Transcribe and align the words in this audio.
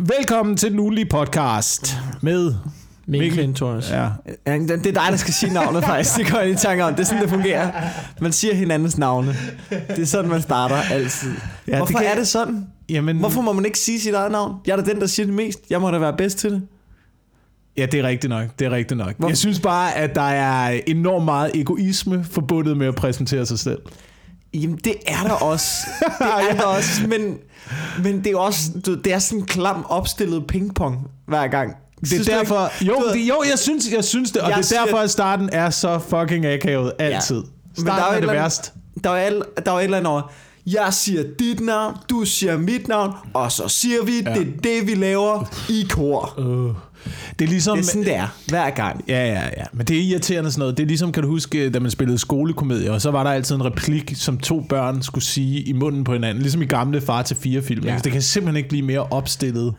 Velkommen 0.00 0.56
til 0.56 0.70
den 0.70 0.78
ugenlige 0.78 1.06
podcast 1.06 1.96
med 2.22 2.54
Mikkel 3.06 3.32
Klintorius. 3.32 3.90
Ja. 3.90 4.08
Ja, 4.46 4.58
det 4.58 4.70
er 4.70 4.76
dig, 4.76 4.94
der 5.10 5.16
skal 5.16 5.34
sige 5.34 5.52
navnet 5.54 5.84
faktisk. 5.84 6.16
Det 6.16 6.30
går 6.32 6.38
jeg 6.38 6.50
i 6.50 6.54
tanke 6.54 6.84
om. 6.84 6.94
Det 6.94 7.00
er 7.00 7.04
sådan, 7.06 7.22
det 7.22 7.30
fungerer. 7.30 7.70
Man 8.20 8.32
siger 8.32 8.54
hinandens 8.54 8.98
navne. 8.98 9.36
Det 9.70 9.98
er 9.98 10.04
sådan, 10.06 10.30
man 10.30 10.42
starter 10.42 10.76
altid. 10.76 11.30
Ja, 11.68 11.76
Hvorfor 11.76 11.86
det 11.86 11.96
kan- 11.96 12.06
er 12.06 12.14
det 12.14 12.28
sådan? 12.28 12.66
Jamen, 12.88 13.18
Hvorfor 13.18 13.40
må 13.40 13.52
man 13.52 13.64
ikke 13.64 13.78
sige 13.78 14.00
sit 14.00 14.14
eget 14.14 14.32
navn? 14.32 14.54
Jeg 14.66 14.72
er 14.72 14.76
da 14.82 14.90
den, 14.90 15.00
der 15.00 15.06
siger 15.06 15.26
det 15.26 15.34
mest. 15.34 15.60
Jeg 15.70 15.80
må 15.80 15.90
da 15.90 15.98
være 15.98 16.16
bedst 16.16 16.38
til 16.38 16.50
det. 16.50 16.62
Ja, 17.76 17.86
det 17.86 18.00
er 18.00 18.04
rigtigt 18.08 18.28
nok. 18.30 18.46
Det 18.58 18.66
er 18.66 18.70
rigtigt 18.70 18.98
nok. 18.98 19.14
Hvor- 19.18 19.28
Jeg 19.28 19.36
synes 19.38 19.60
bare, 19.60 19.94
at 19.94 20.14
der 20.14 20.22
er 20.22 20.80
enormt 20.86 21.24
meget 21.24 21.50
egoisme 21.54 22.24
forbundet 22.24 22.76
med 22.76 22.86
at 22.86 22.94
præsentere 22.94 23.46
sig 23.46 23.58
selv. 23.58 23.78
Jamen, 24.54 24.78
det 24.84 24.94
er 25.06 25.22
der 25.22 25.34
også. 25.34 25.70
Det 26.18 26.50
er 26.50 26.54
der 26.54 26.64
også. 26.64 27.06
Men, 27.08 27.38
men 28.02 28.24
det 28.24 28.32
er 28.32 28.38
også 28.38 28.60
du, 28.86 28.94
det 28.94 29.12
er 29.12 29.18
sådan 29.18 29.38
en 29.38 29.46
klam 29.46 29.86
opstillet 29.88 30.46
pingpong 30.46 31.10
hver 31.26 31.46
gang. 31.46 31.76
Det 32.00 32.08
Synes 32.08 32.28
er 32.28 32.40
ikke? 32.40 32.50
derfor... 32.50 32.84
Jo, 32.84 33.02
det, 33.12 33.20
jo 33.28 33.42
jeg, 33.50 33.58
synes, 33.58 33.92
jeg 33.92 34.04
synes 34.04 34.30
det, 34.30 34.42
og 34.42 34.50
Jeg 34.50 34.58
det 34.58 34.72
er 34.72 34.84
derfor, 34.84 34.98
at 34.98 35.10
starten 35.10 35.48
er 35.52 35.70
så 35.70 35.98
fucking 35.98 36.46
akavet 36.46 36.92
altid. 36.98 37.36
Men 37.36 37.46
Starten 37.76 37.86
der 37.86 37.92
er, 37.92 38.12
er 38.12 38.16
et 38.16 38.22
det 38.22 38.30
værst. 38.30 38.72
Der 39.04 39.10
er, 39.10 39.42
der 39.66 39.72
er 39.72 39.76
et 39.76 39.84
eller 39.84 39.96
andet 39.96 40.12
over, 40.12 40.32
jeg 40.66 40.94
siger 40.94 41.24
dit 41.38 41.60
navn, 41.60 41.96
du 42.10 42.24
siger 42.24 42.58
mit 42.58 42.88
navn, 42.88 43.12
og 43.34 43.52
så 43.52 43.68
siger 43.68 44.04
vi, 44.04 44.22
ja. 44.22 44.34
det 44.34 44.42
er 44.42 44.60
det, 44.62 44.86
vi 44.86 44.94
laver 44.94 45.44
i 45.68 45.86
kor. 45.90 46.34
Uh. 46.38 46.74
Det 47.38 47.44
er 47.44 47.48
ligesom... 47.48 47.76
Det 47.78 47.84
er 47.84 47.88
sådan, 47.88 48.04
det 48.04 48.14
er, 48.16 48.28
hver 48.48 48.70
gang. 48.70 49.04
Ja, 49.08 49.26
ja, 49.26 49.44
ja. 49.56 49.64
Men 49.72 49.86
det 49.86 49.96
er 49.96 50.00
irriterende 50.02 50.50
sådan 50.50 50.60
noget. 50.60 50.76
Det 50.76 50.82
er 50.82 50.86
ligesom, 50.86 51.12
kan 51.12 51.22
du 51.22 51.28
huske, 51.28 51.70
da 51.70 51.80
man 51.80 51.90
spillede 51.90 52.18
skolekomedier, 52.18 52.92
og 52.92 53.00
så 53.00 53.10
var 53.10 53.22
der 53.24 53.30
altid 53.30 53.56
en 53.56 53.64
replik, 53.64 54.12
som 54.16 54.38
to 54.38 54.60
børn 54.68 55.02
skulle 55.02 55.24
sige 55.24 55.62
i 55.62 55.72
munden 55.72 56.04
på 56.04 56.12
hinanden. 56.12 56.42
Ligesom 56.42 56.62
i 56.62 56.66
gamle 56.66 57.00
Far 57.00 57.22
til 57.22 57.36
fire 57.36 57.62
film. 57.62 57.84
Ja. 57.84 57.98
Det 58.04 58.12
kan 58.12 58.22
simpelthen 58.22 58.56
ikke 58.56 58.68
blive 58.68 58.84
mere 58.84 59.02
opstillet 59.02 59.74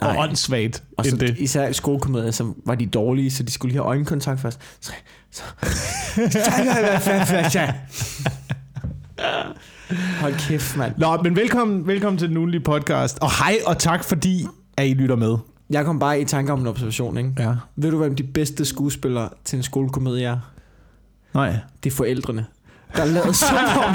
og 0.00 0.14
Nej. 0.14 0.24
åndssvagt 0.28 0.82
Og 0.98 1.06
end 1.08 1.18
det. 1.18 1.36
især 1.38 1.72
skolekomedier, 1.72 2.30
så 2.30 2.52
var 2.66 2.74
de 2.74 2.86
dårlige, 2.86 3.30
så 3.30 3.42
de 3.42 3.52
skulle 3.52 3.70
lige 3.70 3.78
have 3.82 3.88
øjenkontakt 3.88 4.40
først. 4.40 4.58
Så, 4.80 4.92
så, 5.32 5.42
Hold 10.20 10.34
kæft, 10.48 10.76
mand. 10.76 10.92
Nå, 10.98 11.22
men 11.22 11.36
velkommen, 11.36 11.86
velkommen 11.86 12.18
til 12.18 12.28
den 12.28 12.36
ugenlige 12.36 12.60
podcast. 12.60 13.18
Og 13.20 13.30
hej, 13.44 13.58
og 13.66 13.78
tak 13.78 14.04
fordi, 14.04 14.46
at 14.76 14.86
I 14.86 14.94
lytter 14.94 15.16
med. 15.16 15.36
Jeg 15.70 15.84
kom 15.84 15.98
bare 15.98 16.20
i 16.20 16.24
tanke 16.24 16.52
om 16.52 16.60
en 16.60 16.66
observation, 16.66 17.18
ikke? 17.18 17.32
Ja. 17.38 17.54
Ved 17.76 17.90
du, 17.90 17.96
hvem 17.98 18.14
de 18.16 18.22
bedste 18.22 18.64
skuespillere 18.64 19.28
til 19.44 19.56
en 19.56 19.62
skolekomedie 19.62 20.24
er? 20.26 20.38
Nej. 21.34 21.56
Det 21.84 21.92
er 21.92 21.94
forældrene. 21.96 22.46
Der 22.96 23.02
er 23.02 23.06
lavet 23.06 23.36
som 23.36 23.56
om, 23.56 23.94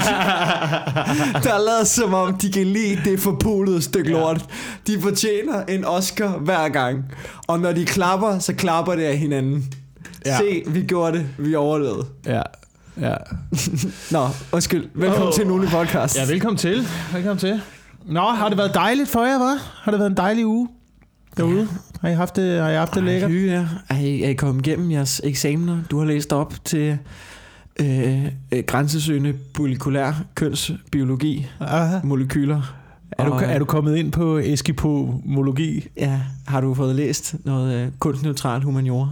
der 1.44 1.52
er 1.54 1.64
lavet 1.64 1.86
som 1.86 2.14
om, 2.14 2.34
de 2.38 2.52
kan 2.52 2.66
lide 2.66 3.00
det 3.04 3.20
forpulede 3.20 3.82
stykke 3.82 4.10
lort. 4.10 4.44
De 4.86 5.00
fortjener 5.00 5.64
en 5.64 5.84
Oscar 5.84 6.38
hver 6.38 6.68
gang. 6.68 7.04
Og 7.46 7.60
når 7.60 7.72
de 7.72 7.84
klapper, 7.84 8.38
så 8.38 8.54
klapper 8.54 8.94
det 8.94 9.02
af 9.02 9.18
hinanden. 9.18 9.72
Ja. 10.26 10.30
Ja. 10.30 10.38
Se, 10.38 10.62
vi 10.66 10.82
gjorde 10.82 11.18
det. 11.18 11.26
Vi 11.38 11.54
overlevede. 11.54 12.06
Ja. 12.26 12.42
Ja. 13.00 13.14
Nå, 14.10 14.28
undskyld. 14.52 14.88
Velkommen 14.94 15.28
Åh. 15.28 15.34
til 15.34 15.50
ugenlig 15.50 15.70
podcast. 15.70 16.16
ja, 16.16 16.26
velkommen 16.26 16.58
til. 16.58 16.86
Velkommen 17.12 17.38
til. 17.38 17.60
Nå, 18.04 18.20
har 18.20 18.48
det 18.48 18.58
været 18.58 18.74
dejligt 18.74 19.08
for 19.08 19.24
jer, 19.24 19.38
hva'? 19.38 19.60
Har 19.82 19.90
det 19.90 20.00
været 20.00 20.10
en 20.10 20.16
dejlig 20.16 20.46
uge 20.46 20.68
derude? 21.36 21.68
Har 22.00 22.08
I 22.08 22.14
haft 22.14 22.36
det, 22.36 22.60
har 22.62 22.70
I 22.70 22.74
haft 22.74 22.94
det 22.94 23.00
Ej, 23.00 23.06
lækkert? 23.06 23.30
hygge 23.30 23.52
jer. 23.52 23.66
Er 23.88 23.96
I, 23.98 24.22
er 24.22 24.28
I 24.28 24.32
kommet 24.34 24.66
igennem 24.66 24.90
jeres 24.90 25.20
eksamener? 25.24 25.78
Du 25.90 25.98
har 25.98 26.06
læst 26.06 26.32
op 26.32 26.54
til 26.64 26.98
øh, 27.80 28.24
øh, 28.52 28.62
grænsesøgende 28.66 29.34
molekulær 29.58 30.12
kønsbiologi, 30.34 31.46
Aha. 31.60 31.98
molekyler. 32.04 32.74
Er 33.18 33.24
du, 33.24 33.32
Og, 33.32 33.42
er 33.44 33.58
du 33.58 33.64
kommet 33.64 33.96
ind 33.96 34.12
på 34.12 34.38
eskipomologi? 34.38 35.88
Ja, 35.96 36.20
har 36.46 36.60
du 36.60 36.74
fået 36.74 36.96
læst 36.96 37.34
noget 37.44 37.74
øh, 37.74 37.88
kunstneutral 37.98 38.62
humaniora? 38.62 39.08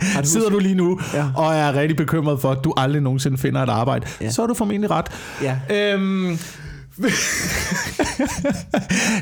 har 0.00 0.20
du 0.22 0.26
Sidder 0.34 0.48
du 0.50 0.58
lige 0.58 0.74
nu 0.74 1.00
Ja. 1.14 1.26
og 1.36 1.54
er 1.54 1.74
rigtig 1.74 1.96
bekymret 1.96 2.40
for, 2.40 2.50
at 2.50 2.58
du 2.64 2.74
aldrig 2.76 3.02
nogensinde 3.02 3.38
finder 3.38 3.62
et 3.62 3.68
arbejde, 3.68 4.06
Ja. 4.20 4.30
så 4.30 4.42
er 4.42 4.46
du 4.46 4.54
formentlig 4.54 4.90
ret. 4.90 5.06
Ja. 5.42 5.56
Øhm, 5.94 6.38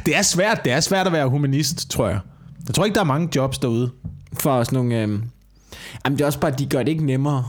det 0.06 0.16
er 0.16 0.22
svært, 0.22 0.60
det 0.64 0.72
er 0.72 0.80
svært 0.80 1.06
at 1.06 1.12
være 1.12 1.28
humanist, 1.28 1.90
tror 1.90 2.08
jeg. 2.08 2.18
Jeg 2.66 2.74
tror 2.74 2.84
ikke, 2.84 2.94
der 2.94 3.00
er 3.00 3.04
mange 3.04 3.28
jobs 3.36 3.58
derude. 3.58 3.90
For 4.40 4.50
os 4.50 4.72
nogle... 4.72 4.94
Øh, 4.94 5.08
jamen 6.04 6.18
det 6.18 6.20
er 6.20 6.26
også 6.26 6.40
bare, 6.40 6.52
at 6.52 6.58
de 6.58 6.66
gør 6.66 6.78
det 6.78 6.88
ikke 6.88 7.06
nemmere. 7.06 7.44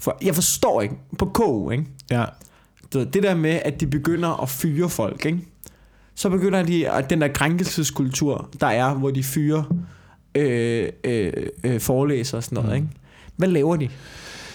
For, 0.00 0.18
jeg 0.22 0.34
forstår 0.34 0.80
ikke. 0.82 0.94
På 1.18 1.26
KU, 1.26 1.70
ikke? 1.70 1.84
Ja. 2.10 2.24
Ved, 2.92 3.06
det 3.06 3.22
der 3.22 3.34
med, 3.34 3.60
at 3.64 3.80
de 3.80 3.86
begynder 3.86 4.42
at 4.42 4.48
fyre 4.48 4.88
folk, 4.88 5.26
ikke? 5.26 5.38
Så 6.14 6.30
begynder 6.30 6.62
de, 6.62 6.88
at 6.90 7.10
den 7.10 7.20
der 7.20 7.28
krænkelseskultur, 7.28 8.48
der 8.60 8.66
er, 8.66 8.94
hvor 8.94 9.10
de 9.10 9.24
fyrer 9.24 9.62
øh, 10.34 10.88
øh, 11.04 11.32
øh, 11.64 11.80
forelæsere 11.80 12.38
og 12.38 12.44
sådan 12.44 12.56
noget, 12.56 12.70
Mm. 12.70 12.76
ikke? 12.76 12.88
Hvad 13.36 13.48
laver 13.48 13.76
de? 13.76 13.88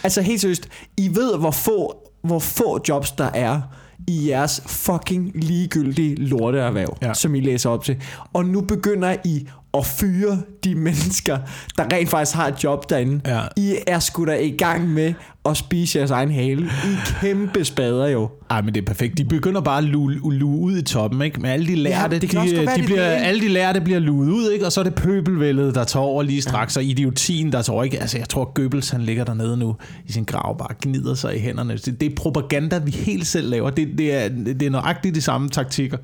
Altså 0.03 0.21
helt 0.21 0.41
seriøst, 0.41 0.69
I 0.97 1.15
ved, 1.15 1.37
hvor 1.37 1.51
få, 1.51 2.09
hvor 2.21 2.39
få 2.39 2.79
jobs 2.89 3.11
der 3.11 3.29
er 3.33 3.61
i 4.07 4.29
jeres 4.29 4.61
fucking 4.65 5.31
ligegyldige 5.35 6.15
lorteerhverv, 6.15 6.97
Ja. 7.01 7.13
som 7.13 7.35
I 7.35 7.39
læser 7.41 7.69
op 7.69 7.83
til. 7.83 7.97
Og 8.33 8.45
nu 8.45 8.61
begynder 8.61 9.15
I 9.25 9.47
at 9.77 9.85
fyre 9.85 10.41
de 10.63 10.75
mennesker, 10.75 11.37
der 11.77 11.83
rent 11.93 12.09
faktisk 12.09 12.35
har 12.35 12.47
et 12.47 12.63
job 12.63 12.89
derinde. 12.89 13.21
Ja. 13.25 13.41
I 13.57 13.75
er 13.87 13.99
sgu 13.99 14.25
da 14.25 14.35
i 14.35 14.49
gang 14.49 14.89
med 14.89 15.13
at 15.45 15.57
spise 15.57 15.97
jeres 15.97 16.11
egen 16.11 16.31
hale. 16.31 16.65
I 16.65 16.95
kæmpe 17.21 17.65
spader 17.65 18.07
jo. 18.07 18.29
Ej, 18.49 18.61
men 18.61 18.73
det 18.73 18.81
er 18.81 18.85
perfekt. 18.85 19.17
De 19.17 19.25
begynder 19.25 19.61
bare 19.61 19.77
at 19.77 19.83
luge, 19.83 20.33
luge 20.33 20.59
ud 20.59 20.77
i 20.77 20.81
toppen, 20.81 21.21
ikke? 21.21 21.41
Men 21.41 21.51
alle 21.51 21.67
de 21.67 21.75
lærte, 21.75 22.19
det 22.19 22.29
kan 22.29 22.47
de, 22.47 22.51
være, 22.51 22.61
de 22.61 22.67
det 22.67 22.81
er 22.81 22.85
bliver, 22.85 23.09
det, 23.09 23.25
alle 23.25 23.41
de 23.41 23.47
lærte 23.47 23.81
bliver 23.81 23.99
luet 23.99 24.29
ud, 24.29 24.51
ikke? 24.51 24.65
Og 24.65 24.71
så 24.71 24.79
er 24.79 24.83
det 24.83 24.95
pøbelvældet, 24.95 25.75
der 25.75 25.83
tager 25.83 26.03
over 26.05 26.23
lige 26.23 26.41
straks, 26.41 26.75
ja. 26.75 26.79
og 26.79 26.85
idiotien, 26.85 27.51
der 27.51 27.61
tager 27.61 27.73
over, 27.73 27.83
ikke? 27.83 27.99
Altså, 27.99 28.17
jeg 28.17 28.29
tror, 28.29 28.51
Goebbels, 28.53 28.89
han 28.89 29.01
ligger 29.01 29.23
dernede 29.23 29.57
nu 29.57 29.75
i 30.05 30.11
sin 30.11 30.23
grav, 30.23 30.57
bare 30.57 30.75
gnider 30.81 31.13
sig 31.15 31.35
i 31.35 31.39
hænderne. 31.39 31.73
Det, 31.73 32.01
det 32.01 32.11
er 32.11 32.15
propaganda, 32.15 32.77
vi 32.77 32.91
helt 32.91 33.27
selv 33.27 33.49
laver. 33.49 33.69
Det, 33.69 33.87
det, 33.97 34.13
er, 34.13 34.29
det 34.29 34.61
er 34.61 34.69
nøjagtigt 34.69 35.15
de 35.15 35.21
samme 35.21 35.49
taktikker, 35.49 35.97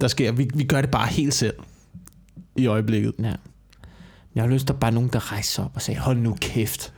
der 0.00 0.08
sker. 0.08 0.32
Vi, 0.32 0.50
vi 0.54 0.64
gør 0.64 0.80
det 0.80 0.90
bare 0.90 1.06
helt 1.06 1.34
selv 1.34 1.54
i 2.56 2.66
øjeblikket. 2.66 3.12
Ja. 3.18 3.32
Jeg 4.34 4.42
har 4.44 4.50
lyst 4.50 4.66
til, 4.66 4.72
at 4.72 4.80
bare 4.80 4.92
nogen, 4.92 5.10
der 5.12 5.32
rejser 5.32 5.64
op 5.64 5.70
og 5.74 5.82
sagde, 5.82 6.00
hold 6.00 6.18
nu 6.18 6.36
kæft. 6.40 6.92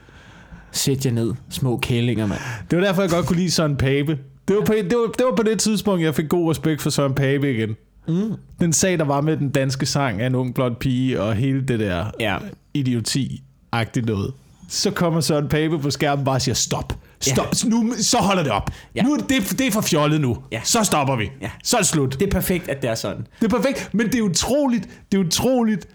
Sæt 0.71 1.05
jer 1.05 1.11
ned, 1.11 1.33
små 1.49 1.77
kælinger, 1.77 2.25
mand. 2.27 2.39
Det 2.71 2.79
var 2.79 2.85
derfor, 2.85 3.01
jeg 3.01 3.11
godt 3.11 3.25
kunne 3.25 3.37
lide 3.37 3.51
Søren 3.51 3.75
Pape. 3.77 4.19
Det 4.47 4.55
var, 4.55 4.61
på, 4.65 4.73
det, 4.73 4.83
var, 4.97 5.11
det 5.17 5.25
var 5.29 5.35
på 5.35 5.43
det 5.43 5.59
tidspunkt, 5.59 6.03
jeg 6.03 6.15
fik 6.15 6.29
god 6.29 6.51
respekt 6.51 6.81
for 6.81 6.89
Søren 6.89 7.13
Pape 7.15 7.53
igen. 7.53 7.75
Mm. 8.07 8.33
Den 8.59 8.73
sag, 8.73 8.97
der 8.99 9.05
var 9.05 9.21
med 9.21 9.37
den 9.37 9.49
danske 9.49 9.85
sang 9.85 10.21
af 10.21 10.27
en 10.27 10.35
ung 10.35 10.53
blond 10.55 10.75
pige, 10.75 11.21
og 11.21 11.35
hele 11.35 11.61
det 11.61 11.79
der 11.79 12.05
Ja. 12.19 12.37
idioti-agtigt 12.77 14.05
noget. 14.05 14.33
Så 14.69 14.91
kommer 14.91 15.21
Søren 15.21 15.47
Pape 15.47 15.79
på 15.79 15.91
skærmen 15.91 16.19
og 16.19 16.25
bare 16.25 16.39
siger, 16.39 16.55
stop. 16.55 16.93
Stop. 17.33 17.47
Ja. 17.63 17.69
Nu, 17.69 17.93
så 17.99 18.17
holder 18.17 18.43
det 18.43 18.51
op. 18.51 18.69
Ja. 18.95 19.03
Nu, 19.03 19.13
er 19.13 19.17
det, 19.17 19.55
det 19.59 19.67
er 19.67 19.71
for 19.71 19.81
fjollet 19.81 20.21
nu. 20.21 20.37
Ja. 20.51 20.61
Så 20.63 20.83
stopper 20.83 21.15
vi. 21.15 21.31
Ja. 21.41 21.51
Så 21.63 21.77
er 21.77 21.81
det 21.81 21.87
slut. 21.87 22.19
Det 22.19 22.27
er 22.27 22.31
perfekt, 22.31 22.69
at 22.69 22.81
det 22.81 22.89
er 22.89 22.95
sådan. 22.95 23.27
Det 23.41 23.53
er 23.53 23.57
perfekt. 23.57 23.89
Men 23.93 24.05
det 24.05 24.15
er 24.15 24.21
utroligt, 24.21 24.89
det 25.11 25.17
er 25.19 25.25
utroligt, 25.25 25.87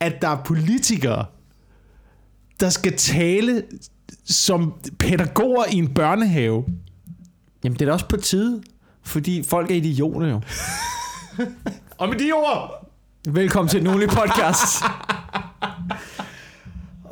at 0.00 0.22
der 0.22 0.28
er 0.28 0.42
politikere, 0.44 1.24
der 2.60 2.70
skal 2.70 2.96
tale 2.96 3.62
som 4.24 4.74
pædagoger 4.98 5.64
i 5.72 5.76
en 5.76 5.94
børnehave. 5.94 6.64
Jamen, 7.64 7.78
det 7.78 7.82
er 7.82 7.86
da 7.86 7.92
også 7.92 8.08
på 8.08 8.16
tide, 8.16 8.62
fordi 9.02 9.42
folk 9.42 9.70
er 9.70 9.74
idioter 9.74 10.26
jo. 10.26 10.40
Og 11.98 12.08
med 12.08 12.18
de 12.18 12.32
ord, 12.32 12.88
Velkommen 13.26 13.68
til 13.68 13.86
ugenlige 13.86 14.08
podcast. 14.08 14.82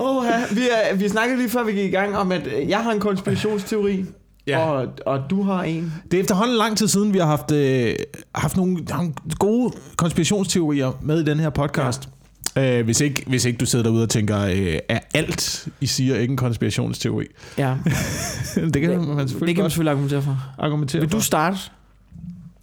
Åh, 0.01 0.25
vi, 0.51 0.61
er, 0.91 0.95
vi 0.97 1.09
snakkede 1.09 1.39
lige 1.39 1.51
før 1.51 1.65
vi 1.65 1.73
gik 1.73 1.85
i 1.85 1.91
gang 1.97 2.17
om, 2.17 2.33
at 2.33 2.47
øh, 2.47 2.69
jeg 2.69 2.79
har 2.79 2.93
en 2.93 3.01
konspirationsteori, 3.01 4.05
Ja. 4.47 4.59
og, 4.59 4.89
og 5.07 5.21
du 5.31 5.43
har 5.43 5.63
en. 5.63 5.93
Det 6.11 6.17
er 6.17 6.21
efterhånden 6.21 6.57
lang 6.57 6.77
tid 6.79 6.89
siden, 6.89 7.13
vi 7.15 7.19
har 7.19 7.27
haft, 7.27 7.53
øh, 7.53 7.95
haft 8.35 8.57
nogle, 8.57 8.75
nogle 8.75 9.13
gode 9.39 9.73
konspirationsteorier 9.97 10.93
med 11.03 11.21
i 11.21 11.25
den 11.25 11.41
her 11.41 11.51
podcast. 11.51 12.09
Ja. 12.57 12.79
Øh, 12.79 12.85
hvis, 12.85 13.01
ikke, 13.01 13.25
hvis 13.27 13.45
ikke 13.45 13.57
du 13.59 13.67
sidder 13.67 13.83
derude 13.83 14.03
og 14.03 14.09
tænker, 14.11 14.41
øh, 14.41 14.79
er 14.89 14.99
alt, 15.15 15.69
I 15.81 15.87
siger, 15.87 16.17
ikke 16.19 16.31
en 16.33 16.37
konspirationsteori? 16.37 17.25
Ja, 17.59 17.75
det 18.75 18.83
kan 18.83 18.91
man 18.91 19.29
selvfølgelig 19.29 19.47
det 19.47 19.55
kan 19.55 19.63
man 19.65 19.71
selvfølgelig 19.71 19.91
argumentere 19.91 20.23
for. 20.23 20.39
argumentere 20.59 21.01
Vil 21.01 21.13
du 21.13 21.17
for. 21.17 21.23
starte? 21.25 21.57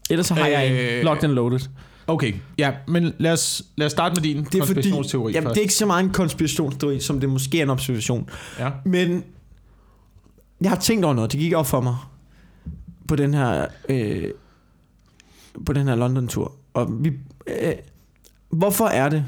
Ellers 0.10 0.26
så 0.28 0.34
har 0.34 0.48
jeg 0.48 0.72
Øh, 0.72 0.98
en. 1.00 1.06
Locked 1.06 1.24
and 1.24 1.34
loaded. 1.34 1.60
Okay, 2.08 2.34
ja, 2.58 2.72
men 2.88 3.14
lad 3.18 3.32
os, 3.32 3.64
lad 3.76 3.86
os 3.86 3.92
starte 3.92 4.16
med 4.16 4.22
din 4.22 4.38
Det 4.38 4.46
er 4.46 4.50
fordi, 4.50 4.60
konspirationsteori 4.60 5.34
jamen, 5.34 5.46
først. 5.46 5.54
det 5.54 5.60
er 5.60 5.64
ikke 5.64 5.74
så 5.74 5.86
meget 5.86 6.04
en 6.04 6.10
konspirationsteori, 6.14 7.00
som 7.00 7.20
det 7.20 7.30
måske 7.30 7.60
er 7.60 7.64
en 7.64 7.70
observation. 7.70 8.30
Ja. 8.60 8.70
Men 8.86 9.24
jeg 10.62 10.70
har 10.70 10.78
tænkt 10.78 11.06
over 11.06 11.14
noget. 11.14 11.32
Det 11.32 11.40
gik 11.40 11.54
op 11.54 11.68
for 11.68 11.82
mig 11.82 11.96
på 13.08 13.16
den 13.16 13.34
her 13.34 13.66
øh, 13.90 14.32
på 15.66 15.74
den 15.74 15.88
her 15.88 15.96
London-tur. 15.96 16.52
Og 16.74 17.04
vi, 17.04 17.12
øh, 17.48 17.74
hvorfor 18.50 18.86
er 18.86 19.10
det, 19.10 19.26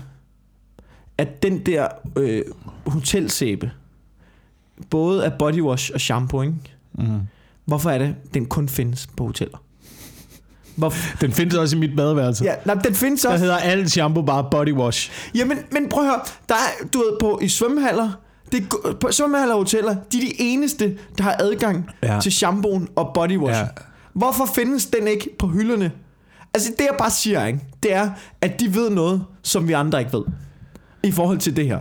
at 1.18 1.44
den 1.44 1.66
der 1.66 1.88
øh, 2.18 2.42
hotelsæbe, 2.86 3.71
både 4.89 5.25
af 5.25 5.33
bodywash 5.39 5.92
og 5.94 6.01
shampoo, 6.01 6.42
ikke? 6.42 6.56
Mm. 6.94 7.19
hvorfor 7.66 7.89
er 7.89 7.98
det, 7.98 8.16
den 8.33 8.45
kun 8.45 8.69
findes 8.69 9.07
på 9.18 9.25
hoteller? 9.25 9.57
Hvor, 10.75 10.94
Den 11.22 11.31
findes 11.31 11.56
også 11.56 11.75
i 11.75 11.80
mit 11.80 11.95
badeværelse. 11.95 12.44
ja, 12.44 12.54
nej, 12.66 12.75
den 12.75 12.94
findes 12.95 13.22
Der 13.22 13.30
også. 13.30 13.44
hedder 13.44 13.57
alt 13.57 13.92
shampoo 13.92 14.24
bare 14.24 14.48
body 14.51 14.74
wash. 14.74 15.12
Jamen, 15.36 15.57
men 15.72 15.89
prøv 15.89 16.04
at 16.04 16.10
høre. 16.10 16.19
Der 16.50 16.56
er, 16.56 16.88
du 16.94 16.98
ved, 16.98 17.18
på, 17.19 17.39
i 17.42 17.48
svømmehaller, 17.48 18.12
det, 18.51 18.63
er 18.86 18.94
på 18.94 19.12
svømmehaller 19.12 19.54
og 19.56 19.60
hoteller, 19.60 19.95
de 20.12 20.18
er 20.18 20.22
de 20.22 20.33
eneste, 20.42 20.98
der 21.18 21.24
har 21.24 21.36
adgang 21.39 21.89
Ja. 22.04 22.19
til 22.22 22.31
shampooen 22.31 22.88
og 22.95 23.12
bodywash. 23.13 23.57
Ja. 23.60 23.60
Ja. 23.60 23.68
Hvorfor 24.13 24.45
findes 24.56 24.86
den 24.86 25.07
ikke 25.07 25.30
på 25.39 25.48
hylderne? 25.48 25.92
Altså, 26.54 26.69
det 26.78 26.86
jeg 26.89 26.95
bare 26.98 27.10
siger, 27.12 27.45
ikke, 27.45 27.60
det 27.83 27.94
er, 27.94 28.10
at 28.42 28.60
de 28.60 28.75
ved 28.75 28.89
noget, 28.89 29.24
som 29.44 29.68
vi 29.68 29.74
andre 29.74 30.00
ikke 30.00 30.13
ved. 30.13 30.24
I 31.04 31.12
forhold 31.12 31.38
til 31.38 31.56
det 31.56 31.66
her. 31.66 31.80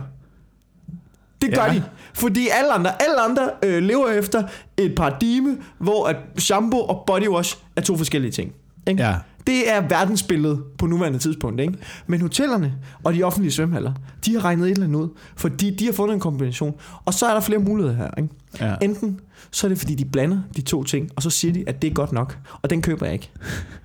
Det 1.41 1.53
gør 1.55 1.63
Ja. 1.65 1.73
de. 1.73 1.83
Fordi 2.13 2.47
alle 2.59 2.71
andre, 2.71 3.01
alle 3.01 3.21
andre 3.21 3.49
øh, 3.63 3.83
lever 3.83 4.09
efter 4.09 4.43
et 4.77 4.95
paradigme, 4.95 5.57
hvor 5.79 6.05
at 6.07 6.15
shampoo 6.37 6.79
og 6.79 7.03
bodywash 7.07 7.57
er 7.75 7.81
to 7.81 7.97
forskellige 7.97 8.31
ting. 8.31 8.51
Ikke? 8.87 9.03
Ja. 9.03 9.15
Det 9.47 9.71
er 9.73 9.81
verdensbilledet 9.81 10.63
på 10.77 10.85
nuværende 10.85 11.19
tidspunkt. 11.19 11.59
Ikke? 11.61 11.73
Men 12.07 12.21
hotellerne 12.21 12.73
og 13.03 13.13
de 13.13 13.23
offentlige 13.23 13.51
svømmehaller, 13.51 13.93
de 14.25 14.33
har 14.33 14.45
regnet 14.45 14.65
et 14.65 14.71
eller 14.71 14.87
andet 14.87 14.99
ud, 14.99 15.09
fordi 15.35 15.75
de 15.75 15.85
har 15.85 15.93
fundet 15.93 16.13
en 16.13 16.19
kombination. 16.19 16.75
Og 17.05 17.13
så 17.13 17.25
er 17.25 17.33
der 17.33 17.41
flere 17.41 17.59
muligheder 17.59 17.95
her. 17.97 18.09
Ikke? 18.17 18.29
Ja. 18.61 18.75
Enten 18.81 19.19
så 19.51 19.67
er 19.67 19.69
det 19.69 19.77
fordi, 19.77 19.95
de 19.95 20.05
blander 20.05 20.39
de 20.55 20.61
to 20.61 20.83
ting, 20.83 21.09
og 21.15 21.21
så 21.21 21.29
siger 21.29 21.53
de, 21.53 21.63
at 21.67 21.81
det 21.81 21.89
er 21.89 21.93
godt 21.93 22.11
nok. 22.11 22.37
Og 22.61 22.69
den 22.69 22.81
køber 22.81 23.05
jeg 23.05 23.13
ikke. 23.13 23.31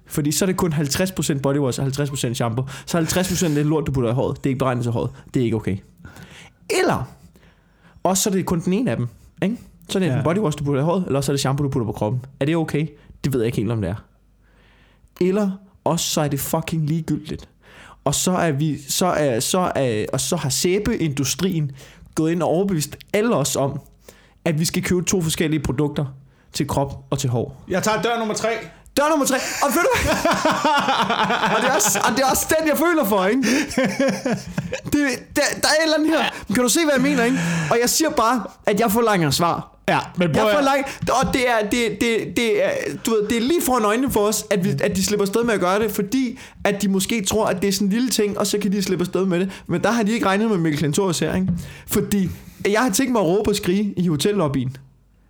Fordi 0.06 0.32
så 0.32 0.44
er 0.44 0.46
det 0.46 0.56
kun 0.56 0.72
50% 0.72 1.40
bodywash 1.40 1.80
og 1.80 1.86
50% 1.86 2.34
shampoo. 2.34 2.64
Så 2.86 2.98
50% 2.98 3.44
af 3.44 3.50
det 3.54 3.66
lort, 3.66 3.86
du 3.86 3.92
putter 3.92 4.10
i 4.10 4.14
håret, 4.14 4.36
det 4.36 4.46
er 4.46 4.50
ikke 4.50 4.58
beregnet 4.58 4.82
til 4.84 4.92
håret. 4.92 5.10
Det 5.34 5.40
er 5.40 5.44
ikke 5.44 5.56
okay. 5.56 5.76
Eller, 6.82 7.10
også 8.02 8.22
så 8.22 8.30
er 8.30 8.34
det 8.34 8.46
kun 8.46 8.60
den 8.60 8.72
ene 8.72 8.90
af 8.90 8.96
dem. 8.96 9.08
Ikke? 9.42 9.56
Så 9.88 9.98
er 9.98 10.02
det 10.02 10.08
Ja. 10.08 10.22
bodywash, 10.24 10.58
du 10.58 10.64
putter 10.64 10.80
i 10.80 10.84
håret, 10.84 11.04
eller 11.06 11.20
så 11.20 11.32
er 11.32 11.34
det 11.34 11.40
shampoo, 11.40 11.64
du 11.64 11.70
putter 11.70 11.86
på 11.86 11.92
kroppen. 11.92 12.20
Er 12.40 12.44
det 12.44 12.56
okay? 12.56 12.86
Det 13.24 13.32
ved 13.32 13.40
jeg 13.40 13.46
ikke 13.46 13.56
helt, 13.58 13.70
om 13.70 13.80
det 13.80 13.90
er. 13.90 14.04
Eller 15.20 15.50
også 15.84 16.10
så 16.10 16.20
er 16.20 16.28
det 16.28 16.40
fucking 16.40 16.86
ligegyldigt. 16.86 17.48
Og 18.04 18.14
så 18.14 18.32
er 18.32 18.52
vi, 18.52 18.78
så 18.88 19.06
er, 19.06 19.40
så 19.40 19.72
er, 19.74 20.06
og 20.12 20.20
så 20.20 20.36
har 20.36 20.48
sæbeindustrien 20.50 21.70
gået 22.14 22.32
ind 22.32 22.42
og 22.42 22.48
overbevist 22.48 22.96
alle 23.12 23.36
os 23.36 23.56
om, 23.56 23.80
at 24.44 24.60
vi 24.60 24.64
skal 24.64 24.82
købe 24.82 25.02
to 25.02 25.22
forskellige 25.22 25.62
produkter 25.62 26.04
til 26.52 26.68
krop 26.68 27.04
og 27.10 27.18
til 27.18 27.30
hår. 27.30 27.64
Jeg 27.68 27.82
tager 27.82 28.02
dør 28.02 28.18
nummer 28.18 28.34
tre. 28.34 28.48
Dør 28.96 29.08
nummer 29.08 29.26
tre. 29.26 29.36
Og 29.36 29.68
ved 29.74 29.82
du 29.82 29.88
og, 31.56 31.62
det 31.62 31.68
er 31.70 31.74
også, 31.74 32.00
og 32.04 32.10
det 32.16 32.20
er 32.24 32.30
også 32.30 32.46
den, 32.58 32.68
jeg 32.68 32.78
føler 32.78 33.04
for, 33.04 33.26
ikke? 33.26 33.42
Det, 34.92 35.08
der, 35.36 35.42
der 35.62 35.68
er 35.68 35.76
et 35.78 35.82
eller 35.82 35.96
andet 35.98 36.08
her. 36.10 36.24
Men 36.48 36.54
Kan 36.54 36.62
du 36.64 36.68
se, 36.68 36.80
hvad 36.84 36.94
jeg 36.94 37.02
mener, 37.02 37.24
ikke? 37.24 37.38
Og 37.70 37.78
jeg 37.80 37.90
siger 37.90 38.10
bare, 38.10 38.42
at 38.66 38.80
jeg 38.80 38.90
forlanger 38.90 39.30
svar. 39.30 39.76
Ja, 39.90 39.98
men 40.16 40.32
prøv 40.32 40.42
Jeg 40.42 40.50
at... 40.50 40.56
forlanger, 40.56 40.84
og 41.22 41.34
det 41.34 41.50
er, 41.50 41.60
det, 41.70 42.00
det, 42.00 42.36
det, 42.36 42.64
er, 42.64 42.70
du 43.06 43.10
ved, 43.10 43.28
det 43.28 43.36
er 43.36 43.40
lige 43.40 43.62
foran 43.62 43.84
øjnene 43.84 44.10
for 44.10 44.20
os, 44.20 44.44
at, 44.50 44.64
vi, 44.64 44.70
at 44.82 44.96
de 44.96 45.04
slipper 45.04 45.24
afsted 45.24 45.44
med 45.44 45.54
at 45.54 45.60
gøre 45.60 45.78
det, 45.78 45.90
fordi 45.90 46.38
at 46.64 46.82
de 46.82 46.88
måske 46.88 47.24
tror, 47.24 47.46
at 47.46 47.62
det 47.62 47.68
er 47.68 47.72
sådan 47.72 47.86
en 47.86 47.92
lille 47.92 48.08
ting, 48.08 48.38
og 48.38 48.46
så 48.46 48.58
kan 48.58 48.72
de 48.72 48.82
slippe 48.82 49.02
afsted 49.02 49.26
med 49.26 49.40
det. 49.40 49.62
Men 49.66 49.82
der 49.82 49.90
har 49.90 50.02
de 50.02 50.12
ikke 50.12 50.26
regnet 50.26 50.50
med 50.50 50.58
Mikkel 50.58 50.78
Klintorius 50.78 51.18
her, 51.18 51.34
ikke? 51.34 51.48
Fordi 51.86 52.28
jeg 52.68 52.80
har 52.80 52.90
tænkt 52.90 53.12
mig 53.12 53.20
at 53.20 53.26
råbe 53.26 53.50
og 53.50 53.56
skrige 53.56 53.94
i 53.96 54.08
hotellobbyen 54.08 54.76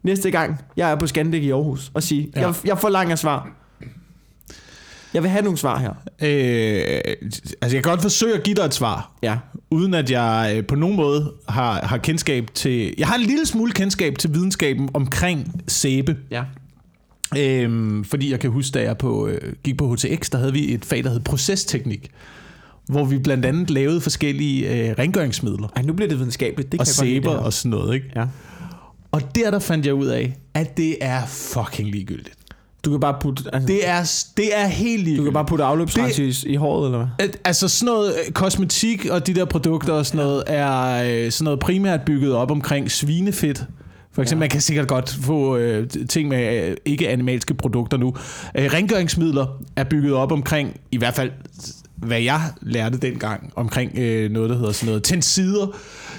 næste 0.03 0.31
gang, 0.31 0.57
jeg 0.77 0.91
er 0.91 0.95
på 0.95 1.07
Scandic 1.07 1.43
i 1.43 1.51
Aarhus, 1.51 1.91
og 1.95 2.03
sige, 2.03 2.33
ja. 2.37 2.41
jeg, 2.41 2.55
jeg 2.65 2.79
forlanger 2.79 3.17
svar. 3.17 3.60
Jeg 5.15 5.23
vil 5.23 5.31
have 5.31 5.43
nogle 5.43 5.59
svar 5.59 5.79
her. 5.79 5.91
Øh, 6.23 7.01
altså, 7.63 7.77
jeg 7.77 7.83
kan 7.83 7.83
godt 7.83 8.03
forsøge 8.03 8.35
at 8.35 8.43
give 8.43 8.55
dig 8.57 8.63
et 8.63 8.75
svar, 8.75 9.13
Ja. 9.23 9.37
uden 9.71 9.95
at 9.95 10.11
jeg 10.11 10.53
øh, 10.57 10.67
på 10.67 10.75
nogen 10.75 10.97
måde 10.97 11.33
har, 11.49 11.87
har 11.87 11.99
kendskab 11.99 12.49
til... 12.55 12.95
Jeg 12.99 13.07
har 13.09 13.15
en 13.15 13.21
lille 13.23 13.47
smule 13.47 13.73
kendskab 13.73 14.19
til 14.19 14.35
videnskaben 14.35 14.89
omkring 14.95 15.63
sæbe. 15.69 16.17
Ja. 16.31 16.43
Øhm, 17.39 18.05
fordi 18.05 18.31
jeg 18.31 18.41
kan 18.41 18.51
huske, 18.51 18.75
da 18.75 18.83
jeg 18.83 18.99
på, 18.99 19.27
øh, 19.27 19.53
gik 19.65 19.77
på 19.79 19.95
HTX, 19.95 20.31
der 20.31 20.39
havde 20.39 20.53
vi 20.53 20.75
et 20.75 20.85
fag, 20.85 21.05
der 21.05 21.11
hed 21.11 21.21
procesteknik, 21.21 22.11
hvor 22.87 23.05
vi 23.05 23.19
blandt 23.19 23.45
andet 23.47 23.71
lavede 23.71 24.01
forskellige 24.01 24.89
øh, 24.89 24.95
rengøringsmidler 24.99 25.69
Ej, 25.77 25.83
nu 25.83 25.93
bliver 25.93 26.09
det 26.09 26.19
videnskabeligt. 26.19 26.73
Det 26.73 26.81
og 26.81 26.87
kan 26.87 26.95
sæber 26.95 27.31
og 27.31 27.53
sådan 27.53 27.71
noget. 27.71 27.95
Ikke? 27.95 28.07
Ja. 28.17 28.25
Og 29.13 29.35
der, 29.35 29.51
der 29.51 29.59
fandt 29.59 29.87
jeg 29.87 29.95
ud 29.95 30.07
af, 30.07 30.37
at 30.55 30.77
det 30.77 30.97
er 31.01 31.27
fucking 31.27 31.91
ligegyldigt. 31.91 32.35
Du 32.85 32.91
kan 32.91 33.01
bare 33.01 33.17
putte, 33.21 33.43
altså, 33.53 33.67
Det 33.67 33.89
er, 33.89 34.11
det 34.37 34.59
er 34.61 34.67
helt 34.67 34.93
ligegyldigt. 35.05 35.19
du 35.19 35.25
kan 35.25 35.33
bare 35.33 35.45
putte 35.45 35.65
afløbsrens 35.65 36.19
i, 36.19 36.49
i 36.49 36.55
håret, 36.57 36.87
eller 36.87 37.07
hvad? 37.19 37.29
Altså 37.45 37.69
sådan 37.69 37.95
noget 37.95 38.15
øh, 38.27 38.33
kosmetik 38.33 39.07
og 39.11 39.27
de 39.27 39.35
der 39.35 39.45
produkter 39.45 39.93
og 39.93 40.07
sådan 40.07 40.27
noget 40.27 40.43
er 40.47 41.03
øh, 41.25 41.33
sådan 41.33 41.45
noget 41.45 41.61
primært 41.61 42.01
bygget 42.07 42.33
op 42.35 42.51
omkring 42.51 42.91
svinefedt. 42.91 43.65
For 44.13 44.23
eksempel. 44.23 44.41
Ja. 44.41 44.43
man 44.43 44.49
kan 44.51 44.61
sikkert 44.61 44.89
godt 44.89 45.19
få 45.23 45.57
øh, 45.57 45.89
ting 46.09 46.29
med 46.29 46.69
øh, 46.69 46.77
ikke-animalske 46.85 47.55
produkter 47.55 47.97
nu. 47.97 48.15
Øh, 48.55 48.73
rengøringsmidler 48.73 49.47
er 49.77 49.85
bygget 49.85 50.13
op 50.13 50.33
omkring, 50.33 50.81
i 50.93 50.97
hvert 50.97 51.15
fald 51.15 51.31
hvad 51.97 52.21
jeg 52.21 52.41
lærte 52.63 52.99
dengang, 52.99 53.53
omkring 53.57 53.99
øh, 53.99 54.31
noget, 54.31 54.51
der 54.51 54.57
hedder 54.57 54.73
sådan 54.73 54.87
noget 54.87 55.03
tensider. 55.05 55.67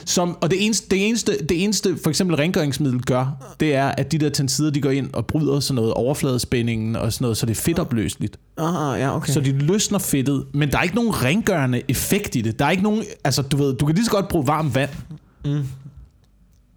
Som, 0.06 0.38
og 0.42 0.51
det 0.51 0.65
eneste, 0.65 0.89
det, 0.89 1.07
eneste, 1.07 1.38
det 1.50 1.63
eneste, 1.63 1.98
for 2.03 2.09
eksempel 2.09 2.36
rengøringsmiddel 2.36 3.01
gør, 3.01 3.56
det 3.59 3.75
er, 3.75 3.88
at 3.88 4.12
de 4.12 4.18
der 4.18 4.30
tensider, 4.30 4.71
de 4.71 4.81
går 4.81 4.89
ind 4.89 5.09
og 5.13 5.25
bryder 5.25 5.59
sådan 5.59 5.75
noget 5.75 5.94
overfladespændingen 5.94 6.95
og 6.95 7.13
sådan 7.13 7.24
noget, 7.25 7.38
så 7.38 7.45
det 7.45 7.57
er 7.57 7.62
fedtopløseligt. 7.62 8.38
Ah, 8.57 9.00
ja, 9.00 9.15
okay. 9.15 9.33
Så 9.33 9.39
de 9.39 9.51
løsner 9.51 10.00
fedtet, 10.00 10.45
men 10.53 10.71
der 10.71 10.77
er 10.77 10.83
ikke 10.83 10.95
nogen 10.95 11.24
rengørende 11.24 11.81
effekt 11.88 12.36
i 12.36 12.42
det. 12.42 12.59
Der 12.59 12.65
er 12.65 12.71
ikke 12.71 12.83
nogen, 12.83 13.03
altså 13.24 13.42
du 13.42 13.57
ved, 13.57 13.74
du 13.74 13.86
kan 13.86 13.95
lige 13.95 14.06
så 14.06 14.12
godt 14.12 14.27
bruge 14.27 14.48
varmt 14.48 14.75
vand. 14.75 14.89
Mm. 15.45 15.63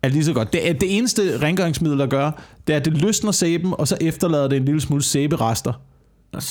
Er 0.03 0.09
lige 0.09 0.25
så 0.25 0.32
godt. 0.32 0.53
Det, 0.53 0.81
det 0.81 0.97
eneste 0.97 1.38
rengøringsmiddel, 1.43 1.99
der 1.99 2.06
gør, 2.06 2.43
det 2.67 2.73
er, 2.73 2.76
at 2.76 2.85
det 2.85 3.03
løsner 3.03 3.32
sæben, 3.32 3.75
og 3.79 3.88
så 3.88 3.97
efterlader 4.00 4.49
det 4.49 4.56
en 4.56 4.65
lille 4.65 4.81
smule 4.81 5.03
sæberester 5.03 5.73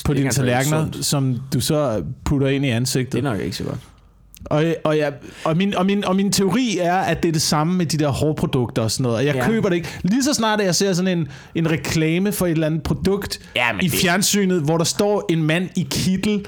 på 0.05 0.13
dine 0.13 0.29
tallerkener, 0.29 0.87
som 1.01 1.37
du 1.53 1.59
så 1.59 2.03
putter 2.25 2.47
ind 2.47 2.65
i 2.65 2.69
ansigtet. 2.69 3.13
Det 3.13 3.19
er 3.19 3.31
nok 3.31 3.39
ikke 3.39 3.55
så 3.55 3.63
godt. 3.63 3.79
Og, 4.45 4.65
og, 4.83 4.97
jeg, 4.97 5.13
og, 5.43 5.57
min, 5.57 5.75
og, 5.75 5.85
min, 5.85 6.05
og 6.05 6.15
min 6.15 6.31
teori 6.31 6.77
er, 6.81 6.95
at 6.95 7.23
det 7.23 7.29
er 7.29 7.33
det 7.33 7.41
samme 7.41 7.73
med 7.73 7.85
de 7.85 7.97
der 7.97 8.09
hårprodukter 8.09 8.81
og 8.81 8.91
sådan 8.91 9.03
noget. 9.03 9.17
Og 9.17 9.25
jeg 9.25 9.35
ja. 9.35 9.41
Ja. 9.41 9.47
køber 9.47 9.69
det 9.69 9.75
ikke. 9.75 9.99
Lige 10.03 10.23
så 10.23 10.33
snart 10.33 10.61
jeg 10.61 10.75
ser 10.75 10.93
sådan 10.93 11.17
en, 11.17 11.27
en 11.55 11.71
reklame 11.71 12.31
for 12.31 12.45
et 12.45 12.51
eller 12.51 12.67
andet 12.67 12.83
produkt 12.83 13.39
Ja, 13.55 13.67
i 13.81 13.87
det- 13.87 13.99
fjernsynet, 13.99 14.61
hvor 14.61 14.77
der 14.77 14.85
står 14.85 15.25
en 15.29 15.43
mand 15.43 15.69
i 15.75 15.87
kittel 15.91 16.45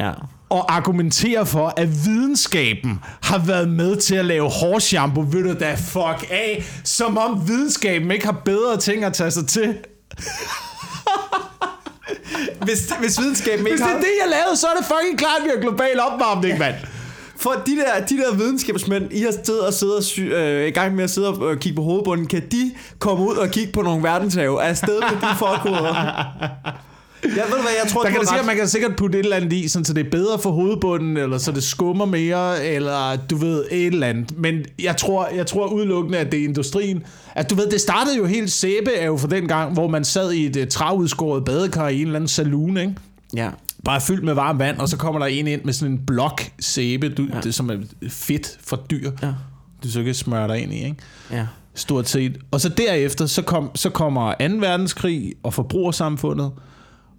Ja. 0.00 0.10
og 0.50 0.74
argumenterer 0.76 1.44
for, 1.44 1.74
at 1.76 2.04
videnskaben 2.04 2.98
har 3.22 3.38
været 3.38 3.68
med 3.68 3.96
til 3.96 4.14
at 4.14 4.24
lave 4.24 4.48
hårshampoo, 4.50 5.24
ved 5.32 5.42
du 5.44 5.54
da 5.60 5.74
fuck 5.74 6.26
af, 6.30 6.64
som 6.84 7.18
om 7.18 7.48
videnskaben 7.48 8.10
ikke 8.10 8.24
har 8.24 8.40
bedre 8.44 8.76
ting 8.76 9.04
at 9.04 9.12
tage 9.12 9.30
sig 9.30 9.46
til. 9.46 9.74
Hvis, 12.64 12.92
hvis 13.00 13.20
videnskaben 13.20 13.60
Hvis 13.60 13.72
ikke 13.72 13.82
det 13.84 13.88
er 13.90 13.94
har... 13.94 13.98
det, 13.98 14.08
jeg 14.22 14.30
lavede, 14.30 14.56
så 14.56 14.66
er 14.66 14.76
det 14.78 14.86
fucking 14.86 15.18
klart, 15.18 15.36
at 15.38 15.44
vi 15.44 15.50
har 15.54 15.60
global 15.60 16.00
opvarmning, 16.00 16.58
mand. 16.58 16.74
For 17.40 17.62
de 17.66 17.76
der, 17.76 18.06
de 18.06 18.16
der 18.16 18.34
videnskabsmænd, 18.36 19.12
I 19.12 19.20
har 19.20 19.34
siddet 19.44 19.60
og 19.60 19.74
siddet 19.74 19.96
og 19.96 20.02
sy, 20.02 20.20
øh, 20.20 20.68
i 20.68 20.70
gang 20.70 20.94
med 20.94 21.04
at 21.04 21.10
sidde 21.10 21.28
og 21.28 21.52
øh, 21.52 21.58
kigge 21.58 21.76
på 21.76 21.82
hovedbunden, 21.82 22.26
kan 22.26 22.42
de 22.52 22.72
komme 22.98 23.24
ud 23.24 23.36
og 23.36 23.48
kigge 23.48 23.72
på 23.72 23.82
nogle 23.82 24.02
verdenshave 24.02 24.62
afsted 24.62 25.00
med 25.00 25.30
de 25.30 25.36
forkoder? 25.38 25.94
Jeg 27.22 27.44
ved 27.50 27.62
hvad, 27.62 27.72
jeg 27.82 27.90
tror, 27.92 28.02
Der 28.02 28.10
kan 28.10 28.20
det 28.20 28.28
sikkert, 28.28 28.46
man 28.46 28.56
kan 28.56 28.68
sikkert 28.68 28.96
putte 28.96 29.18
et 29.18 29.24
eller 29.24 29.36
andet 29.36 29.52
i, 29.52 29.68
sådan, 29.68 29.84
så 29.84 29.92
det 29.92 30.06
er 30.06 30.10
bedre 30.10 30.38
for 30.38 30.50
hovedbunden, 30.50 31.16
eller 31.16 31.38
så 31.38 31.52
det 31.52 31.62
skummer 31.62 32.04
mere, 32.04 32.66
eller 32.66 33.16
du 33.30 33.36
ved, 33.36 33.64
et 33.70 33.86
eller 33.86 34.06
andet. 34.06 34.38
Men 34.38 34.64
jeg 34.78 34.96
tror, 34.96 35.28
jeg 35.34 35.46
tror 35.46 35.66
udelukkende, 35.66 36.18
at 36.18 36.32
det 36.32 36.40
er 36.40 36.44
industrien. 36.44 37.04
At 37.34 37.50
du 37.50 37.54
ved, 37.54 37.70
det 37.70 37.80
startede 37.80 38.16
jo 38.16 38.24
helt 38.24 38.52
sæbe, 38.52 38.92
er 38.92 39.06
jo 39.06 39.16
for 39.16 39.28
den 39.28 39.48
gang, 39.48 39.72
hvor 39.72 39.88
man 39.88 40.04
sad 40.04 40.32
i 40.32 40.46
et 40.46 40.56
uh, 40.56 40.68
travudskåret 40.68 41.44
badekar 41.44 41.88
i 41.88 41.94
en 42.00 42.06
eller 42.06 42.16
anden 42.16 42.28
saloon, 42.28 42.76
ikke? 42.76 42.94
Ja. 43.36 43.48
Bare 43.84 44.00
fyldt 44.00 44.24
med 44.24 44.34
varmt 44.34 44.58
vand, 44.58 44.78
og 44.78 44.88
så 44.88 44.96
kommer 44.96 45.18
der 45.18 45.26
en 45.26 45.46
ind 45.46 45.64
med 45.64 45.72
sådan 45.72 45.92
en 45.92 46.06
blok 46.06 46.42
sæbe, 46.60 47.08
du, 47.08 47.28
ja. 47.34 47.40
det, 47.40 47.54
som 47.54 47.70
er 47.70 47.76
fedt 48.08 48.58
for 48.60 48.76
dyr. 48.90 49.10
Ja. 49.22 49.32
Du 49.84 49.90
så 49.90 50.02
kan 50.02 50.14
smøre 50.14 50.48
dig 50.48 50.62
ind 50.62 50.72
i, 50.72 50.84
ikke? 50.84 50.96
Ja. 51.30 51.46
Stort 51.74 52.08
set. 52.08 52.38
Og 52.50 52.60
så 52.60 52.68
derefter, 52.68 53.26
så, 53.26 53.42
kom, 53.42 53.70
så 53.74 53.90
kommer 53.90 54.32
2. 54.32 54.36
verdenskrig 54.38 55.32
og 55.42 55.54
forbrugersamfundet, 55.54 56.52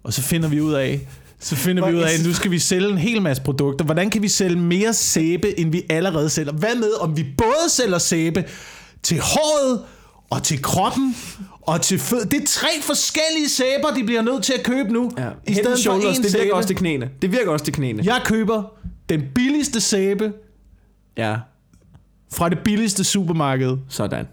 og 0.04 0.12
så 0.12 0.22
finder 0.22 0.48
vi 0.48 0.60
ud 0.60 0.72
af, 0.72 1.08
så 1.38 1.56
finder 1.56 1.86
vi 1.86 1.94
ud 1.94 2.00
af, 2.00 2.14
at 2.18 2.26
nu 2.26 2.34
skal 2.34 2.50
vi 2.50 2.58
sælge 2.58 2.88
en 2.88 2.98
hel 2.98 3.22
masse 3.22 3.42
produkter. 3.42 3.84
Hvordan 3.84 4.10
kan 4.10 4.22
vi 4.22 4.28
sælge 4.28 4.56
mere 4.56 4.92
sæbe, 4.94 5.60
end 5.60 5.72
vi 5.72 5.82
allerede 5.90 6.28
sælger? 6.28 6.52
Hvad 6.52 6.74
med, 6.74 7.00
om 7.00 7.16
vi 7.16 7.26
både 7.38 7.68
sælger 7.68 7.98
sæbe 7.98 8.44
til 9.02 9.20
håret, 9.20 9.80
og 10.30 10.42
til 10.42 10.62
kroppen, 10.62 11.16
og 11.62 11.80
til 11.80 11.98
fød. 11.98 12.24
Det 12.24 12.42
er 12.42 12.46
tre 12.46 12.68
forskellige 12.82 13.48
sæber, 13.48 13.88
de 13.96 14.04
bliver 14.04 14.22
nødt 14.22 14.42
til 14.44 14.52
at 14.52 14.62
købe 14.64 14.92
nu. 14.92 15.10
ja. 15.18 15.28
I 15.46 15.54
stedet 15.54 15.78
for 15.86 15.92
én 16.12 16.22
det 16.22 16.34
virker 16.34 16.54
også 16.54 16.66
til 16.66 16.76
knæene. 16.76 17.10
Det 17.22 17.32
virker 17.32 17.50
også 17.50 17.64
til 17.64 17.74
knæene. 17.74 18.02
Jeg 18.04 18.20
køber 18.24 18.62
den 19.08 19.22
billigste 19.34 19.80
sæbe 19.80 20.32
Ja. 21.16 21.36
fra 22.32 22.48
det 22.48 22.58
billigste 22.64 23.04
supermarked. 23.04 23.76
Sådan. 23.88 24.26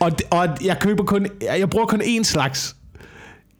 Og, 0.00 0.12
og 0.30 0.48
jeg 0.64 0.78
køber 0.80 1.04
kun, 1.04 1.26
jeg 1.42 1.70
bruger 1.70 1.86
kun 1.86 2.02
én 2.02 2.22
slags. 2.22 2.76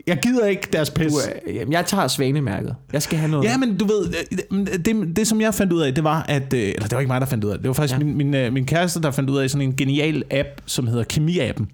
Jeg 0.06 0.18
gider 0.22 0.46
ikke 0.46 0.68
deres 0.72 0.90
pis. 0.90 1.12
Du, 1.12 1.18
øh, 1.46 1.56
jamen, 1.56 1.72
jeg 1.72 1.86
tager 1.86 2.08
svanemærket. 2.08 2.74
Jeg 2.92 3.02
skal 3.02 3.18
have 3.18 3.30
noget. 3.30 3.44
Ja, 3.44 3.56
men 3.56 3.76
du 3.78 3.84
ved, 3.86 4.14
øh, 4.52 4.66
det, 4.84 5.16
det 5.16 5.26
som 5.28 5.40
jeg 5.40 5.54
fandt 5.54 5.72
ud 5.72 5.80
af, 5.80 5.94
det 5.94 6.04
var, 6.04 6.22
at... 6.28 6.52
øh, 6.52 6.60
Eller 6.60 6.82
det 6.82 6.92
var 6.92 6.98
ikke 7.00 7.08
mig, 7.12 7.20
der 7.20 7.26
fandt 7.26 7.44
ud 7.44 7.50
af 7.50 7.56
det. 7.56 7.62
Det 7.62 7.68
var 7.68 7.74
faktisk 7.74 7.94
ja. 7.94 8.04
Min, 8.04 8.16
min, 8.16 8.34
øh, 8.34 8.52
min 8.52 8.66
kæreste, 8.66 9.02
der 9.02 9.10
fandt 9.10 9.30
ud 9.30 9.38
af 9.38 9.50
sådan 9.50 9.68
en 9.68 9.76
genial 9.76 10.22
app, 10.30 10.48
som 10.66 10.86
hedder 10.86 11.04
Kemi-appen. 11.12 11.64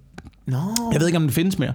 Nå. 0.46 0.58
Jeg 0.92 1.00
ved 1.00 1.06
ikke, 1.06 1.16
om 1.16 1.22
den 1.22 1.32
findes 1.32 1.58
mere. 1.58 1.72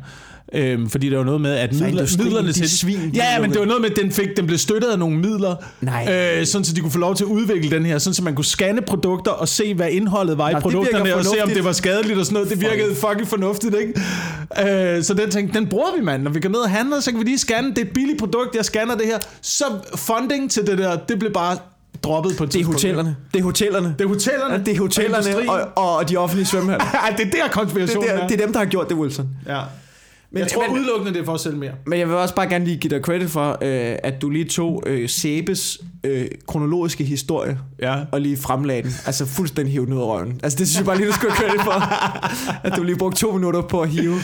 Øhm, 0.53 0.89
fordi 0.89 1.09
det 1.09 1.17
var 1.17 1.24
noget 1.24 1.41
med, 1.41 1.51
at 1.51 1.74
midler, 1.74 2.24
midlerne 2.24 2.51
til... 2.51 2.69
svin, 2.69 3.00
de 3.00 3.12
ja, 3.13 3.41
men 3.41 3.51
det 3.51 3.59
var 3.59 3.65
noget 3.65 3.81
med, 3.81 3.91
at 3.91 3.97
den, 3.97 4.12
fik, 4.12 4.27
den 4.38 4.45
blev 4.47 4.57
støttet 4.57 4.89
af 4.89 5.00
nogle 5.00 5.17
midler, 5.17 5.55
Nej. 5.81 6.38
øh, 6.39 6.45
sådan 6.45 6.65
så 6.65 6.74
de 6.74 6.81
kunne 6.81 6.91
få 6.91 6.97
lov 6.97 7.15
til 7.15 7.24
at 7.24 7.27
udvikle 7.27 7.71
den 7.71 7.86
her, 7.86 7.97
sådan 7.97 8.13
så 8.13 8.24
man 8.24 8.36
kunne 8.36 8.45
scanne 8.45 8.81
produkter 8.81 9.31
og 9.31 9.47
se, 9.47 9.74
hvad 9.74 9.89
indholdet 9.91 10.38
var 10.38 10.50
i 10.50 10.53
Nå, 10.53 10.59
virker 10.59 10.69
produkterne, 10.69 11.15
og 11.15 11.25
se, 11.25 11.43
om 11.43 11.50
det 11.50 11.63
var 11.63 11.71
skadeligt 11.71 12.19
og 12.19 12.25
sådan 12.25 12.33
noget. 12.33 12.50
Det 12.50 12.62
virkede 12.62 12.95
fucking 12.95 13.27
fornuftigt, 13.27 13.75
ikke? 13.75 14.95
Øh, 14.97 15.03
så 15.03 15.13
den 15.13 15.31
tænkte, 15.31 15.59
den 15.59 15.67
bruger 15.67 15.95
vi, 15.97 16.03
mand. 16.03 16.24
Når 16.24 16.31
vi 16.31 16.39
går 16.39 16.50
ned 16.50 16.59
og 16.59 16.69
handler, 16.69 17.00
så 17.00 17.12
kan 17.12 17.19
vi 17.19 17.25
lige 17.25 17.38
scanne. 17.38 17.69
Det 17.69 17.77
er 17.77 17.86
et 17.86 17.91
billigt 17.93 18.19
produkt, 18.19 18.55
jeg 18.55 18.65
scanner 18.65 18.95
det 18.95 19.05
her. 19.05 19.19
Så 19.41 19.65
funding 19.95 20.51
til 20.51 20.67
det 20.67 20.77
der, 20.77 20.97
det 20.97 21.19
blev 21.19 21.31
bare 21.33 21.57
droppet 22.04 22.38
på 22.38 22.44
et 22.44 22.54
Det 22.54 22.62
er 22.62 22.66
hotellerne. 22.66 23.16
Det 23.34 23.39
er 23.39 23.44
hotellerne. 23.44 23.96
Det 24.00 24.04
er 24.06 24.10
hotellerne. 24.10 24.54
Ja, 24.54 24.60
det 24.60 24.75
er 24.75 24.80
hotellerne 24.80 25.18
industrien. 25.18 25.50
og, 25.50 25.96
og, 25.96 26.10
de 26.10 26.18
offentlige 26.18 26.46
svømmehaller. 26.46 26.86
Det 27.18 27.25
er 27.27 27.32
der 27.32 27.44
Det, 27.44 27.51
konspirationen 27.51 28.10
er 28.10 28.18
der, 28.18 28.27
det 28.27 28.42
er 28.42 28.46
dem, 28.46 28.54
der 28.54 28.60
har 28.60 28.66
gjort 28.66 28.89
det, 28.89 28.98
Wilson. 28.98 29.30
Ja. 29.48 29.62
Men- 30.32 30.39
jeg 30.39 30.48
tror 30.51 30.62
men- 30.68 30.72
udelukkende, 30.72 31.13
det 31.13 31.22
er 31.22 31.25
for 31.25 31.34
at 31.34 31.39
sælge 31.39 31.58
mere. 31.58 31.72
Men 31.86 32.00
jeg 32.00 32.08
vil 32.08 32.16
også 32.16 32.36
bare 32.36 32.50
gerne 32.50 32.66
lige 32.66 32.77
give 32.77 32.89
dig 32.96 33.01
credit 33.04 33.30
for, 33.30 33.50
øh, 33.62 33.96
at 34.04 34.22
du 34.22 34.30
lige 34.30 34.46
tog 34.46 34.84
øh, 34.86 35.10
Sebes 35.10 35.80
øh, 36.04 36.27
kronologiske 36.48 37.04
historie 37.04 37.58
Ja. 37.82 37.96
og 38.12 38.22
lige 38.22 38.38
fremlagde 38.38 38.82
den. 38.84 38.92
Altså 39.06 39.25
fuldstændig 39.25 39.72
hive 39.74 39.86
den 39.86 39.94
ud 39.94 40.00
af 40.00 40.06
røven. 40.06 40.39
Altså 40.44 40.60
det 40.60 40.68
synes 40.68 40.77
jeg 40.77 40.86
bare 40.86 40.98
lige, 40.98 41.08
du 41.08 41.13
skulle 41.13 41.34
have 41.34 41.48
credit 41.50 41.62
for. 41.63 41.84
at 42.68 42.74
du 42.77 42.84
lige 42.84 42.96
brugte 42.98 43.18
to 43.22 43.32
minutter 43.32 43.62
på 43.62 43.82
at 43.82 43.89
hive 43.89 44.16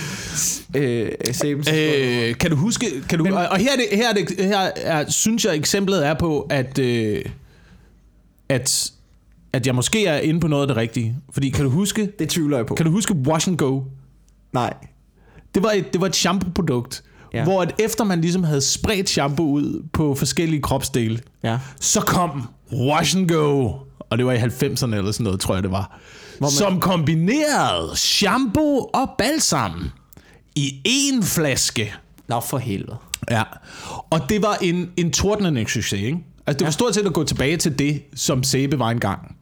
øh, 0.75 1.09
historie. 1.27 2.29
Øh, 2.29 2.35
kan 2.37 2.49
du 2.49 2.55
huske, 2.55 2.85
kan 3.09 3.17
du, 3.17 3.23
Men- 3.23 3.33
og 3.33 3.47
og 3.51 3.57
her, 3.57 3.71
er 3.71 3.75
det, 3.75 3.85
her, 3.97 4.09
er 4.09 4.13
det, 4.13 4.45
her 4.45 4.69
er, 4.75 5.09
synes 5.09 5.45
jeg, 5.45 5.55
eksemplet 5.55 6.07
er 6.07 6.13
på, 6.13 6.47
at, 6.49 6.79
øh, 6.79 7.21
at, 8.49 8.91
at 9.53 9.67
jeg 9.67 9.75
måske 9.75 10.05
er 10.05 10.17
inde 10.19 10.39
på 10.39 10.47
noget 10.47 10.63
af 10.63 10.67
det 10.67 10.77
rigtige. 10.77 11.15
Fordi 11.33 11.49
kan 11.49 11.63
du 11.63 11.69
huske, 11.69 12.11
Det 12.19 12.29
tvivler 12.29 12.57
jeg 12.57 12.65
på. 12.65 12.75
kan 12.75 12.85
du 12.85 12.91
huske 12.91 13.13
Wash 13.27 13.47
and 13.49 13.57
Go? 13.57 13.81
Nej. 14.53 14.73
Det 15.55 15.63
var 15.63 15.71
et, 15.71 15.93
det 15.93 16.01
var 16.01 16.07
et 16.07 16.15
shampoo-produkt, 16.15 17.03
Ja. 17.33 17.43
hvor 17.43 17.61
at 17.61 17.75
efter 17.79 18.03
man 18.03 18.21
ligesom 18.21 18.43
havde 18.43 18.61
spredt 18.61 19.09
shampoo 19.09 19.45
ud 19.45 19.83
på 19.93 20.15
forskellige 20.15 20.61
kropsdele, 20.61 21.19
Ja. 21.43 21.59
så 21.79 22.01
kom 22.01 22.49
Wash 22.73 23.17
and 23.17 23.29
Go, 23.29 23.73
og 24.09 24.17
det 24.17 24.25
var 24.25 24.31
i 24.31 24.37
90'erne 24.37 24.95
eller 24.95 25.11
sådan 25.11 25.23
noget, 25.23 25.39
tror 25.39 25.53
jeg 25.53 25.63
det 25.63 25.71
var, 25.71 25.99
Hvor 26.39 26.47
man- 26.47 26.51
som 26.51 26.79
kombinerede 26.79 27.95
shampoo 27.95 28.77
og 28.93 29.09
balsam 29.17 29.89
i 30.55 30.81
én 30.87 31.23
flaske. 31.25 31.93
Nå, 32.27 32.39
for 32.39 32.57
helvede. 32.57 32.95
Ja, 33.31 33.43
og 34.09 34.29
det 34.29 34.41
var 34.41 34.57
en, 34.61 34.89
en 34.97 35.11
tordnende 35.11 35.61
succes, 35.67 35.93
ikke? 36.01 36.17
Altså 36.47 36.57
det 36.57 36.61
var 36.61 36.67
Ja. 36.67 36.71
stort 36.71 36.95
set 36.95 37.05
at 37.05 37.13
gå 37.13 37.23
tilbage 37.23 37.57
til 37.57 37.79
det, 37.79 38.01
som 38.15 38.43
Sæbe 38.43 38.79
var 38.79 38.89
engang. 38.89 39.35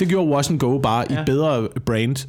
Det 0.00 0.08
gjorde 0.08 0.30
Wash 0.30 0.58
Go 0.58 0.78
bare 0.78 1.04
ja. 1.10 1.16
i 1.16 1.20
et 1.20 1.26
bedre 1.26 1.68
brand. 1.86 2.26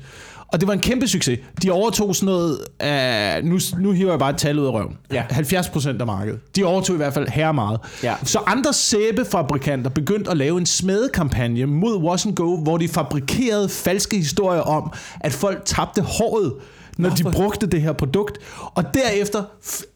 Og 0.54 0.60
det 0.60 0.68
var 0.68 0.74
en 0.74 0.80
kæmpe 0.80 1.08
succes. 1.08 1.40
De 1.64 1.72
overtog 1.72 2.16
sådan 2.16 2.26
noget 2.26 2.60
af, 2.80 3.44
nu, 3.44 3.60
nu 3.80 3.92
hiver 3.92 4.10
jeg 4.12 4.20
bare 4.20 4.30
et 4.30 4.38
tal 4.38 4.60
ud 4.60 4.66
af 4.66 4.72
røven. 4.72 4.98
Ja. 5.12 5.24
70 5.30 5.70
procent 5.70 6.02
af 6.02 6.08
markedet. 6.08 6.40
De 6.56 6.64
overtog 6.64 6.94
i 6.94 6.98
hvert 6.98 7.14
fald 7.14 7.28
her 7.28 7.52
meget. 7.52 7.80
Ja. 8.04 8.16
Så 8.24 8.40
andre 8.46 8.74
sæbefabrikanter 8.74 9.90
begyndte 9.90 10.32
at 10.32 10.38
lave 10.38 10.58
en 10.60 10.66
smedekampagne 10.66 11.66
mod 11.66 11.98
Wash 11.98 12.34
Go, 12.36 12.58
hvor 12.58 12.78
de 12.78 12.88
fabrikerede 12.88 13.70
falske 13.70 14.18
historier 14.18 14.62
om, 14.62 14.94
at 15.20 15.34
folk 15.34 15.62
tabte 15.66 16.02
håret, 16.02 16.54
når 16.98 17.10
de 17.10 17.22
Hvorfor? 17.24 17.40
brugte 17.40 17.68
det 17.68 17.82
her 17.82 17.94
produkt. 17.94 18.38
Og 18.76 18.84
derefter 18.94 19.44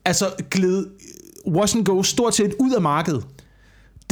altså 0.05 0.25
gled 0.51 0.85
Wash 1.47 1.83
Go 1.83 2.03
stort 2.03 2.35
set 2.35 2.53
ud 2.59 2.71
af 2.73 2.81
markedet. 2.81 3.23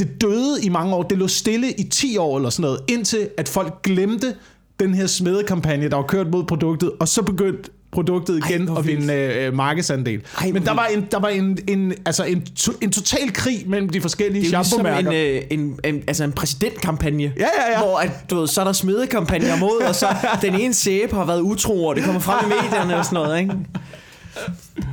Det 0.00 0.20
døde 0.20 0.62
i 0.62 0.68
mange 0.68 0.94
år. 0.94 1.02
Det 1.02 1.18
lå 1.18 1.28
stille 1.28 1.72
i 1.72 1.82
10 1.82 2.16
år 2.16 2.36
eller 2.36 2.50
sådan 2.50 2.62
noget, 2.62 2.80
indtil 2.88 3.28
at 3.36 3.48
folk 3.48 3.82
glemte 3.82 4.34
den 4.80 4.94
her 4.94 5.06
smedekampagne, 5.06 5.88
der 5.88 5.96
var 5.96 6.02
kørt 6.02 6.26
mod 6.30 6.44
produktet, 6.44 6.92
og 7.00 7.08
så 7.08 7.22
begyndte 7.22 7.70
produktet 7.92 8.42
igen 8.48 8.68
hvor 8.68 8.76
at 8.76 8.86
vinde 8.86 9.14
øh, 9.14 9.54
markedsandel. 9.54 10.20
Ej, 10.38 10.50
Men 10.52 10.64
der 10.66 10.74
var 10.74 10.86
en, 10.86 11.06
der 11.10 11.18
var 11.18 11.28
en, 11.28 11.58
en, 11.68 11.94
altså 12.06 12.24
en, 12.24 12.42
to, 12.42 12.72
en 12.80 12.92
total 12.92 13.32
krig 13.32 13.64
mellem 13.66 13.88
de 13.88 14.00
forskellige 14.00 14.44
Det 14.44 14.54
er 14.54 14.58
ligesom 14.58 14.80
shampoo-mærker. 14.86 15.10
en, 15.10 15.36
øh, 15.36 15.42
en, 15.84 15.94
en, 15.94 16.02
altså 16.06 16.24
en 16.24 16.32
præsidentkampagne. 16.32 17.22
Ja, 17.22 17.30
ja, 17.40 17.72
ja. 17.72 17.78
Hvor 17.78 17.98
at, 17.98 18.10
du 18.30 18.40
ved, 18.40 18.46
så 18.48 18.60
er 18.60 18.64
der 18.64 18.72
smedekampagner 18.72 19.56
mod, 19.56 19.82
og 19.88 19.94
så 19.94 20.06
den 20.42 20.54
ene 20.54 20.74
sæbe 20.74 21.14
har 21.14 21.24
været 21.24 21.40
utro, 21.40 21.86
og 21.86 21.96
det 21.96 22.04
kommer 22.04 22.20
frem 22.20 22.50
i 22.50 22.54
medierne 22.62 22.96
og 22.96 23.04
sådan 23.04 23.14
noget, 23.14 23.40
ikke? 23.40 23.54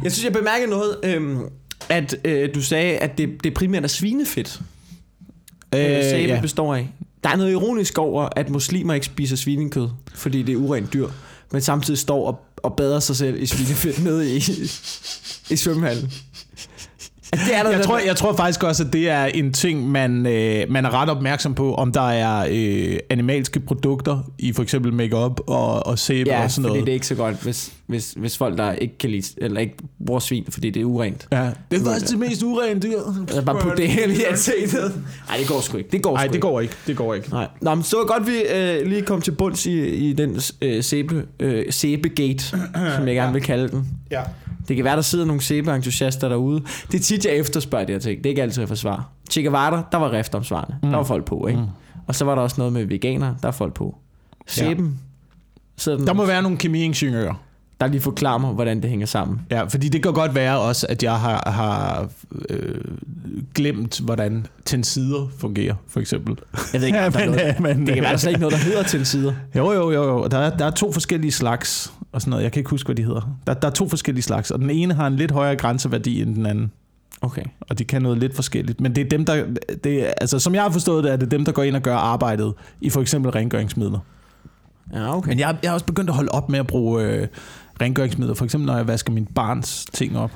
Jeg 0.04 0.12
synes, 0.12 0.26
jeg 0.26 0.34
bemærkede 0.34 0.70
noget, 0.70 0.98
øhm, 1.04 1.40
at 1.90 2.16
øh, 2.26 2.50
du 2.56 2.62
sagde, 2.62 2.98
at 2.98 3.18
det, 3.18 3.30
det 3.44 3.54
primært 3.54 3.84
er 3.84 3.88
svinefedt, 3.88 4.62
øh, 5.76 6.04
sæbe 6.04 6.34
ja. 6.34 6.42
består 6.42 6.76
af. 6.76 6.90
Der 7.24 7.30
er 7.30 7.36
noget 7.36 7.52
ironisk 7.52 7.98
over, 7.98 8.30
at 8.36 8.50
muslimer 8.50 8.94
ikke 8.94 9.06
spiser 9.06 9.36
svinekød, 9.36 9.88
fordi 10.16 10.44
det 10.44 10.54
er 10.54 10.58
urent 10.58 10.94
dyr, 10.94 11.08
men 11.52 11.62
samtidig 11.62 11.98
står 11.98 12.28
og, 12.28 12.40
og 12.58 12.74
bader 12.74 13.00
sig 13.00 13.16
selv 13.16 13.42
i 13.42 13.46
svinefedt 13.46 14.04
nede 14.04 14.36
i, 14.36 14.38
i 15.50 15.56
svømmehallen. 15.56 16.12
At 17.34 17.40
det 17.48 17.56
er 17.56 17.64
der 17.64 17.72
Jeg 17.72 17.82
tror, 17.82 18.00
jeg 18.00 18.16
tror 18.16 18.36
faktisk 18.36 18.64
også, 18.64 18.84
at 18.84 18.94
det 18.94 19.10
er 19.10 19.26
en 19.26 19.54
ting, 19.54 19.92
man, 19.92 20.26
øh, 20.26 20.72
man 20.72 20.86
er 20.86 20.94
ret 21.02 21.10
opmærksom 21.10 21.56
på, 21.56 21.76
om 21.76 21.92
der 21.92 22.10
er 22.10 22.48
øh, 22.52 23.00
animalske 23.10 23.60
produkter 23.60 24.32
i 24.40 24.54
for 24.54 24.64
eksempel 24.64 24.94
makeup 24.94 25.40
og, 25.48 25.88
og 25.88 26.00
sæbe 26.00 26.30
Ja, 26.30 26.44
og 26.44 26.52
sådan 26.52 26.70
noget. 26.70 26.86
det 26.86 26.92
er 26.92 26.94
ikke 26.94 27.08
så 27.08 27.16
godt, 27.16 27.44
hvis, 27.44 27.74
hvis, 27.88 28.13
hvis 28.17 28.38
folk 28.38 28.58
der 28.58 28.72
ikke 28.72 28.98
kan 28.98 29.10
lide, 29.10 29.25
eller 29.38 29.60
ikke 29.60 29.75
bruger 30.06 30.20
svin, 30.20 30.46
fordi 30.50 30.70
det 30.70 30.82
er 30.82 30.86
urent. 30.86 31.27
Ja, 31.32 31.51
det 31.72 31.82
er 31.82 31.86
faktisk 31.86 32.12
det 32.12 32.20
mest 32.20 32.44
urene 32.44 32.79
dyr. 32.79 33.00
Altså 33.20 33.41
bare 33.46 33.60
putte 33.62 33.77
det 33.77 33.89
hele 33.89 34.13
i 34.13 34.24
ansigtet. 34.29 35.03
Nej, 35.27 35.38
det 35.38 35.48
går 35.48 35.62
sgu 35.62 35.77
ikke. 35.77 35.89
Det 35.91 36.03
går 36.03 36.13
Nej, 36.13 36.25
sgu 36.27 36.34
det 36.34 36.41
går 36.41 36.62
ikke. 36.62 36.74
Det 36.88 36.98
går 36.98 37.13
ikke. 37.13 37.29
Nej. 37.29 37.48
Nå, 37.62 37.75
men 37.75 37.84
så 37.84 37.98
godt, 38.08 38.27
vi 38.27 38.34
øh, 38.56 38.88
lige 38.88 39.01
kom 39.01 39.22
til 39.22 39.32
bunds 39.32 39.65
i, 39.65 39.88
i 39.88 40.13
den 40.13 40.39
øh, 40.62 40.84
sæbe, 40.84 41.25
øh, 41.39 41.65
sæbegate, 41.70 42.44
som 42.96 43.08
jeg 43.08 43.15
gerne 43.15 43.34
vil 43.34 43.41
kalde 43.41 43.67
den. 43.70 43.88
Ja. 44.12 44.22
Det 44.67 44.75
kan 44.75 44.86
være, 44.86 44.96
der 44.96 45.01
sidder 45.01 45.25
nogle 45.25 45.41
sæbeentusiaster 45.41 46.29
derude. 46.29 46.63
Det 46.91 47.00
er 47.00 47.03
tit, 47.03 47.25
jeg 47.25 47.34
efterspørger 47.34 47.86
de 47.86 47.91
her 47.91 48.00
ting. 48.00 48.17
Det 48.17 48.25
er 48.25 48.29
ikke 48.29 48.41
altid, 48.41 48.62
jeg 48.62 48.67
får 48.67 48.75
svar. 48.75 49.10
Che 49.32 49.41
Guevara, 49.44 49.84
der 49.91 49.98
var 49.98 50.12
rift 50.12 50.36
om 50.36 50.44
svarene. 50.44 50.75
Mm. 50.84 50.89
Der 50.89 50.98
var 50.98 51.03
folk 51.03 51.25
på, 51.25 51.48
ikke? 51.48 51.60
Mm. 51.60 51.67
Og 52.08 52.15
så 52.15 52.25
var 52.25 52.36
der 52.36 52.41
også 52.41 52.56
noget 52.58 52.74
med 52.74 52.86
veganer, 52.86 53.36
der 53.41 53.48
er 53.48 53.51
folk 53.51 53.74
på. 53.74 53.98
Sæben, 54.48 55.00
den, 55.86 56.08
Der 56.08 56.13
må 56.13 56.25
være 56.25 56.41
nogle 56.41 56.58
kemiingeniører. 56.58 57.34
Der 57.82 57.88
lige 57.88 58.02
forklarer 58.02 58.38
mig, 58.38 58.52
hvordan 58.54 58.82
det 58.82 58.90
hænger 58.90 59.06
sammen. 59.06 59.42
Ja, 59.52 59.64
fordi 59.64 59.90
det 59.90 60.04
kan 60.04 60.14
godt 60.14 60.36
være 60.36 60.60
også, 60.60 60.88
at 60.90 61.04
jeg 61.04 61.20
har, 61.20 61.52
har 61.52 62.10
øh, 62.50 62.82
glemt, 63.56 64.00
hvordan 64.00 64.48
tensider 64.66 65.28
fungerer, 65.38 65.76
for 65.88 66.00
eksempel. 66.00 66.38
Jeg 66.74 66.82
ved 66.82 66.88
ikke, 66.88 67.00
er 67.00 67.10
men, 67.10 67.30
noget. 67.30 67.60
men, 67.60 67.88
Det 67.88 67.94
kan 67.94 68.04
være, 68.04 68.12
der 68.12 68.18
slet 68.18 68.32
ikke 68.32 68.42
noget, 68.42 68.54
der 68.54 68.64
hedder 68.64 68.84
til 68.94 69.06
sider. 69.06 69.34
Jo, 69.56 69.72
jo, 69.72 69.92
jo, 69.92 70.04
jo. 70.04 70.28
Der 70.28 70.38
er, 70.38 70.58
der 70.58 70.66
er 70.66 70.72
to 70.72 70.92
forskellige 70.92 71.32
slags 71.32 71.94
og 72.12 72.22
sådan 72.22 72.30
noget. 72.30 72.44
Jeg 72.44 72.52
kan 72.52 72.60
ikke 72.60 72.70
huske, 72.70 72.88
hvad 72.88 72.96
de 72.96 73.04
hedder. 73.04 73.38
Der, 73.48 73.54
der 73.54 73.68
er 73.68 73.72
to 73.72 73.90
forskellige 73.90 74.24
slags, 74.24 74.52
og 74.52 74.60
den 74.60 74.70
ene 74.70 74.94
har 74.94 75.08
en 75.08 75.16
lidt 75.16 75.32
højere 75.32 75.56
grænseværdi 75.56 76.22
end 76.22 76.36
den 76.36 76.46
anden. 76.46 76.72
Okay. 77.22 77.44
Og 77.62 77.80
de 77.80 77.84
kan 77.84 78.02
noget 78.02 78.18
lidt 78.18 78.36
forskelligt. 78.36 78.82
Men 78.82 78.96
det 78.96 79.06
er 79.06 79.10
dem, 79.10 79.26
der... 79.26 79.46
Det 79.84 80.08
er, 80.08 80.14
altså, 80.22 80.40
som 80.40 80.56
jeg 80.56 80.64
har 80.64 80.70
forstået 80.70 81.04
det, 81.04 81.12
er 81.12 81.16
det 81.16 81.32
dem, 81.32 81.46
der 81.46 81.52
går 81.52 81.64
ind 81.64 81.76
og 81.76 81.82
gør 81.82 81.96
arbejdet 81.96 82.54
i 82.82 82.90
for 82.90 83.02
eksempel 83.02 83.32
rengøringsmidler. 83.32 84.00
Ja, 84.94 85.18
okay. 85.18 85.30
Men 85.30 85.40
jeg, 85.40 85.58
jeg 85.62 85.70
har 85.72 85.74
også 85.74 85.86
begyndt 85.86 86.10
at 86.10 86.16
holde 86.16 86.32
op 86.32 86.50
med 86.50 86.60
at 86.60 86.68
bruge 86.68 87.04
øh, 87.04 87.28
rengøringsmidler. 87.82 88.34
For 88.34 88.46
eksempel, 88.46 88.66
når 88.68 88.76
jeg 88.76 88.88
vasker 88.88 89.12
min 89.12 89.26
barns 89.26 89.86
ting 89.94 90.18
op. 90.18 90.32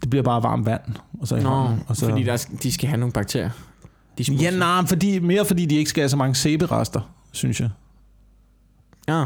Det 0.00 0.10
bliver 0.10 0.22
bare 0.22 0.42
varmt 0.42 0.66
vand. 0.66 0.80
Og 1.20 1.28
så, 1.28 1.36
Nå, 1.36 1.48
hånden, 1.48 1.82
og 1.86 1.96
så, 1.96 2.08
fordi 2.08 2.22
der, 2.22 2.46
de 2.62 2.72
skal 2.72 2.88
have 2.88 2.98
nogle 3.00 3.12
bakterier. 3.12 3.50
De 4.18 4.32
Ja, 4.32 4.50
nej, 4.50 4.86
fordi, 4.86 5.18
mere 5.18 5.44
fordi 5.44 5.66
de 5.66 5.74
ikke 5.74 5.90
skal 5.90 6.02
have 6.02 6.08
så 6.08 6.16
mange 6.16 6.34
sæberester, 6.34 7.00
synes 7.32 7.60
jeg. 7.60 7.70
Ja. 9.08 9.24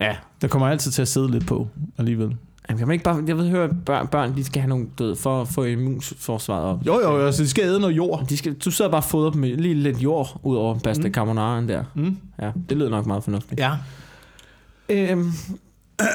Ja. 0.00 0.16
Der 0.40 0.48
kommer 0.48 0.68
altid 0.68 0.90
til 0.90 1.02
at 1.02 1.08
sidde 1.08 1.30
lidt 1.30 1.46
på 1.46 1.68
alligevel. 1.98 2.36
Jamen, 2.68 2.78
kan 2.78 2.88
man 2.88 2.92
ikke 2.92 3.04
bare... 3.04 3.24
Jeg 3.26 3.36
ved 3.38 3.48
høre, 3.50 3.64
at 3.64 3.84
børn, 3.84 4.06
børn 4.06 4.36
de 4.36 4.44
skal 4.44 4.62
have 4.62 4.68
nogle 4.68 4.86
død 4.98 5.16
for 5.16 5.40
at 5.40 5.48
få 5.48 5.64
immunforsvaret 5.64 6.64
op. 6.64 6.86
Jo, 6.86 7.00
jo, 7.00 7.18
jo, 7.18 7.32
så 7.32 7.42
de 7.42 7.48
skal 7.48 7.64
æde 7.64 7.80
noget 7.80 7.96
jord. 7.96 8.26
De 8.28 8.36
skal, 8.36 8.54
du 8.54 8.70
sidder 8.70 8.90
bare 8.90 9.00
og 9.00 9.04
fodrer 9.04 9.30
dem 9.30 9.40
med 9.40 9.56
lige 9.56 9.74
lidt 9.74 9.98
jord 10.02 10.40
ud 10.42 10.56
over 10.56 10.78
pasta 10.78 11.08
mm. 11.08 11.14
carbonaraen 11.14 11.68
der. 11.68 11.84
Mm. 11.94 12.16
Ja, 12.40 12.50
det 12.68 12.76
lyder 12.76 12.90
nok 12.90 13.06
meget 13.06 13.24
fornuftigt. 13.24 13.60
Ja. 13.60 13.72
Øhm, 14.88 15.32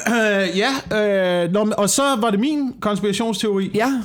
Øh, 0.08 0.48
ja, 0.92 0.96
øh, 1.44 1.52
nå, 1.52 1.72
og 1.78 1.90
så 1.90 2.02
var 2.20 2.30
det 2.30 2.40
min 2.40 2.74
konspirationsteori. 2.80 3.70
ja. 3.74 4.02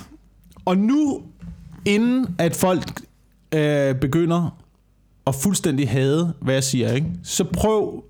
Og 0.65 0.77
nu, 0.77 1.21
inden 1.85 2.35
at 2.39 2.55
folk 2.55 2.83
øh, 3.53 3.95
begynder 3.95 4.57
at 5.27 5.35
fuldstændig 5.35 5.89
hade, 5.89 6.33
hvad 6.41 6.53
jeg 6.53 6.63
siger, 6.63 6.93
ikke? 6.93 7.07
så 7.23 7.43
prøv 7.43 8.03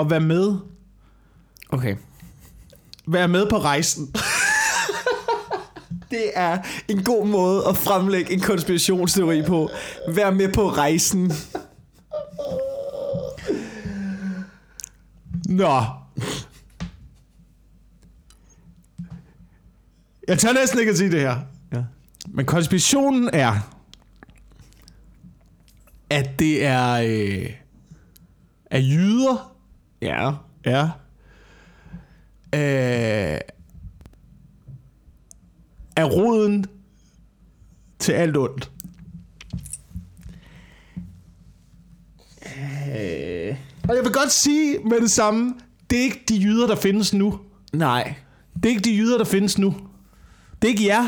at 0.00 0.10
være 0.10 0.20
med, 0.20 0.54
Okay. 1.68 1.96
være 3.06 3.28
med 3.28 3.46
på 3.50 3.58
rejsen. 3.58 4.14
Det 6.10 6.30
er 6.34 6.58
en 6.88 7.04
god 7.04 7.26
måde 7.26 7.62
at 7.68 7.76
fremlægge 7.76 8.32
en 8.32 8.40
konspirationsteori 8.40 9.42
på. 9.42 9.70
Vær 10.08 10.30
med 10.30 10.52
på 10.52 10.68
rejsen. 10.70 11.32
Nå. 15.52 15.80
Jeg 20.28 20.38
tør 20.38 20.52
næsten 20.52 20.78
ikke 20.80 20.90
at 20.92 20.98
sige 20.98 21.10
det 21.10 21.20
her. 21.20 21.40
Ja. 21.72 21.84
Men 22.28 22.46
konspirationen 22.46 23.30
er, 23.32 23.74
at 26.10 26.38
det 26.38 26.64
er, 26.64 26.92
øh, 26.92 27.50
er 28.70 28.78
jyder, 28.78 29.56
Ja. 30.02 30.32
ja, 30.66 30.82
øh, 32.54 33.40
er 35.96 36.04
roden 36.04 36.66
til 37.98 38.12
alt 38.12 38.36
ondt. 38.36 38.70
Øh, 42.46 43.56
Og 43.88 43.96
jeg 43.96 44.04
vil 44.04 44.12
godt 44.12 44.32
sige 44.32 44.78
med 44.90 45.00
det 45.00 45.10
samme, 45.10 45.54
det 45.90 45.98
er 45.98 46.02
ikke 46.02 46.22
de 46.28 46.36
jyder, 46.36 46.66
der 46.66 46.76
findes 46.76 47.14
nu. 47.14 47.38
nej. 47.72 48.14
Det 48.54 48.64
er 48.64 48.68
ikke 48.70 48.80
de 48.80 48.96
jyder, 48.96 49.18
der 49.18 49.24
findes 49.24 49.58
nu. 49.58 49.74
Det 50.62 50.68
er 50.68 50.72
ikke 50.72 50.86
jer, 50.86 51.02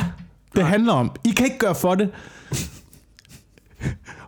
det 0.54 0.60
Nej. 0.62 0.62
handler 0.70 0.92
om. 0.92 1.10
I 1.24 1.30
kan 1.30 1.46
ikke 1.46 1.58
gøre 1.58 1.74
for 1.74 1.94
det. 1.94 2.10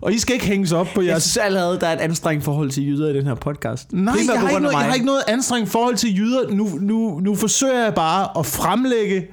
Og 0.00 0.12
I 0.12 0.18
skal 0.18 0.34
ikke 0.34 0.46
hænges 0.46 0.72
op 0.72 0.86
på 0.94 1.00
Jeg 1.00 1.08
jeres... 1.08 1.22
synes 1.22 1.36
allerede, 1.36 1.80
der 1.80 1.86
er 1.86 1.92
et 1.92 1.98
anstrengt 2.00 2.44
forhold 2.44 2.70
til 2.70 2.86
jyder 2.86 3.08
i 3.10 3.16
den 3.16 3.26
her 3.26 3.34
podcast. 3.34 3.92
Nej, 3.92 4.14
jeg 4.32 4.40
har, 4.40 4.48
ikke 4.48 4.60
noget, 4.62 4.72
jeg 4.74 4.84
har 4.84 4.94
ikke 4.94 5.06
noget 5.06 5.22
anstrengt 5.28 5.70
forhold 5.70 5.96
til 5.96 6.16
jyder. 6.18 6.50
Nu, 6.50 6.78
nu, 6.80 7.20
nu 7.20 7.34
forsøger 7.34 7.84
jeg 7.84 7.94
bare 7.94 8.38
at 8.38 8.46
fremlægge 8.46 9.26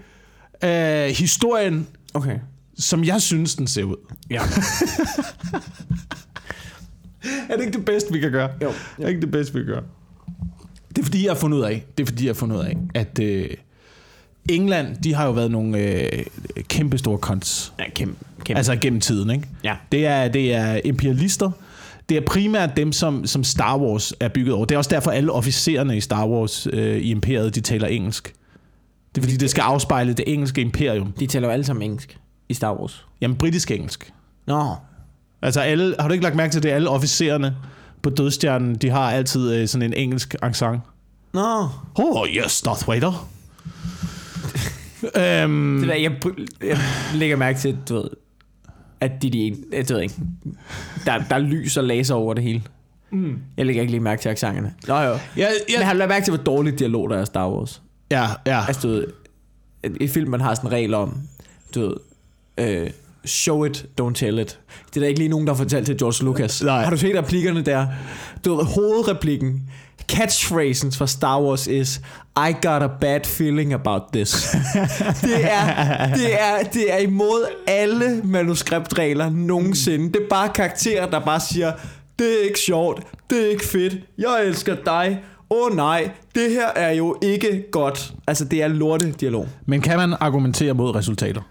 øh, 0.64 1.06
historien, 1.16 1.88
Okay. 2.14 2.40
som 2.80 3.04
jeg 3.04 3.22
synes, 3.22 3.56
den 3.56 3.68
ser 3.68 3.84
ud. 3.84 3.96
Ja. 4.30 4.42
Er 7.50 7.56
det 7.56 7.66
ikke 7.66 7.78
det 7.78 7.86
bedste, 7.86 8.14
vi 8.14 8.20
kan 8.20 8.32
gøre? 8.32 8.50
Jo. 8.62 8.68
Er 8.70 8.74
det 9.00 9.10
ikke 9.10 9.22
det 9.22 9.32
bedste, 9.32 9.54
vi 9.54 9.60
kan 9.60 9.68
gøre? 9.68 9.84
Det 10.90 10.98
er 11.02 11.04
fordi, 11.04 11.24
jeg 11.24 11.32
har 11.32 11.40
fundet 11.40 11.58
ud 11.58 11.64
af, 11.64 11.86
det 11.98 12.04
er 12.04 12.08
fordi, 12.08 12.26
jeg 12.26 12.30
har 12.30 12.34
fundet 12.34 12.56
ud 12.58 12.62
af, 12.62 12.78
at 12.94 13.20
øh, 13.20 13.50
England, 14.50 14.96
de 15.04 15.14
har 15.14 15.26
jo 15.26 15.32
været 15.32 15.52
nogle 15.52 15.78
øh, 15.78 16.26
kæmpe 16.68 16.98
store 16.98 17.18
cons. 17.18 17.74
Ja, 17.80 17.90
kæmpe. 17.90 18.26
kæmpe. 18.46 18.58
Altså 18.58 18.76
gennem 18.76 19.02
tiden, 19.02 19.30
ikke? 19.30 19.48
Ja. 19.64 19.76
Det 19.92 20.06
er, 20.06 20.28
det 20.28 20.54
er 20.54 20.80
imperialister. 20.86 21.52
Det 22.10 22.18
er 22.18 22.22
primært 22.22 22.78
dem, 22.78 22.92
som, 22.92 23.26
som 23.26 23.44
Star 23.44 23.78
Wars 23.78 24.14
er 24.20 24.28
bygget 24.28 24.56
over. 24.56 24.66
Det 24.66 24.76
er 24.76 24.78
også 24.78 24.90
derfor, 24.90 25.12
alle 25.12 25.32
officererne 25.32 25.98
i 25.98 26.02
Star 26.02 26.28
Wars 26.28 26.68
øh, 26.74 26.98
i 26.98 27.12
imperiet, 27.12 27.56
de 27.56 27.62
taler 27.62 27.88
engelsk. 27.88 28.34
Det 29.16 29.22
er 29.22 29.24
fordi, 29.24 29.38
det 29.38 29.50
skal 29.50 29.62
afspejle 29.62 30.14
det 30.14 30.34
engelske 30.34 30.62
imperium. 30.62 31.12
De 31.12 31.28
taler 31.28 31.48
jo 31.48 31.52
alle 31.52 31.66
sammen 31.66 31.84
engelsk 31.84 32.18
i 32.50 32.54
Star 32.54 32.80
Wars. 32.80 33.06
Jamen, 33.22 33.38
britisk 33.38 33.72
engelsk. 33.72 34.14
Nå. 34.48 34.76
Altså, 35.44 35.62
alle, 35.62 35.96
har 36.00 36.08
du 36.08 36.12
ikke 36.14 36.24
lagt 36.24 36.36
mærke 36.36 36.52
til 36.52 36.64
det? 36.64 36.70
Alle 36.70 36.90
officererne 36.90 37.56
på 38.02 38.10
Dødstjernen, 38.10 38.76
de 38.76 38.90
har 38.90 39.12
altid 39.12 39.54
øh, 39.56 39.68
sådan 39.68 39.82
en 39.86 39.94
engelsk 39.94 40.36
accent. 40.42 40.82
Nå. 41.34 41.68
Oh, 41.96 42.28
yes, 42.30 42.62
Darth 42.62 42.90
Vader. 42.90 43.30
øhm, 45.16 45.78
Det 45.80 45.88
der, 45.90 45.96
jeg, 45.96 46.12
jeg 46.64 46.78
lægger 47.16 47.36
mærke 47.36 47.60
til, 47.60 47.78
du 47.90 47.96
ved, 47.96 48.10
at 49.02 49.12
de, 49.22 49.30
de 49.30 49.56
jeg 49.72 49.86
ved 49.90 50.02
ikke, 50.02 50.16
der, 51.06 51.18
der 51.30 51.36
er 51.36 51.40
lys 51.40 51.78
og 51.78 51.84
laser 51.84 52.16
over 52.16 52.34
det 52.34 52.44
hele. 52.44 52.62
mm. 53.12 53.38
Jeg 53.58 53.66
lægger 53.66 53.82
ikke 53.82 53.92
lige 53.92 54.02
mærke 54.02 54.22
til 54.22 54.30
accenterne. 54.30 54.74
Nå 54.88 55.00
jo. 55.02 55.12
ja, 55.12 55.18
Men 55.38 55.48
ja, 55.70 55.84
har 55.84 55.94
du 55.94 55.98
lagt 56.00 56.10
mærke 56.10 56.26
til, 56.26 56.34
hvor 56.36 56.44
dårligt 56.44 56.80
dialog 56.80 57.10
der 57.10 57.18
er 57.18 57.22
i 57.22 57.26
Star 57.26 57.50
Wars? 57.50 57.82
ja, 58.12 58.28
ja. 58.46 58.66
Altså, 58.68 58.88
du 58.88 58.94
ved, 58.94 59.08
i 60.02 60.08
film, 60.08 60.30
man 60.32 60.42
har 60.42 60.56
sådan 60.56 60.68
en 60.68 60.72
regel 60.74 60.94
om, 60.94 61.18
du 61.76 61.80
ved, 61.82 61.94
øh, 62.58 62.90
show 63.26 63.66
it, 63.66 63.86
don't 64.02 64.14
tell 64.14 64.40
it. 64.40 64.60
Det 64.90 64.96
er 64.96 65.00
der 65.00 65.08
ikke 65.08 65.20
lige 65.20 65.30
nogen, 65.30 65.48
der 65.48 65.54
har 65.54 65.58
fortalt 65.58 65.86
til 65.86 65.98
George 65.98 66.26
Lucas. 66.26 66.64
Nej. 66.64 66.84
Har 66.84 66.90
du 66.90 66.98
set 66.98 67.16
replikkerne 67.16 67.62
der? 67.62 67.88
Du 68.46 68.56
ved, 68.56 68.66
hovedreplikken, 68.66 69.70
catchphrasen 70.08 70.92
fra 70.92 71.08
Star 71.08 71.42
Wars 71.42 71.68
is, 71.68 72.02
I 72.38 72.54
got 72.62 72.84
a 72.84 72.88
bad 73.02 73.26
feeling 73.26 73.74
about 73.74 74.02
this. 74.14 74.32
det, 75.22 75.52
er, 75.52 76.14
det, 76.16 76.42
er, 76.42 76.64
det 76.74 76.94
er 76.94 76.98
imod 76.98 77.46
alle 77.68 78.22
manuskriptregler 78.24 79.30
nogensinde. 79.30 80.08
Det 80.08 80.16
er 80.16 80.30
bare 80.30 80.50
karakterer, 80.50 81.10
der 81.10 81.20
bare 81.20 81.40
siger, 81.40 81.72
det 82.20 82.28
er 82.28 82.44
ikke 82.46 82.60
sjovt, 82.60 83.04
det 83.30 83.46
er 83.46 83.50
ikke 83.50 83.66
fedt, 83.66 83.94
jeg 84.18 84.46
elsker 84.46 84.76
dig, 84.86 85.24
åh 85.50 85.72
oh, 85.72 85.76
nej, 85.76 86.12
det 86.36 86.52
her 86.52 86.68
er 86.68 86.92
jo 86.92 87.18
ikke 87.22 87.64
godt. 87.72 88.14
Altså, 88.28 88.46
det 88.46 88.62
er 88.62 88.68
lorte 88.68 89.12
dialog. 89.12 89.48
Men 89.66 89.82
kan 89.82 89.98
man 89.98 90.16
argumentere 90.20 90.74
mod 90.74 90.96
resultater? 90.96 91.42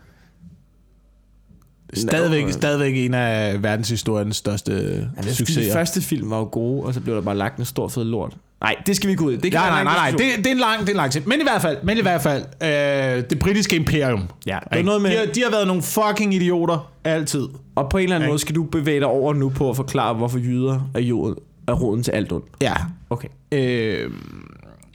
Stadigvæk, 1.95 2.45
Nå. 2.45 2.51
stadigvæk 2.53 2.97
en 2.97 3.15
af 3.15 3.63
verdenshistoriens 3.63 4.37
største 4.37 4.73
Ja, 4.73 4.79
er 4.79 5.07
fordi, 5.17 5.29
de 5.29 5.35
succeser. 5.35 5.73
første 5.73 6.03
film 6.03 6.31
var 6.31 6.39
jo 6.39 6.49
gode, 6.53 6.83
og 6.85 6.95
så 6.95 7.01
blev 7.01 7.15
der 7.15 7.21
bare 7.23 7.37
lagt 7.37 7.59
en 7.59 7.65
stor 7.65 7.89
fed 7.89 8.05
lort. 8.05 8.37
Nej, 8.61 8.75
det 8.87 8.97
skal 8.97 9.07
vi 9.07 9.11
ikke 9.13 9.25
ud 9.25 9.33
i. 9.33 9.37
Det 9.37 9.53
kan 9.53 9.61
Nej, 9.61 9.71
nej, 9.71 9.85
nej, 9.85 9.95
nej. 9.95 10.11
Det, 10.11 10.21
det, 10.39 10.47
er 10.47 10.51
en 10.51 10.59
lang, 10.59 10.81
det 10.81 10.87
er 10.89 10.93
en 10.93 10.97
lang 10.97 11.13
tid. 11.13 11.21
Men 11.21 11.41
i 11.41 11.43
hvert 11.43 11.63
fald, 11.63 11.77
men 11.83 11.99
i 11.99 12.01
hvert 12.01 12.23
fald 12.23 12.43
øh, 12.63 13.25
det 13.31 13.39
britiske 13.39 13.77
imperium. 13.77 14.23
Ja, 14.47 14.59
det 14.73 14.79
er 14.79 14.83
noget 14.83 15.03
med- 15.03 15.11
De, 15.11 15.17
har, 15.17 15.27
de 15.27 15.43
har 15.43 15.51
været 15.51 15.67
nogle 15.67 15.83
fucking 15.83 16.35
idioter 16.35 16.91
altid. 17.05 17.49
Og 17.75 17.89
på 17.91 17.97
en 17.99 18.03
eller 18.03 18.17
anden 18.17 18.27
Ikke? 18.27 18.31
måde 18.33 18.39
skal 18.39 18.55
du 18.55 18.63
bevæge 18.63 18.99
dig 19.01 19.07
over 19.09 19.35
nu 19.35 19.49
på 19.49 19.71
at 19.71 19.77
forklare, 19.77 20.15
hvorfor 20.15 20.39
jyder 20.39 20.91
er, 20.95 21.01
jorden, 21.01 21.35
er 21.69 21.73
roden 21.73 22.03
til 22.03 22.11
alt 22.13 22.33
ondt. 22.33 22.47
Ja. 22.61 22.75
Okay. 23.11 23.29
Øh, 23.53 24.11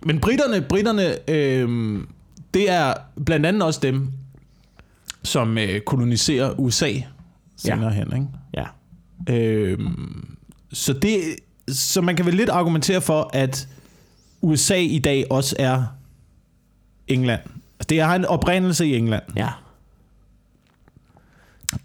men 0.05 0.19
britterne, 0.19 0.61
britterne 0.61 1.29
øh, 1.29 1.99
det 2.53 2.71
er 2.71 2.93
blandt 3.25 3.45
andet 3.45 3.63
også 3.63 3.79
dem, 3.83 4.07
som 5.27 5.57
øh, 5.57 5.81
koloniserer 5.81 6.59
USA 6.59 6.93
senere 7.57 7.91
hen, 7.93 8.13
ikke? 8.15 8.27
Ja. 8.53 8.65
Øh, 9.35 9.79
så, 10.73 10.93
det, 10.93 11.21
så 11.67 12.01
man 12.01 12.15
kan 12.15 12.25
vel 12.25 12.33
lidt 12.33 12.49
argumentere 12.49 13.01
for, 13.01 13.29
at 13.33 13.67
USA 14.41 14.77
i 14.77 14.99
dag 14.99 15.25
også 15.29 15.55
er 15.59 15.83
England. 17.07 17.41
Altså, 17.45 17.87
Det 17.89 18.01
har 18.01 18.15
en 18.15 18.25
oprindelse 18.25 18.85
i 18.87 18.95
England. 18.97 19.23
Ja. 19.35 19.49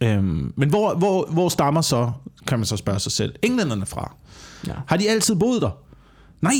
Øhm, 0.01 0.53
men 0.57 0.69
hvor, 0.69 0.95
hvor, 0.95 1.27
hvor 1.31 1.49
stammer 1.49 1.81
så, 1.81 2.13
kan 2.47 2.59
man 2.59 2.67
så 2.67 2.77
spørge 2.77 2.99
sig 3.01 3.13
selv, 3.13 3.35
englænderne 3.43 3.87
fra? 3.87 4.15
Ja. 4.67 4.73
Har 4.87 4.97
de 4.97 5.11
altid 5.11 5.35
boet 5.35 5.63
der? 5.63 5.71
Nej, 6.41 6.53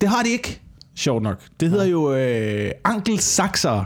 det 0.00 0.08
har 0.08 0.22
de 0.22 0.28
ikke. 0.28 0.60
Sjovt 0.94 1.22
nok. 1.22 1.40
Det 1.60 1.70
hedder 1.70 1.84
jo 1.84 2.14
øh, 2.14 2.70
angelsaksere, 2.84 3.84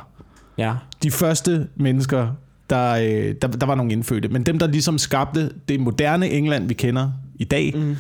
Ja. 0.59 0.75
De 1.03 1.11
første 1.11 1.69
mennesker, 1.77 2.29
der, 2.71 2.93
øh, 2.93 3.35
der, 3.43 3.49
der 3.49 3.67
var 3.67 3.75
nogle 3.75 3.93
indfødte. 3.93 4.29
Men 4.29 4.43
dem, 4.43 4.59
der 4.59 4.67
ligesom 4.67 4.99
skabte 4.99 5.51
det 5.69 5.81
moderne 5.81 6.31
England, 6.31 6.69
vi 6.69 6.75
kender 6.75 7.11
i 7.35 7.45
dag, 7.45 7.75
mm. 7.77 7.97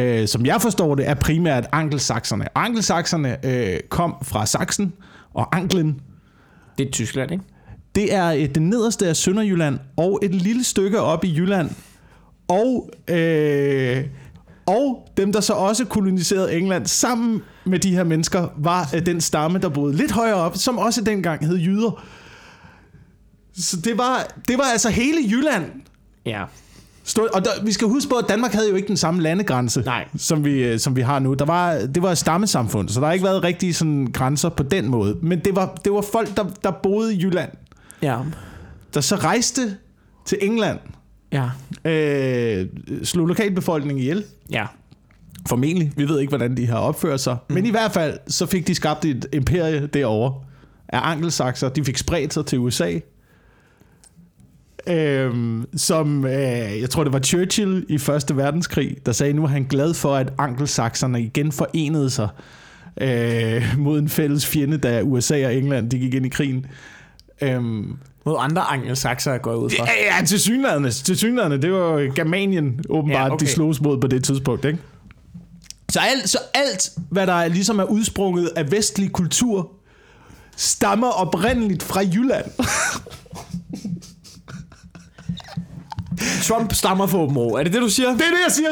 øh, 0.00 0.28
som 0.28 0.46
jeg 0.46 0.62
forstår 0.62 0.94
det, 0.94 1.08
er 1.08 1.14
primært 1.14 1.66
angelsakserne. 1.72 2.58
Angelsakserne 2.58 3.46
øh, 3.46 3.80
kom 3.88 4.14
fra 4.22 4.46
Sachsen 4.46 4.92
og 5.34 5.56
Anglen. 5.56 6.00
Det 6.78 6.86
er 6.86 6.90
Tyskland, 6.90 7.32
ikke? 7.32 7.44
Det 7.94 8.14
er 8.14 8.32
øh, 8.32 8.48
det 8.54 8.62
nederste 8.62 9.08
af 9.08 9.16
Sønderjylland 9.16 9.78
og 9.96 10.20
et 10.22 10.34
lille 10.34 10.64
stykke 10.64 11.00
op 11.00 11.24
i 11.24 11.34
Jylland. 11.36 11.70
Og, 12.48 12.90
øh, 13.08 14.04
og 14.66 15.08
dem, 15.16 15.32
der 15.32 15.40
så 15.40 15.52
også 15.52 15.84
koloniserede 15.84 16.54
England 16.54 16.86
sammen 16.86 17.42
med 17.64 17.78
de 17.78 17.94
her 17.94 18.04
mennesker, 18.04 18.48
var 18.56 18.90
øh, 18.94 19.06
den 19.06 19.20
stamme, 19.20 19.58
der 19.58 19.68
boede 19.68 19.96
lidt 19.96 20.12
højere 20.12 20.34
op, 20.34 20.56
som 20.56 20.78
også 20.78 21.04
dengang 21.04 21.46
hed 21.46 21.56
jyder. 21.56 22.04
Så 23.58 23.76
det 23.80 23.98
var, 23.98 24.26
det 24.48 24.58
var 24.58 24.64
altså 24.72 24.88
hele 24.90 25.18
Jylland. 25.30 25.64
Ja. 26.26 26.44
Stod, 27.04 27.28
og 27.34 27.44
der, 27.44 27.50
vi 27.64 27.72
skal 27.72 27.88
huske 27.88 28.08
på, 28.10 28.14
at 28.16 28.24
Danmark 28.28 28.52
havde 28.52 28.68
jo 28.70 28.74
ikke 28.74 28.88
den 28.88 28.96
samme 28.96 29.22
landegrænse, 29.22 29.80
Nej. 29.80 30.08
Som, 30.18 30.44
vi, 30.44 30.64
øh, 30.64 30.78
som 30.78 30.96
vi 30.96 31.00
har 31.00 31.18
nu. 31.18 31.34
Der 31.34 31.44
var, 31.44 31.72
det 31.94 32.02
var 32.02 32.10
et 32.12 32.18
stammesamfund, 32.18 32.88
så 32.88 33.00
der 33.00 33.06
har 33.06 33.12
ikke 33.12 33.24
været 33.24 33.42
rigtige 33.42 33.74
sådan, 33.74 34.06
grænser 34.12 34.48
på 34.48 34.62
den 34.62 34.88
måde. 34.88 35.16
Men 35.22 35.38
det 35.38 35.56
var, 35.56 35.74
det 35.84 35.92
var 35.92 36.04
folk, 36.12 36.36
der, 36.36 36.44
der 36.64 36.70
boede 36.70 37.14
i 37.14 37.22
Jylland, 37.22 37.50
Ja. 38.02 38.18
der 38.94 39.00
så 39.00 39.16
rejste 39.16 39.76
til 40.26 40.38
England, 40.42 40.78
Ja. 41.32 41.50
øh, 41.90 42.66
slog 43.02 43.26
lokalbefolkningen 43.26 43.98
ihjel. 44.02 44.24
Ja. 44.50 44.66
Formentlig. 45.48 45.92
Vi 45.96 46.08
ved 46.08 46.20
ikke, 46.20 46.28
hvordan 46.30 46.56
de 46.56 46.66
har 46.66 46.78
opført 46.78 47.20
sig. 47.20 47.36
Mm. 47.48 47.54
Men 47.54 47.66
i 47.66 47.70
hvert 47.70 47.92
fald, 47.92 48.18
så 48.28 48.46
fik 48.46 48.66
de 48.66 48.74
skabt 48.74 49.04
et 49.04 49.26
imperie 49.32 49.86
derovre 49.86 50.34
af 50.88 51.00
angelsakser. 51.10 51.68
De 51.68 51.84
fik 51.84 51.96
spredt 51.98 52.34
sig 52.34 52.46
til 52.46 52.58
USA. 52.58 52.92
Øhm, 54.88 55.66
som, 55.76 56.24
øh, 56.26 56.80
jeg 56.80 56.90
tror 56.90 57.04
det 57.04 57.12
var 57.12 57.18
Churchill 57.20 57.86
i 57.88 57.98
Første 57.98 58.36
Verdenskrig, 58.36 58.96
der 59.06 59.12
sagde, 59.12 59.32
nu 59.32 59.42
er 59.44 59.48
han 59.48 59.64
glad 59.64 59.94
for, 59.94 60.14
at 60.14 60.32
angelsakserne 60.38 61.22
igen 61.22 61.52
forenede 61.52 62.10
sig 62.10 62.28
øh, 63.00 63.64
mod 63.78 63.98
en 63.98 64.08
fælles 64.08 64.46
fjende, 64.46 64.78
da 64.78 65.02
USA 65.02 65.46
og 65.46 65.54
England 65.54 65.90
de 65.90 65.98
gik 65.98 66.14
ind 66.14 66.26
i 66.26 66.28
krigen. 66.28 66.66
Øhm, 67.42 67.96
Mod 68.26 68.36
andre 68.38 68.62
angelsakser 68.62 69.32
er 69.32 69.38
gået 69.38 69.56
ud 69.56 69.70
fra. 69.70 69.84
Ja, 69.84 70.18
ja 70.20 70.24
til 70.24 70.40
synlædende. 70.40 70.90
Til 70.90 71.18
synlædende. 71.18 71.62
Det 71.62 71.72
var 71.72 72.14
Germanien, 72.14 72.80
åbenbart, 72.88 73.28
Ja, 73.28 73.34
okay. 73.34 73.46
de 73.46 73.50
slogs 73.50 73.80
mod 73.80 74.00
på 74.00 74.06
det 74.06 74.24
tidspunkt. 74.24 74.64
Ikke? 74.64 74.78
Så, 75.90 76.00
alt, 76.00 76.28
så 76.28 76.38
alt, 76.54 76.90
hvad 77.10 77.26
der 77.26 77.32
er, 77.32 77.48
ligesom 77.48 77.78
er 77.78 77.84
udsprunget 77.84 78.50
af 78.56 78.72
vestlig 78.72 79.12
kultur, 79.12 79.70
stammer 80.56 81.08
oprindeligt 81.08 81.82
fra 81.82 82.00
Jylland. 82.00 82.44
Trump 86.42 86.74
stammer 86.74 87.06
fra 87.06 87.18
Åben. 87.18 87.36
Er 87.36 87.62
det 87.62 87.72
det, 87.72 87.80
du 87.82 87.88
siger? 87.88 88.08
Det 88.08 88.20
er 88.20 88.30
det, 88.30 88.40
jeg 88.46 88.52
siger. 88.52 88.68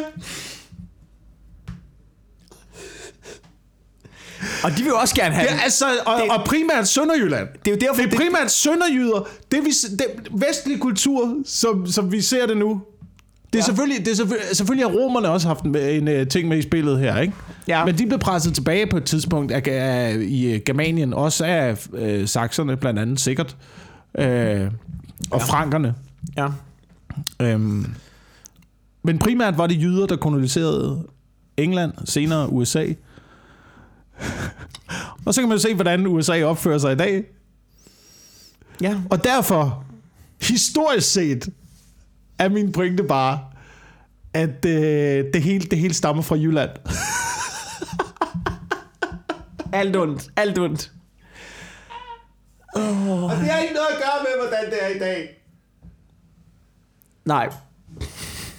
Og 4.64 4.70
de 4.78 4.82
vil 4.82 4.92
også 4.94 5.14
gerne 5.14 5.34
have 5.34 5.46
Det 5.48 5.54
er 5.56 5.60
altså, 5.60 5.84
og, 6.06 6.20
Det- 6.22 6.30
og 6.30 6.44
primært 6.46 6.88
Sønderjylland. 6.88 7.48
Det 7.64 7.70
er 7.70 7.74
jo 7.74 7.78
derfor, 7.80 7.94
Det 7.94 8.04
er 8.04 8.08
det- 8.10 8.18
primært 8.18 8.50
Sønderjyder. 8.50 9.28
Det, 9.52 9.60
vi, 9.64 9.70
det 9.98 10.06
vestlige 10.32 10.78
kultur, 10.78 11.34
som, 11.46 11.86
som 11.86 12.12
vi 12.12 12.20
ser 12.20 12.46
det 12.46 12.56
nu, 12.56 12.82
Det 13.52 13.58
er, 13.60 13.64
selvfølgelig, 13.64 13.98
det 14.04 14.08
er 14.12 14.14
selvfølgelig, 14.16 14.56
selvfølgelig 14.56 14.86
har 14.90 14.94
romerne 14.94 15.28
også 15.28 15.48
haft 15.48 15.64
en, 15.64 15.76
en 15.76 16.20
uh, 16.20 16.26
ting 16.28 16.48
med 16.48 16.58
i 16.58 16.62
spillet 16.62 16.98
her, 16.98 17.20
ikke? 17.20 17.32
Ja. 17.68 17.84
Men 17.84 17.98
de 17.98 18.06
blev 18.06 18.18
presset 18.18 18.54
tilbage 18.54 18.86
på 18.86 18.96
et 18.96 19.04
tidspunkt 19.04 19.52
af, 19.52 19.62
af, 19.66 20.16
i 20.20 20.58
Germanien, 20.66 21.14
også 21.14 21.44
af 21.44 21.86
uh, 21.92 22.26
sakserne 22.28 22.76
blandt 22.76 22.98
andet 23.00 23.20
sikkert, 23.20 23.56
uh, 24.18 24.24
og 24.24 24.24
ja. 24.24 24.66
frankerne. 25.36 25.94
Ja. 26.36 26.46
Um, 27.40 27.94
men 29.02 29.18
primært 29.18 29.58
var 29.58 29.66
det 29.66 29.82
jyder, 29.82 30.06
der 30.06 30.16
koloniserede 30.16 31.06
England, 31.56 31.92
senere 32.04 32.52
USA. 32.52 32.86
og 35.26 35.34
så 35.34 35.40
kan 35.40 35.48
man 35.48 35.58
se, 35.58 35.74
hvordan 35.74 36.06
USA 36.06 36.44
opfører 36.44 36.78
sig 36.78 36.92
i 36.92 36.96
dag. 36.96 37.24
Ja. 38.80 39.00
Og 39.10 39.24
derfor, 39.24 39.84
historisk 40.42 41.12
set, 41.12 41.48
er 42.38 42.48
min 42.48 42.72
pointe 42.72 43.04
bare, 43.04 43.40
at 44.34 44.64
øh, 44.64 45.24
det, 45.34 45.42
hele, 45.42 45.66
det 45.66 45.78
hele 45.78 45.94
stammer 45.94 46.22
fra 46.22 46.36
Jylland. 46.36 46.70
Alt 49.72 49.96
ondt. 49.96 50.30
Alt 50.36 50.58
ondt. 50.58 50.92
Og 52.74 53.36
det 53.36 53.48
har 53.50 53.58
ikke 53.58 53.74
noget 53.74 53.88
at 53.90 53.98
gøre 53.98 54.20
med, 54.22 54.48
hvordan 54.48 54.70
det 54.70 54.84
er 54.84 54.88
i 54.88 54.98
dag. 54.98 55.43
Nej. 57.24 57.48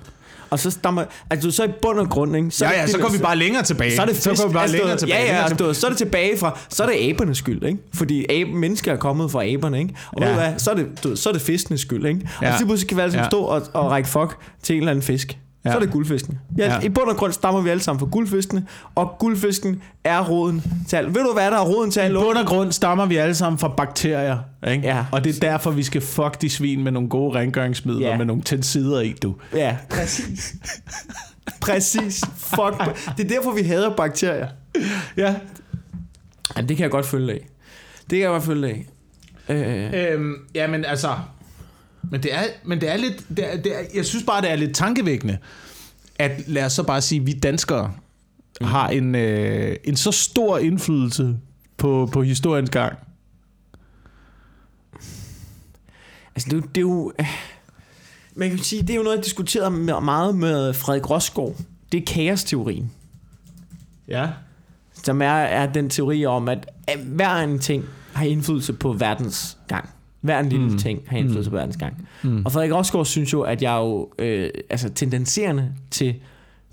Og 0.50 0.58
så 0.58 0.70
stammer... 0.70 1.04
Altså, 1.30 1.50
så 1.50 1.64
i 1.64 1.68
bund 1.82 1.98
og 1.98 2.08
grund, 2.10 2.36
ikke? 2.36 2.50
Så 2.50 2.64
Ja, 2.64 2.70
ja, 2.78 2.82
det 2.82 2.90
så 2.90 2.98
går 2.98 3.08
vi 3.08 3.16
der- 3.16 3.22
bare 3.22 3.36
længere 3.36 3.62
tilbage. 3.62 3.96
Så 3.96 4.02
er 4.02 4.06
det 4.06 4.16
så 4.16 4.30
fisk, 4.30 4.42
går 4.42 4.48
vi 4.48 4.52
bare 4.54 4.62
altså, 4.62 4.76
længere 4.76 4.96
tilbage. 4.96 5.14
Ja, 5.18 5.20
ja, 5.22 5.26
længere 5.26 5.42
altså, 5.42 5.56
tilbage. 5.56 5.74
så 5.74 5.86
er 5.86 5.90
det 5.90 5.98
tilbage 5.98 6.38
fra, 6.38 6.58
så 6.68 6.82
er 6.82 6.86
det 6.86 6.96
abernes 7.10 7.38
skyld, 7.38 7.64
ikke? 7.64 7.78
Fordi 7.94 8.26
abe, 8.30 8.50
mennesker 8.50 8.92
er 8.92 8.96
kommet 8.96 9.30
fra 9.30 9.44
aberne, 9.44 9.78
ikke? 9.78 9.94
Og 10.12 10.20
ja. 10.22 10.26
Ved 10.26 10.34
du 10.34 10.40
hvad, 10.40 10.52
så 10.58 10.70
er 10.70 10.74
det, 10.74 10.86
du, 11.04 11.16
så 11.16 11.28
er 11.28 11.32
det 11.32 11.42
fiskenes 11.42 11.80
skyld, 11.80 12.06
ikke? 12.06 12.20
Og 12.38 12.42
Ja. 12.44 12.58
så 12.58 12.64
pludselig 12.64 12.88
kan 12.88 12.96
vi 12.96 13.02
sammen 13.02 13.18
Ja. 13.24 13.28
stå 13.28 13.40
og, 13.40 13.62
og 13.72 13.90
række 13.90 14.08
fuck 14.08 14.36
til 14.62 14.74
en 14.76 14.80
eller 14.82 14.90
anden 14.90 15.02
fisk. 15.02 15.38
Ja. 15.64 15.70
Så 15.70 15.76
er 15.76 15.80
det 15.80 15.90
guldfisken. 15.90 16.38
Ja, 16.58 16.74
Ja. 16.74 16.80
I 16.80 16.88
bund 16.88 17.08
og 17.08 17.16
grund 17.16 17.32
stammer 17.32 17.60
vi 17.60 17.70
alle 17.70 17.82
sammen 17.82 17.98
fra 18.00 18.06
guldfiskene, 18.06 18.66
og 18.94 19.16
guldfisken 19.18 19.82
er 20.04 20.20
roden 20.28 20.62
til 20.88 20.96
alt. 20.96 21.14
Ved 21.14 21.24
du 21.24 21.32
hvad, 21.32 21.50
der 21.50 21.56
er 21.58 21.64
roden 21.64 21.90
til 21.90 22.00
alt? 22.00 22.12
I 22.12 22.16
bund 22.16 22.38
og 22.38 22.46
grund 22.46 22.72
stammer 22.72 23.06
vi 23.06 23.16
alle 23.16 23.34
sammen 23.34 23.58
fra 23.58 23.68
bakterier. 23.68 24.38
Ikke? 24.68 24.86
Ja. 24.88 25.04
Og 25.12 25.24
det 25.24 25.36
er 25.36 25.40
derfor, 25.40 25.70
vi 25.70 25.82
skal 25.82 26.00
fuck 26.00 26.40
de 26.40 26.50
svin 26.50 26.82
med 26.84 26.92
nogle 26.92 27.08
gode 27.08 27.38
rengøringsmidler, 27.38 28.08
Ja. 28.08 28.16
med 28.16 28.24
nogle 28.26 28.42
tensider 28.42 29.00
i, 29.00 29.12
du. 29.22 29.34
Ja, 29.54 29.76
præcis. 29.90 30.54
præcis. 31.60 32.24
Fuck. 32.36 32.74
Det 33.16 33.24
er 33.24 33.28
derfor, 33.28 33.52
vi 33.52 33.62
hader 33.62 33.96
bakterier. 33.96 34.48
Ja. 35.16 35.34
Ja, 36.56 36.62
det 36.62 36.76
kan 36.76 36.82
jeg 36.84 36.90
godt 36.90 37.06
følge 37.06 37.32
af. 37.32 37.48
Det 38.00 38.08
kan 38.10 38.20
jeg 38.20 38.28
godt 38.30 38.44
følge 38.44 38.68
af. 38.68 38.86
Øh, 39.48 40.12
Øhm, 40.12 40.34
ja, 40.54 40.66
men 40.66 40.84
altså... 40.84 41.08
Men 42.10 42.22
det 42.22 42.34
er, 42.34 42.42
men 42.64 42.80
det 42.80 42.88
er 42.92 42.96
lidt... 42.96 43.24
Det 43.36 43.52
er, 43.52 43.56
det 43.62 43.78
er, 43.78 43.82
jeg 43.94 44.04
synes 44.06 44.24
bare, 44.24 44.42
det 44.42 44.50
er 44.50 44.56
lidt 44.56 44.74
tankevækkende, 44.76 45.38
at 46.18 46.48
lad 46.48 46.64
os 46.64 46.72
så 46.72 46.82
bare 46.82 47.00
sige, 47.02 47.20
at 47.20 47.26
vi 47.26 47.32
danskere 47.32 47.92
mm. 48.60 48.66
har 48.66 48.88
en, 48.88 49.14
øh, 49.14 49.76
en 49.84 49.96
så 49.96 50.12
stor 50.12 50.58
indflydelse 50.58 51.36
på, 51.76 52.08
på 52.12 52.22
historiens 52.22 52.70
gang. 52.70 52.96
Altså, 56.34 56.48
det, 56.50 56.52
er 56.52 56.56
jo- 56.56 56.62
det 56.74 56.76
er 56.76 56.80
jo... 56.80 57.12
øh, 57.20 57.26
Man 58.34 58.50
kan 58.50 58.58
sige, 58.58 58.82
det 58.82 58.90
er 58.90 58.94
jo 58.94 59.02
noget, 59.02 59.16
jeg 59.16 59.24
diskuterede 59.24 59.70
med- 59.70 60.00
meget 60.00 60.34
med 60.34 60.74
Frederik 60.74 61.10
Rosgaard. 61.10 61.56
Det 61.92 62.00
er 62.00 62.04
kaosteorien. 62.14 62.92
Ja. 64.08 64.28
Som 65.04 65.22
er, 65.22 65.26
er 65.32 65.72
den 65.72 65.90
teori 65.90 66.26
om, 66.26 66.48
at 66.48 66.70
at 66.86 66.98
hver 66.98 67.34
en 67.36 67.58
ting 67.58 67.84
har 68.12 68.24
indflydelse 68.24 68.72
på 68.72 68.92
verdens 68.92 69.58
gang. 69.68 69.88
Hver 70.20 70.40
en 70.40 70.48
lille 70.48 70.68
mm. 70.68 70.78
ting 70.78 71.00
har 71.06 71.18
indflydelse 71.18 71.50
mm. 71.50 71.52
på 71.52 71.56
verdens 71.56 71.76
gang. 71.76 72.08
Mm. 72.22 72.42
Og 72.44 72.52
Frederik 72.52 72.72
Rosgaard 72.72 73.06
synes 73.06 73.32
jo, 73.32 73.40
at 73.40 73.62
jeg 73.62 73.74
er 73.74 73.80
jo 73.80 74.10
øh, 74.18 74.50
altså 74.70 74.88
tendenserende 74.88 75.72
til 75.90 76.14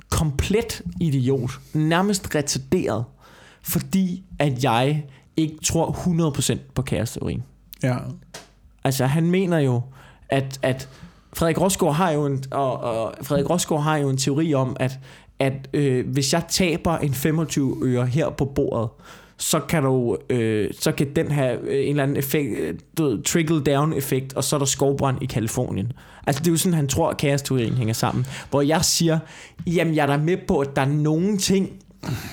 komplet 0.10 0.82
idiot. 1.02 1.52
Nærmest 1.74 2.36
retarderet. 2.36 3.04
Fordi 3.62 4.24
at 4.40 4.64
jeg 4.64 5.06
ikke 5.38 5.58
tror 5.64 5.92
100% 5.92 6.58
på 6.74 6.82
kaosteorien. 6.82 7.44
Ja. 7.84 7.96
Altså, 8.84 9.06
han 9.06 9.32
mener 9.32 9.60
jo, 9.60 9.82
at, 10.30 10.60
at 10.62 10.90
Frederik 11.34 11.62
Rosgaard 11.62 11.96
har 11.96 12.12
jo 12.12 12.26
en, 12.26 12.44
og, 12.52 12.80
og 12.80 13.14
Frederik 13.22 13.50
Rosgaard 13.50 13.84
har 13.84 13.98
jo 13.98 14.10
en 14.10 14.18
teori 14.18 14.54
om, 14.54 14.78
at, 14.80 15.00
at 15.40 15.70
øh, 15.74 16.10
hvis 16.10 16.34
jeg 16.34 16.44
taber 16.50 16.98
en 16.98 17.14
25 17.14 17.78
øre 17.84 18.06
her 18.06 18.30
på 18.30 18.46
bordet, 18.46 18.90
så 19.38 19.60
kan 19.60 19.84
du, 19.84 20.18
øh, 20.30 20.70
så 20.80 20.92
kan 20.92 21.08
den 21.16 21.32
have 21.32 21.60
øh, 21.60 21.84
en 21.84 21.90
eller 21.90 22.04
anden 22.04 22.18
effekt, 22.18 22.60
øh, 22.60 22.76
du 22.98 23.04
ved, 23.04 23.24
trickle 23.24 23.64
down 23.64 23.94
effekt, 23.94 24.34
og 24.34 24.44
så 24.44 24.56
er 24.56 24.58
der 24.58 24.66
skovbrand 24.66 25.18
i 25.22 25.26
Kalifornien. 25.26 25.92
Altså 26.28 26.40
det 26.40 26.48
er 26.48 26.52
jo 26.52 26.58
sådan, 26.58 26.74
han 26.74 26.88
tror, 26.88 27.10
at 27.10 27.18
kaosteorien 27.18 27.74
hænger 27.74 27.94
sammen. 27.94 28.26
Hvor 28.50 28.62
jeg 28.62 28.86
siger, 28.86 29.20
jamen 29.68 29.96
jeg 29.96 30.04
er 30.04 30.08
da 30.08 30.18
med 30.18 30.38
på, 30.48 30.60
at 30.60 30.76
der 30.76 30.82
er 30.82 30.86
nogle 30.86 31.38
ting, 31.38 31.70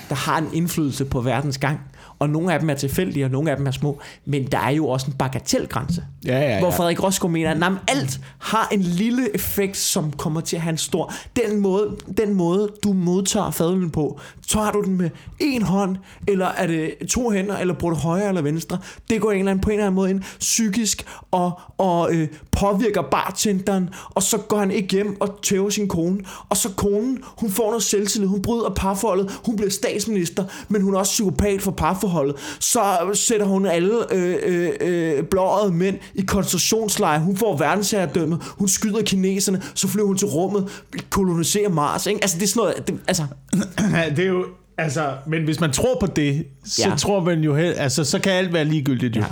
der 0.09 0.15
har 0.15 0.37
en 0.37 0.49
indflydelse 0.53 1.05
på 1.05 1.21
verdens 1.21 1.57
gang. 1.57 1.79
Og 2.25 2.31
nogle 2.31 2.53
af 2.53 2.59
dem 2.59 2.69
er 2.69 2.73
tilfældige, 2.73 3.25
og 3.25 3.31
nogle 3.31 3.51
af 3.51 3.57
dem 3.57 3.67
er 3.67 3.71
små. 3.71 4.01
Men 4.25 4.45
der 4.45 4.59
er 4.59 4.69
jo 4.69 4.87
også 4.87 5.07
en 5.07 5.13
bagatelgrænse. 5.13 6.03
Ja, 6.25 6.39
ja, 6.39 6.49
ja. 6.49 6.59
Hvor 6.59 6.71
Frederik 6.71 7.03
Rosgaard 7.03 7.31
mener, 7.31 7.65
at 7.65 7.73
alt 7.87 8.19
har 8.39 8.67
en 8.71 8.81
lille 8.81 9.35
effekt, 9.35 9.77
som 9.77 10.11
kommer 10.11 10.41
til 10.41 10.55
at 10.55 10.61
have 10.61 10.71
en 10.71 10.77
stor. 10.77 11.13
Den 11.35 11.59
måde, 11.59 11.95
den 12.17 12.33
måde 12.33 12.69
du 12.83 12.93
modtager 12.93 13.51
fadlen 13.51 13.89
på, 13.89 14.19
tager 14.47 14.71
du 14.71 14.81
den 14.81 14.97
med 14.97 15.09
en 15.39 15.61
hånd, 15.61 15.97
eller 16.27 16.47
er 16.47 16.67
det 16.67 16.93
to 17.09 17.29
hænder, 17.29 17.57
eller 17.57 17.73
bruger 17.73 17.93
du 17.93 17.99
højre 17.99 18.27
eller 18.27 18.41
venstre, 18.41 18.77
det 19.09 19.21
går 19.21 19.31
en 19.31 19.39
eller 19.39 19.51
anden, 19.51 19.61
på 19.61 19.69
en 19.69 19.73
eller 19.73 19.85
anden 19.85 19.95
måde 19.95 20.09
ind 20.09 20.21
psykisk, 20.39 21.05
og, 21.31 21.59
og 21.77 22.13
øh, 22.13 22.27
påvirker 22.59 23.01
bartenderen, 23.01 23.89
og 24.09 24.23
så 24.23 24.37
går 24.37 24.57
han 24.57 24.71
ikke 24.71 24.87
hjem 24.91 25.21
og 25.21 25.39
tæver 25.43 25.69
sin 25.69 25.87
kone, 25.87 26.19
og 26.49 26.57
så 26.57 26.69
konen, 26.77 27.19
hun 27.37 27.49
får 27.51 27.67
noget 27.69 27.83
selvtillid, 27.83 28.27
hun 28.27 28.41
bryder 28.41 28.69
parforholdet, 28.69 29.31
hun 29.45 29.55
bliver 29.55 29.69
statsminister, 29.71 30.43
men 30.69 30.81
hun 30.81 30.93
er 30.95 30.99
også 30.99 31.11
psykopat 31.11 31.61
for 31.61 31.71
parforholdet, 31.71 32.35
så 32.59 32.81
sætter 33.13 33.45
hun 33.45 33.65
alle 33.65 34.13
øh, 34.13 34.35
øh, 34.45 34.69
øh, 34.81 35.23
blåede 35.23 35.71
mænd 35.73 35.95
i 36.15 36.21
koncentrationslejre, 36.21 37.19
hun 37.19 37.37
får 37.37 37.57
verdensherredømmet, 37.57 38.43
hun 38.57 38.67
skyder 38.67 39.01
kineserne, 39.01 39.61
så 39.73 39.87
flyver 39.87 40.07
hun 40.07 40.17
til 40.17 40.27
rummet, 40.27 40.83
koloniserer 41.09 41.69
Mars, 41.69 42.05
ikke? 42.05 42.19
Altså 42.21 42.37
det 42.37 42.43
er 42.43 42.47
sådan 42.47 42.59
noget, 42.61 42.87
det, 42.87 42.99
altså, 43.07 43.23
det 44.15 44.19
er 44.25 44.29
jo... 44.29 44.45
Altså, 44.77 45.11
men 45.27 45.43
hvis 45.43 45.59
man 45.59 45.71
tror 45.71 45.97
på 45.99 46.05
det, 46.07 46.45
så 46.65 46.89
Ja. 46.89 46.95
tror 46.95 47.23
man 47.23 47.39
jo... 47.41 47.55
hel- 47.55 47.73
Altså, 47.73 48.03
så 48.03 48.19
kan 48.19 48.31
alt 48.31 48.53
være 48.53 48.65
ligegyldigt, 48.65 49.15
jo. 49.15 49.21
ja. 49.21 49.27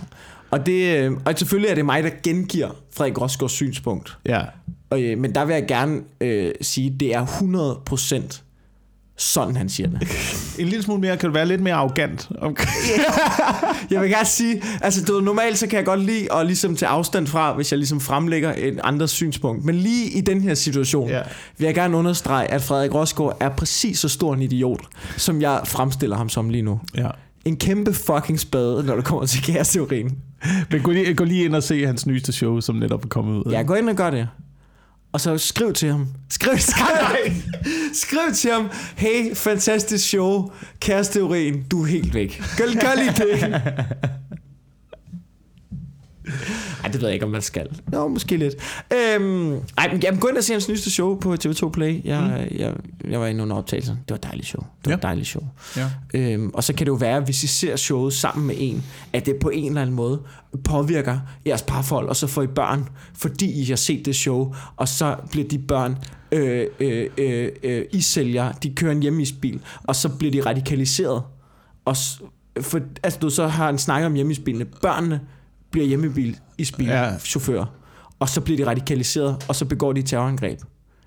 Og, 0.53 0.65
det, 0.65 0.97
øh, 0.97 1.11
og 1.25 1.33
selvfølgelig 1.37 1.69
er 1.69 1.75
det 1.75 1.85
mig, 1.85 2.03
der 2.03 2.09
gengiver 2.23 2.69
Frederik 2.95 3.21
Rosgaards 3.21 3.51
synspunkt. 3.51 4.17
Ja. 4.25 4.41
Og, 4.89 5.01
øh, 5.01 5.17
men 5.17 5.35
der 5.35 5.45
vil 5.45 5.53
jeg 5.53 5.65
gerne 5.67 6.01
øh, 6.21 6.51
sige, 6.61 6.91
at 6.93 6.99
det 6.99 7.15
er 7.15 7.25
100% 7.25 8.41
sådan 9.17 9.55
han 9.55 9.69
siger 9.69 9.89
det. 9.89 10.07
En 10.59 10.67
lille 10.67 10.83
smule 10.83 11.01
mere, 11.01 11.17
kan 11.17 11.29
du 11.29 11.33
være 11.33 11.45
lidt 11.45 11.61
mere 11.61 11.73
arrogant. 11.73 12.29
Okay. 12.41 12.67
Jeg 13.91 14.01
vil 14.01 14.09
gerne 14.09 14.25
sige, 14.25 14.63
altså 14.81 15.05
du 15.05 15.13
ved, 15.13 15.21
normalt 15.21 15.57
så 15.57 15.67
kan 15.67 15.77
jeg 15.77 15.85
godt 15.85 15.99
lide 15.99 16.33
at 16.33 16.45
ligesom 16.45 16.75
tage 16.75 16.89
afstand 16.89 17.27
fra, 17.27 17.53
hvis 17.53 17.71
jeg 17.71 17.77
ligesom 17.77 17.99
fremlægger 17.99 18.53
et 18.57 18.79
andet 18.83 19.09
synspunkt. 19.09 19.65
Men 19.65 19.75
lige 19.75 20.11
i 20.11 20.21
den 20.21 20.41
her 20.41 20.53
situation, 20.53 21.09
ja. 21.09 21.21
vil 21.57 21.65
jeg 21.65 21.75
gerne 21.75 21.97
understrege, 21.97 22.51
at 22.51 22.61
Frederik 22.61 22.93
Rosgaard 22.93 23.37
er 23.39 23.49
præcis 23.49 23.99
så 23.99 24.09
stor 24.09 24.33
en 24.33 24.41
idiot, 24.41 24.81
som 25.17 25.41
jeg 25.41 25.61
fremstiller 25.65 26.17
ham 26.17 26.29
som 26.29 26.49
lige 26.49 26.61
nu. 26.61 26.79
Ja. 26.97 27.09
En 27.45 27.57
kæmpe 27.57 27.93
fucking 27.93 28.39
spade, 28.39 28.83
når 28.83 28.95
det 28.95 29.05
kommer 29.05 29.25
til 29.25 29.43
kaosteorien. 29.43 30.17
Men 30.71 30.81
gå 30.81 30.91
lige, 30.91 31.13
gå 31.13 31.23
lige 31.23 31.45
ind 31.45 31.55
og 31.55 31.63
se 31.63 31.85
hans 31.85 32.05
nyeste 32.05 32.31
show, 32.31 32.59
som 32.59 32.75
netop 32.75 33.03
er 33.05 33.07
kommet 33.07 33.43
ud. 33.43 33.51
Ja, 33.51 33.61
gå 33.61 33.73
ind 33.73 33.89
og 33.89 33.95
gør 33.95 34.09
det. 34.09 34.27
Og 35.11 35.21
så 35.21 35.37
skriv 35.37 35.73
til 35.73 35.91
ham. 35.91 36.07
Skriv, 36.29 36.57
skriv, 36.73 37.33
skriv 37.93 38.33
til 38.35 38.51
ham. 38.51 38.69
Hey, 38.95 39.35
fantastisk 39.35 40.07
show. 40.07 40.51
Kæresteorien, 40.79 41.63
du 41.71 41.81
er 41.81 41.85
helt 41.87 42.13
væk. 42.13 42.41
Gør, 42.57 42.65
gør 42.65 42.95
lige 42.95 43.11
det. 43.11 43.61
Det 46.93 47.01
ved 47.01 47.07
jeg 47.07 47.13
ikke, 47.13 47.25
om 47.25 47.31
man 47.31 47.41
skal. 47.41 47.67
Nå, 47.87 48.07
måske 48.07 48.37
lidt. 48.37 48.55
Øhm, 48.93 49.53
ej, 49.77 49.91
men 49.91 50.01
jamen, 50.03 50.19
gå 50.19 50.27
ind 50.27 50.37
og 50.37 50.43
se 50.43 50.53
hans 50.53 50.69
nyeste 50.69 50.91
show 50.91 51.19
på 51.19 51.33
TV2 51.33 51.69
Play. 51.69 52.01
Jeg, 52.05 52.21
mm. 52.51 52.57
jeg, 52.59 52.73
jeg 53.09 53.19
var 53.19 53.27
inde 53.27 53.43
under 53.43 53.55
optagelsen. 53.55 53.95
Det 53.95 54.09
var 54.09 54.15
et 54.15 54.23
dejligt 54.23 54.47
show. 54.47 54.61
Det 54.61 54.85
var 54.85 54.91
Ja. 54.91 54.95
et 54.97 55.03
dejligt 55.03 55.27
show. 55.27 55.43
Ja. 55.77 55.89
Øhm, 56.13 56.51
og 56.53 56.63
så 56.63 56.73
kan 56.73 56.85
det 56.85 56.89
jo 56.91 56.95
være, 56.95 57.19
hvis 57.21 57.43
I 57.43 57.47
ser 57.47 57.75
showet 57.75 58.13
sammen 58.13 58.47
med 58.47 58.55
en, 58.57 58.83
at 59.13 59.25
det 59.25 59.35
på 59.41 59.49
en 59.49 59.67
eller 59.67 59.81
anden 59.81 59.95
måde 59.95 60.21
påvirker 60.63 61.19
jeres 61.45 61.61
parforhold, 61.61 62.07
og 62.09 62.15
så 62.15 62.27
får 62.27 62.41
I 62.41 62.47
børn, 62.47 62.89
fordi 63.17 63.61
I 63.61 63.65
har 63.65 63.75
set 63.75 64.05
det 64.05 64.15
show, 64.15 64.53
og 64.77 64.87
så 64.87 65.15
bliver 65.31 65.47
de 65.47 65.59
børn 65.59 65.97
øh, 66.31 66.67
øh, 66.79 67.09
øh, 67.17 67.49
øh, 67.63 67.85
I 67.91 68.01
sælger, 68.01 68.51
de 68.51 68.69
kører 68.75 68.91
en 68.91 69.01
hjemmeisbil, 69.01 69.59
og 69.83 69.95
så 69.95 70.09
bliver 70.09 70.31
de 70.31 70.41
radikaliseret. 70.49 71.23
Og 71.85 71.95
for, 72.61 72.79
altså 73.03 73.19
du 73.19 73.29
så 73.29 73.47
har 73.47 73.69
en 73.69 73.77
snak 73.77 74.03
om 74.03 74.13
hjemmeisbilene. 74.13 74.65
Børnene 74.65 75.21
bliver 75.73 75.87
hjemmebil 75.87 76.37
i 76.57 76.63
spil 76.63 76.85
Ja. 76.85 77.17
chauffører, 77.19 77.65
og 78.19 78.29
så 78.29 78.41
bliver 78.41 78.57
de 78.65 78.69
radikaliseret, 78.69 79.45
og 79.47 79.55
så 79.55 79.65
begår 79.65 79.93
de 79.93 79.99
et 79.99 80.05
terrorangreb. 80.05 80.59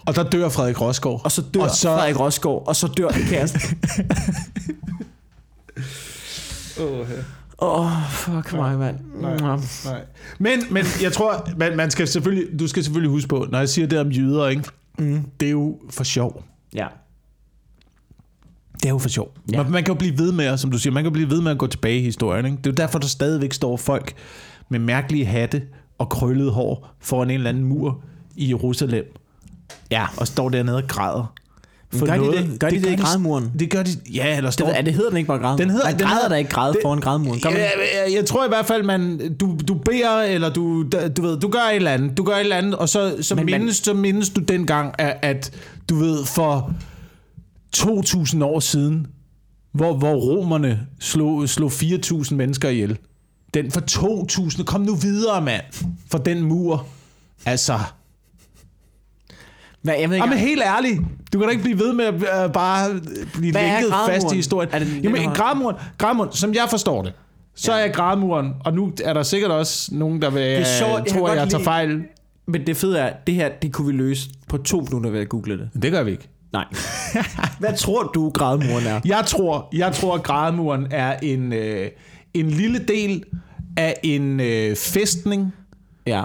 Og 0.07 0.15
der 0.17 0.31
dør 0.31 0.49
Frederik 0.49 0.81
Rosgaard. 0.81 1.21
Og 1.25 1.33
så 1.33 1.43
dør 1.55 1.61
Og 1.61 1.65
og 1.69 1.71
så-. 1.77 1.89
Frederik 1.89 2.21
Rosgaard, 2.21 2.63
og 2.67 2.77
så 2.77 2.87
dør 2.87 3.09
kæresten. 3.29 3.61
Åh, 7.59 7.81
oh, 7.81 8.11
fuck 8.11 8.53
mig, 8.53 8.79
mand. 8.79 8.97
Nej. 9.21 9.37
Nej. 9.85 10.05
Men, 10.39 10.51
men 10.71 10.85
jeg 11.03 11.13
tror, 11.13 11.49
man, 11.57 11.77
man 11.77 11.91
skal 11.91 12.09
selvfølgelig, 12.09 12.61
du 12.61 12.67
skal 12.69 12.85
selvfølgelig 12.85 13.11
huske 13.11 13.29
på, 13.29 13.47
når 13.51 13.59
jeg 13.59 13.69
siger 13.69 13.87
det 13.87 13.99
om 13.99 14.09
jøder, 14.09 14.49
ikke? 14.49 14.63
Mm. 14.99 15.23
det 15.41 15.47
er 15.47 15.51
jo 15.51 15.79
for 15.91 16.05
sjov. 16.05 16.45
Ja. 16.75 16.87
Det 18.75 18.85
er 18.85 18.89
jo 18.91 18.99
for 18.99 19.09
sjov. 19.09 19.35
Ja. 19.53 19.57
Ja. 19.57 19.63
Man, 19.63 19.73
man 19.73 19.85
kan 19.85 19.95
jo 19.95 19.99
blive 19.99 20.19
ved 20.19 20.33
med, 20.33 20.57
som 20.59 20.71
du 20.71 20.79
siger, 20.79 20.93
man 20.93 21.03
kan 21.03 21.13
blive 21.13 21.31
ved 21.31 21.41
med 21.41 21.51
at 21.51 21.59
gå 21.59 21.67
tilbage 21.67 21.99
i 21.99 22.03
historien. 22.03 22.45
Ikke? 22.47 22.57
Det 22.57 22.67
er 22.67 22.71
jo 22.71 22.75
derfor, 22.75 22.99
der 22.99 23.07
stadigvæk 23.07 23.53
står 23.53 23.77
folk 23.77 24.15
med 24.69 24.79
mærkelige 24.79 25.25
hatte 25.27 25.63
og 25.99 26.09
krøllet 26.09 26.53
hår 26.53 26.95
foran 27.01 27.31
en 27.31 27.35
eller 27.35 27.49
anden 27.51 27.65
mur 27.65 28.01
i 28.37 28.49
Jerusalem. 28.49 29.05
Ja, 29.91 30.07
og 30.17 30.27
står 30.27 30.49
dernede 30.49 30.77
og 30.77 30.83
græder. 30.89 31.33
For 31.93 32.07
gør 32.07 32.17
de 32.19 32.33
det, 32.51 32.61
gør 32.61 32.69
de 32.71 32.81
det, 32.83 32.93
i 32.93 32.97
grædmuren? 32.97 33.53
Det 33.59 33.71
gør 33.71 33.83
de, 33.83 33.91
ja, 34.15 34.37
eller 34.37 34.51
står... 34.51 34.67
Det, 34.67 34.79
er 34.79 34.83
det 34.83 34.95
hedder 34.95 35.09
den 35.11 35.17
ikke 35.17 35.27
bare 35.27 35.39
græd? 35.39 35.59
Den 35.59 35.71
hedder- 35.71 35.85
man 35.87 35.99
den 35.99 36.01
græder 36.07 36.15
hedder- 36.15 36.29
der 36.29 36.37
ikke 36.37 36.51
græd 36.51 36.73
det- 36.73 36.79
foran 36.83 37.01
grædmuren. 37.01 37.41
Gør 37.41 37.51
man? 37.51 37.59
jeg, 37.59 37.73
jeg, 38.15 38.27
tror 38.27 38.45
i 38.45 38.49
hvert 38.49 38.67
fald, 38.67 38.83
man, 38.83 39.19
du, 39.41 39.59
du 39.69 39.75
beder, 39.75 40.21
eller 40.23 40.51
du, 40.53 40.83
du 41.17 41.23
ved, 41.23 41.41
du 41.41 41.49
gør 41.49 41.59
et 41.71 41.77
eller 41.77 41.91
andet, 41.91 42.17
du 42.17 42.23
gør 42.25 42.33
et 42.35 42.41
eller 42.41 42.57
andet, 42.57 42.75
og 42.75 42.89
så, 42.89 43.17
så, 43.21 43.35
Men 43.35 43.47
mindes, 43.47 43.77
så 43.77 43.95
mindes 43.95 44.31
du 44.31 44.41
dengang, 44.41 44.95
at, 44.99 45.17
at 45.23 45.53
du 45.89 45.95
ved, 45.95 46.25
for 46.25 46.73
2000 47.73 48.43
år 48.45 48.61
siden, 48.61 49.07
hvor, 49.73 49.95
hvor 49.97 50.15
romerne 50.15 50.81
slog, 51.01 51.49
slog 51.49 51.71
4.000 51.73 52.35
mennesker 52.35 52.69
ihjel. 52.69 52.99
Den 53.55 53.71
for 53.71 53.81
2.000, 54.51 54.65
kom 54.65 54.81
nu 54.81 54.95
videre, 54.95 55.41
mand, 55.41 55.63
for 56.11 56.19
den 56.19 56.43
mur. 56.43 56.87
Altså, 57.47 57.79
Hvad, 59.83 59.95
jeg 60.01 60.09
ved 60.11 60.17
ikke, 60.17 60.25
Jamen 60.27 60.39
helt 60.39 60.63
ærligt, 60.63 61.01
du 61.33 61.39
kan 61.39 61.47
da 61.49 61.51
ikke 61.51 61.63
blive 61.63 61.79
ved 61.79 61.93
med 61.93 62.05
at 62.05 62.15
uh, 62.47 62.53
bare 62.53 63.01
blive 63.35 63.53
Hvad 63.53 63.63
lænket 63.63 63.95
fast 64.09 64.33
i 64.33 64.37
historien. 64.37 64.69
Er 64.73 64.79
det 64.79 64.89
den, 64.89 65.01
Jamen 65.05 65.31
grædmuren, 65.31 65.77
grædmuren, 65.99 66.33
som 66.33 66.55
jeg 66.55 66.67
forstår 66.71 67.03
det, 67.03 67.13
så 67.55 67.77
Ja. 67.77 67.87
er 67.87 67.93
grædmuren, 67.93 68.53
og 68.65 68.73
nu 68.75 68.93
er 69.05 69.13
der 69.13 69.23
sikkert 69.23 69.51
også 69.51 69.95
nogen, 69.95 70.23
der 70.23 70.31
vil, 70.31 70.43
er 70.43 70.65
sjovt, 70.79 70.93
jeg 70.93 71.05
kan 71.07 71.19
tror, 71.19 71.27
godt 71.27 71.39
jeg 71.39 71.49
tager 71.51 71.65
fejl. 71.65 72.03
Men 72.47 72.67
det 72.67 72.77
fede 72.77 72.99
er, 72.99 73.13
det 73.27 73.35
her, 73.35 73.49
det 73.63 73.73
kunne 73.73 73.87
vi 73.87 73.93
løse 73.93 74.29
på 74.49 74.57
to 74.59 74.81
minutter 74.81 75.11
ved 75.11 75.21
at 75.21 75.29
google 75.29 75.59
det. 75.59 75.83
Det 75.83 75.93
gør 75.93 76.03
vi 76.03 76.11
ikke. 76.11 76.29
Nej. 76.53 76.65
Hvad 77.61 77.77
tror 77.77 78.03
du, 78.03 78.31
grædmuren 78.31 78.87
er? 78.87 79.01
Jeg 79.05 79.25
tror, 79.27 79.69
jeg 79.73 79.93
tror 79.93 80.15
at 80.15 80.23
grædmuren 80.23 80.87
er 80.91 81.17
en, 81.23 81.53
øh, 81.53 81.91
en 82.41 82.51
lille 82.51 82.79
del 82.79 83.23
af 83.77 83.95
en 84.03 84.41
øh, 84.41 84.77
fæstning, 84.77 85.53
Ja. 86.07 86.23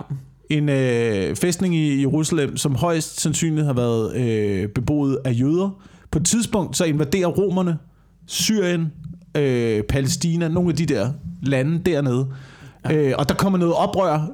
en 0.49 0.69
øh, 0.69 1.35
fæstning 1.35 1.75
i 1.75 1.99
Jerusalem, 2.01 2.57
som 2.57 2.75
højst 2.75 3.19
sandsynligt 3.21 3.65
har 3.65 3.73
været 3.73 4.15
øh, 4.15 4.69
beboet 4.69 5.17
af 5.25 5.33
jøder. 5.39 5.81
På 6.11 6.19
et 6.19 6.25
tidspunkt 6.25 6.77
så 6.77 6.85
invaderer 6.85 7.27
romerne 7.27 7.77
Syrien, 8.25 8.91
øh, 9.37 9.83
Palæstina, 9.83 10.47
nogle 10.47 10.69
af 10.69 10.75
de 10.75 10.85
der 10.85 11.11
lande 11.43 11.79
dernede. 11.91 12.27
Ja. 12.85 12.95
Øh, 12.95 13.13
og 13.17 13.29
der 13.29 13.35
kommer 13.35 13.59
noget 13.59 13.73
oprør 13.73 14.27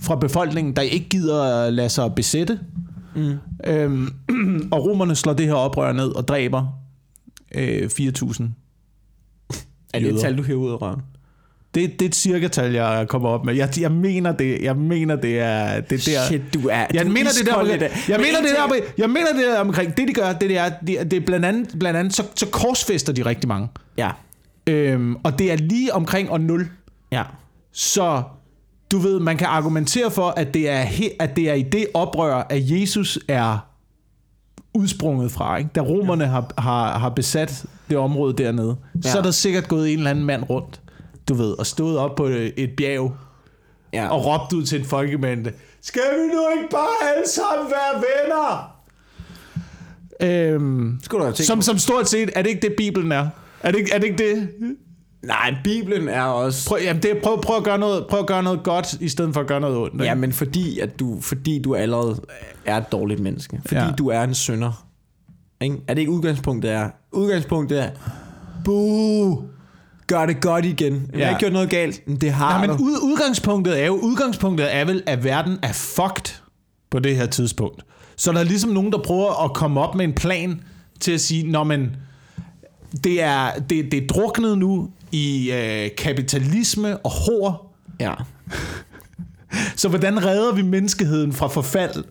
fra 0.00 0.16
befolkningen, 0.16 0.76
der 0.76 0.82
ikke 0.82 1.08
gider 1.08 1.42
at 1.42 1.72
lade 1.72 1.88
sig 1.88 2.14
besætte. 2.16 2.60
Mm. 3.16 3.32
Øhm, 3.66 4.08
og 4.72 4.84
romerne 4.86 5.14
slår 5.14 5.32
det 5.32 5.46
her 5.46 5.54
oprør 5.54 5.92
ned 5.92 6.08
og 6.16 6.28
dræber 6.28 6.66
øh, 7.54 7.90
4.000. 7.92 8.44
Er 9.94 9.98
det 10.00 10.14
et 10.14 10.20
tal, 10.20 10.38
du 10.38 10.42
hæver 10.42 10.60
ud 10.60 10.70
af 10.70 10.82
røven? 10.82 11.00
Det, 11.74 11.92
det 11.92 12.02
er 12.02 12.08
et 12.08 12.14
cirka-tal, 12.14 12.72
jeg 12.72 13.06
kommer 13.08 13.28
op 13.28 13.44
med. 13.44 13.54
Jeg, 13.54 13.68
jeg 13.80 13.92
mener 13.92 14.32
det. 14.32 14.58
Jeg 14.62 14.76
mener 14.76 15.16
det 15.16 15.38
er 15.40 15.80
det 15.80 16.06
der. 16.06 16.26
Shit, 16.26 16.42
du 16.54 16.68
er 16.68 16.76
Jeg 16.76 16.88
du 16.92 16.98
er 16.98 17.04
mener 17.12 17.30
det 17.38 17.46
der 17.46 17.54
omkring, 17.54 17.80
jeg 17.82 17.90
Men 18.08 18.20
mener 18.20 18.38
en 18.38 18.44
det 18.44 18.54
der 18.56 18.62
omkring, 18.62 18.84
jeg 18.98 19.08
mener 19.10 19.32
det 19.32 19.44
der 19.44 19.58
omkring, 19.60 19.96
det 19.96 20.08
de 20.08 20.12
gør, 20.12 20.32
det 20.32 20.58
er, 20.58 20.68
det, 20.86 21.10
det 21.10 21.16
er 21.16 21.20
blandt 21.26 21.46
andet, 21.46 21.78
blandt 21.78 21.98
andet 21.98 22.14
så, 22.14 22.22
så 22.34 22.46
korsfester 22.46 23.12
de 23.12 23.24
rigtig 23.24 23.48
mange. 23.48 23.68
Ja. 23.98 24.10
Øhm, 24.66 25.16
og 25.22 25.38
det 25.38 25.52
er 25.52 25.56
lige 25.56 25.94
omkring 25.94 26.30
år 26.30 26.38
0. 26.38 26.68
Ja. 27.12 27.22
Så 27.72 28.22
du 28.92 28.98
ved, 28.98 29.20
man 29.20 29.36
kan 29.36 29.46
argumentere 29.46 30.10
for, 30.10 30.28
at 30.36 30.54
det 30.54 30.68
er, 30.68 30.82
he, 30.82 31.10
at 31.20 31.36
det 31.36 31.50
er 31.50 31.54
i 31.54 31.62
det 31.62 31.86
oprør, 31.94 32.46
at 32.50 32.70
Jesus 32.70 33.18
er 33.28 33.58
udsprunget 34.74 35.32
fra. 35.32 35.56
Ikke? 35.56 35.70
Da 35.74 35.80
romerne 35.80 36.26
har, 36.26 36.50
har, 36.58 36.98
har 36.98 37.08
besat 37.08 37.64
det 37.90 37.96
område 37.98 38.34
dernede, 38.42 38.76
ja. 38.94 39.00
så 39.02 39.08
Ja. 39.08 39.18
er 39.18 39.22
der 39.22 39.30
sikkert 39.30 39.68
gået 39.68 39.92
en 39.92 39.98
eller 39.98 40.10
anden 40.10 40.24
mand 40.24 40.42
rundt, 40.50 40.80
du 41.28 41.34
ved, 41.34 41.58
og 41.58 41.66
stået 41.66 41.98
op 41.98 42.14
på 42.16 42.24
et 42.56 42.70
bjerg 42.76 43.12
Ja. 43.92 44.08
og 44.08 44.26
råbt 44.26 44.52
ud 44.52 44.62
til 44.66 44.78
en 44.80 44.84
folkemængde, 44.86 45.52
skal 45.82 46.02
vi 46.14 46.26
nu 46.34 46.40
ikke 46.56 46.68
bare 46.70 47.08
alle 47.16 47.28
sammen 47.28 47.66
være 47.70 48.02
venner? 48.02 48.72
Øhm, 50.22 50.98
Skulle 51.02 51.26
du 51.26 51.34
som, 51.42 51.62
som 51.62 51.78
stort 51.78 52.08
set, 52.08 52.30
er 52.36 52.42
det 52.42 52.50
ikke 52.50 52.62
det, 52.62 52.74
Bibelen 52.76 53.12
er? 53.12 53.28
Er 53.62 53.70
det, 53.70 53.78
ikke- 53.78 53.92
er 53.92 53.98
det 53.98 54.06
ikke 54.06 54.24
det? 54.24 54.48
Nej, 55.22 55.54
Bibelen 55.64 56.08
er 56.08 56.22
også... 56.22 56.68
Prøv, 56.68 56.78
jamen 56.82 57.02
det 57.02 57.10
er, 57.10 57.20
prøv, 57.22 57.40
prøv, 57.42 57.56
at 57.56 57.64
gøre 57.64 57.78
noget, 57.78 58.06
prøv 58.10 58.20
at 58.20 58.26
gøre 58.26 58.42
noget 58.42 58.62
godt, 58.62 58.92
i 59.00 59.08
stedet 59.08 59.34
for 59.34 59.40
at 59.40 59.46
gøre 59.46 59.60
noget 59.60 59.76
ondt. 59.76 59.94
ikke? 59.94 60.04
Ja, 60.04 60.14
men 60.14 60.32
fordi, 60.32 60.78
at 60.78 60.98
du, 61.00 61.20
fordi 61.20 61.62
du 61.62 61.74
allerede 61.74 62.20
er 62.64 62.76
et 62.76 62.92
dårligt 62.92 63.20
menneske. 63.20 63.60
Fordi 63.66 63.80
Ja. 63.80 63.90
du 63.98 64.08
er 64.08 64.22
en 64.22 64.34
synder. 64.34 64.86
Ikke? 65.60 65.76
Er 65.88 65.94
det 65.94 66.00
ikke 66.00 66.12
udgangspunktet 66.12 66.70
er? 66.70 66.90
Udgangspunktet 67.12 67.82
er, 67.82 67.90
buh, 68.64 69.38
gør 70.06 70.26
det 70.26 70.40
godt 70.40 70.64
igen. 70.64 70.92
Jeg 71.12 71.18
Ja. 71.18 71.24
har 71.24 71.30
ikke 71.30 71.38
gjort 71.40 71.52
noget 71.52 71.70
galt. 71.70 72.00
Men 72.08 72.16
det 72.20 72.32
har 72.32 72.58
Nej, 72.58 72.66
men 72.66 72.76
ud, 72.76 72.98
udgangspunktet 73.02 73.80
er 73.82 73.86
jo, 73.86 73.92
udgangspunktet 73.94 74.74
er 74.76 74.84
vel, 74.84 75.02
at 75.06 75.24
verden 75.24 75.58
er 75.62 75.72
fucked 75.72 76.34
på 76.90 76.98
det 76.98 77.16
her 77.16 77.26
tidspunkt. 77.26 77.82
Så 78.16 78.32
der 78.32 78.38
er 78.38 78.44
ligesom 78.44 78.70
nogen, 78.70 78.92
der 78.92 78.98
prøver 78.98 79.44
at 79.44 79.52
komme 79.54 79.80
op 79.80 79.94
med 79.94 80.04
en 80.04 80.12
plan 80.12 80.60
til 81.00 81.12
at 81.12 81.20
sige, 81.20 81.50
når 81.50 81.64
man 81.64 81.96
det 83.04 83.22
er, 83.22 83.50
det, 83.70 83.92
det 83.92 84.02
er 84.02 84.06
druknet 84.06 84.58
nu 84.58 84.90
i 85.12 85.52
øh, 85.52 85.90
kapitalisme 85.98 86.96
og 86.98 87.10
hår. 87.10 87.74
Ja. 88.00 88.14
Så 89.76 89.88
hvordan 89.88 90.24
redder 90.24 90.52
vi 90.54 90.62
menneskeheden 90.62 91.32
fra 91.32 91.46
forfald? 91.48 92.04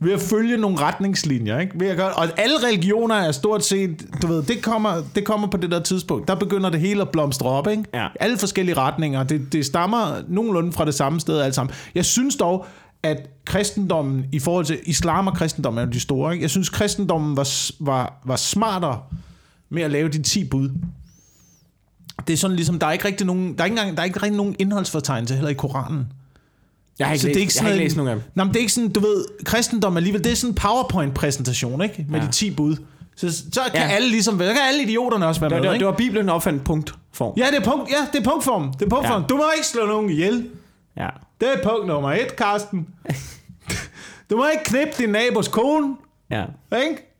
Ved 0.00 0.12
at 0.12 0.20
følge 0.20 0.56
nogle 0.56 0.80
retningslinjer, 0.80 1.58
ikke? 1.58 1.80
Ved 1.80 1.88
at 1.88 1.96
gøre, 1.96 2.12
og 2.12 2.28
alle 2.36 2.54
religioner 2.66 3.14
er 3.14 3.32
stort 3.32 3.64
set, 3.64 4.06
du 4.22 4.26
ved, 4.26 4.42
det 4.42 4.62
kommer, 4.62 5.02
det 5.14 5.24
kommer 5.24 5.48
på 5.48 5.56
det 5.56 5.70
der 5.70 5.80
tidspunkt. 5.80 6.28
Der 6.28 6.34
begynder 6.34 6.70
det 6.70 6.80
hele 6.80 7.02
at 7.02 7.08
blomstre 7.08 7.50
op, 7.50 7.68
ikke? 7.68 7.84
Ja. 7.94 8.08
Alle 8.20 8.38
forskellige 8.38 8.76
retninger. 8.76 9.22
Det, 9.22 9.52
det 9.52 9.66
stammer 9.66 10.22
nogenlunde 10.28 10.72
fra 10.72 10.84
det 10.84 10.94
samme 10.94 11.20
sted 11.20 11.40
alt 11.40 11.54
sammen. 11.54 11.74
Jeg 11.94 12.04
synes 12.04 12.36
dog, 12.36 12.66
at 13.02 13.30
kristendommen 13.44 14.24
i 14.32 14.38
forhold 14.38 14.64
til 14.64 14.78
islam 14.84 15.26
og 15.26 15.34
kristendom 15.34 15.78
er 15.78 15.82
jo 15.82 15.88
de 15.88 16.00
store, 16.00 16.32
ikke? 16.32 16.42
Jeg 16.42 16.50
synes, 16.50 16.68
kristendommen 16.68 17.36
var, 17.36 17.48
var, 17.80 18.20
var 18.24 18.36
smartere 18.36 19.00
med 19.70 19.82
at 19.82 19.90
lave 19.90 20.08
de 20.08 20.22
10 20.22 20.44
bud. 20.44 20.70
Det 22.26 22.32
er 22.32 22.36
sådan 22.36 22.56
ligesom, 22.56 22.78
der 22.78 22.86
er 22.86 22.92
ikke 22.92 23.04
rigtig 23.04 23.26
nogen, 23.26 23.54
der 23.54 23.60
er 23.60 23.64
ikke, 23.64 23.78
engang, 23.78 23.96
der 23.96 24.02
er 24.02 24.06
ikke 24.06 24.22
rigtig 24.22 24.36
nogen 24.36 24.56
indholdsfortegnelse 24.58 25.34
heller 25.34 25.50
i 25.50 25.54
Koranen. 25.54 26.06
Jeg 26.98 27.06
har 27.06 27.14
ikke, 27.14 27.20
Så 27.22 27.26
læst, 27.28 27.34
det 27.34 27.40
er 27.40 27.40
ikke 27.40 27.52
jeg 27.56 27.62
har 27.62 27.68
sådan 27.68 27.72
ikke 27.74 27.84
læst 27.84 27.96
nogen 27.96 28.10
af 28.10 28.16
dem. 28.16 28.24
Nå, 28.34 28.44
men 28.44 28.48
det 28.52 28.56
er 28.56 28.60
ikke 28.60 28.72
sådan, 28.72 28.90
du 28.92 29.00
ved, 29.00 29.24
kristendom 29.44 29.96
alligevel, 29.96 30.24
det 30.24 30.32
er 30.32 30.36
sådan 30.36 30.50
en 30.50 30.54
PowerPoint-præsentation, 30.54 31.82
ikke? 31.82 32.06
Med 32.08 32.20
ja. 32.20 32.26
De 32.26 32.32
10 32.32 32.50
bud. 32.50 32.76
Så, 33.16 33.32
så 33.52 33.60
kan 33.74 33.88
Ja. 33.88 33.94
alle 33.94 34.08
ligesom, 34.10 34.38
så 34.38 34.44
kan 34.44 34.56
alle 34.68 34.82
idioterne 34.82 35.26
også 35.26 35.40
være 35.40 35.50
Det, 35.50 35.56
med, 35.60 35.68
det, 35.68 35.74
ikke? 35.74 35.78
det 35.84 35.86
var 35.90 35.96
Bibelen, 35.96 36.28
opfandt 36.28 36.64
punktform. 36.64 37.32
Ja, 37.36 37.46
det 37.46 37.54
er, 37.56 37.64
punkt, 37.64 37.90
ja, 37.90 38.06
det 38.12 38.26
er 38.26 38.30
punktform. 38.30 38.72
Det 38.72 38.82
er 38.86 38.88
punktform. 38.90 39.20
Ja. 39.22 39.26
Du 39.28 39.36
må 39.36 39.44
ikke 39.56 39.66
slå 39.66 39.86
nogen 39.86 40.10
ihjel. 40.10 40.46
Ja. 40.96 41.08
Det 41.40 41.48
er 41.54 41.62
punkt 41.62 41.86
nummer 41.86 42.12
et, 42.12 42.36
Karsten. 42.36 42.86
Du 44.30 44.36
må 44.36 44.46
ikke 44.52 44.64
knippe 44.64 44.92
din 44.98 45.08
nabos 45.08 45.48
kone. 45.48 45.96
ja. 46.30 46.44
Ikke? 46.82 47.14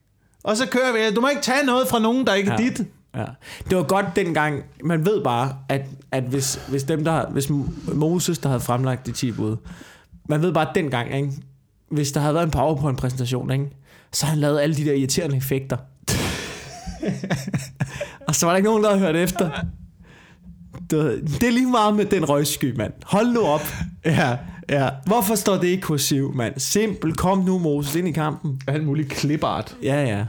Og 0.45 0.57
så 0.57 0.67
kører 0.67 0.93
vi. 0.93 1.15
Du 1.15 1.21
må 1.21 1.29
ikke 1.29 1.43
tage 1.43 1.67
noget 1.67 1.89
fra 1.89 1.99
nogen, 1.99 2.27
der 2.27 2.35
ikke 2.35 2.51
er 2.51 2.63
Ja. 2.63 2.69
dit. 2.69 2.81
Ja. 3.19 3.25
Det 3.71 3.77
var 3.77 3.83
godt 3.83 4.07
dengang, 4.17 4.63
man 4.85 5.05
ved 5.05 5.25
bare, 5.25 5.57
at, 5.69 5.83
at 6.13 6.23
hvis, 6.23 6.61
hvis, 6.69 6.85
dem, 6.85 7.05
der, 7.05 7.31
hvis 7.31 7.51
Moses, 7.95 8.39
der 8.39 8.49
havde 8.49 8.61
fremlagt 8.61 9.07
de 9.07 9.13
10 9.13 9.33
bud, 9.33 9.57
man 10.29 10.43
ved 10.43 10.53
bare 10.53 10.69
dengang, 10.75 11.15
ikke? 11.15 11.33
hvis 11.91 12.13
der 12.13 12.21
havde 12.21 12.35
været 12.35 12.45
en 12.45 12.51
PowerPoint-præsentation, 12.51 13.51
ikke? 13.51 13.71
så 14.13 14.27
havde 14.27 14.35
han 14.35 14.41
lavet 14.41 14.61
alle 14.61 14.77
de 14.77 14.85
der 14.85 14.93
irriterende 14.93 15.37
effekter. 15.37 15.77
og 18.29 18.35
så 18.35 18.47
var 18.47 18.53
der 18.53 18.57
ikke 18.57 18.69
nogen, 18.69 18.83
der 18.83 18.91
havde 18.91 19.01
hørt 19.01 19.17
efter. 19.17 19.51
Det, 20.91 21.43
er 21.43 21.51
lige 21.51 21.71
meget 21.71 21.97
med 21.97 22.05
den 22.05 22.29
røgsky, 22.29 22.77
mand. 22.77 22.93
Hold 23.05 23.33
nu 23.33 23.41
op. 23.41 23.61
Ja, 24.05 24.37
ja. 24.71 24.89
Hvorfor 25.07 25.35
står 25.35 25.57
det 25.57 25.69
ikke 25.69 25.83
kursiv, 25.83 26.35
mand? 26.35 26.55
Simpel, 26.57 27.15
kom 27.15 27.39
nu, 27.39 27.59
Moses, 27.59 27.95
ind 27.95 28.09
i 28.09 28.13
kampen. 28.13 28.61
Alt 28.67 28.85
muligt 28.85 29.09
klipart. 29.09 29.77
Ja, 29.83 30.05
ja. 30.05 30.25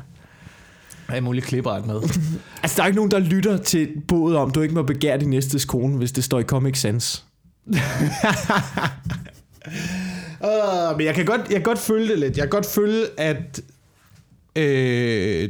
Alt 1.11 1.23
muligt 1.23 1.45
klipart 1.45 1.85
med. 1.85 2.01
Altså, 2.63 2.77
der 2.77 2.83
er 2.83 2.87
ikke 2.87 2.95
nogen, 2.95 3.11
der 3.11 3.19
lytter 3.19 3.57
til 3.57 3.87
bådet 4.07 4.37
om, 4.37 4.51
du 4.51 4.61
ikke 4.61 4.75
må 4.75 4.83
begære 4.83 5.19
din 5.19 5.29
næstes 5.29 5.65
kone, 5.65 5.97
hvis 5.97 6.11
det 6.11 6.23
står 6.23 6.39
i 6.39 6.43
Comic 6.43 6.79
Sans. 6.79 7.25
Uh, 10.43 10.97
men 10.97 11.05
jeg 11.05 11.15
kan, 11.15 11.25
godt, 11.25 11.41
jeg 11.41 11.55
kan 11.55 11.63
godt 11.63 11.79
følge 11.79 12.07
det 12.07 12.19
lidt. 12.19 12.37
Jeg 12.37 12.43
kan 12.43 12.49
godt 12.49 12.65
følge, 12.65 13.05
at... 13.17 13.61
Øh, 14.55 15.49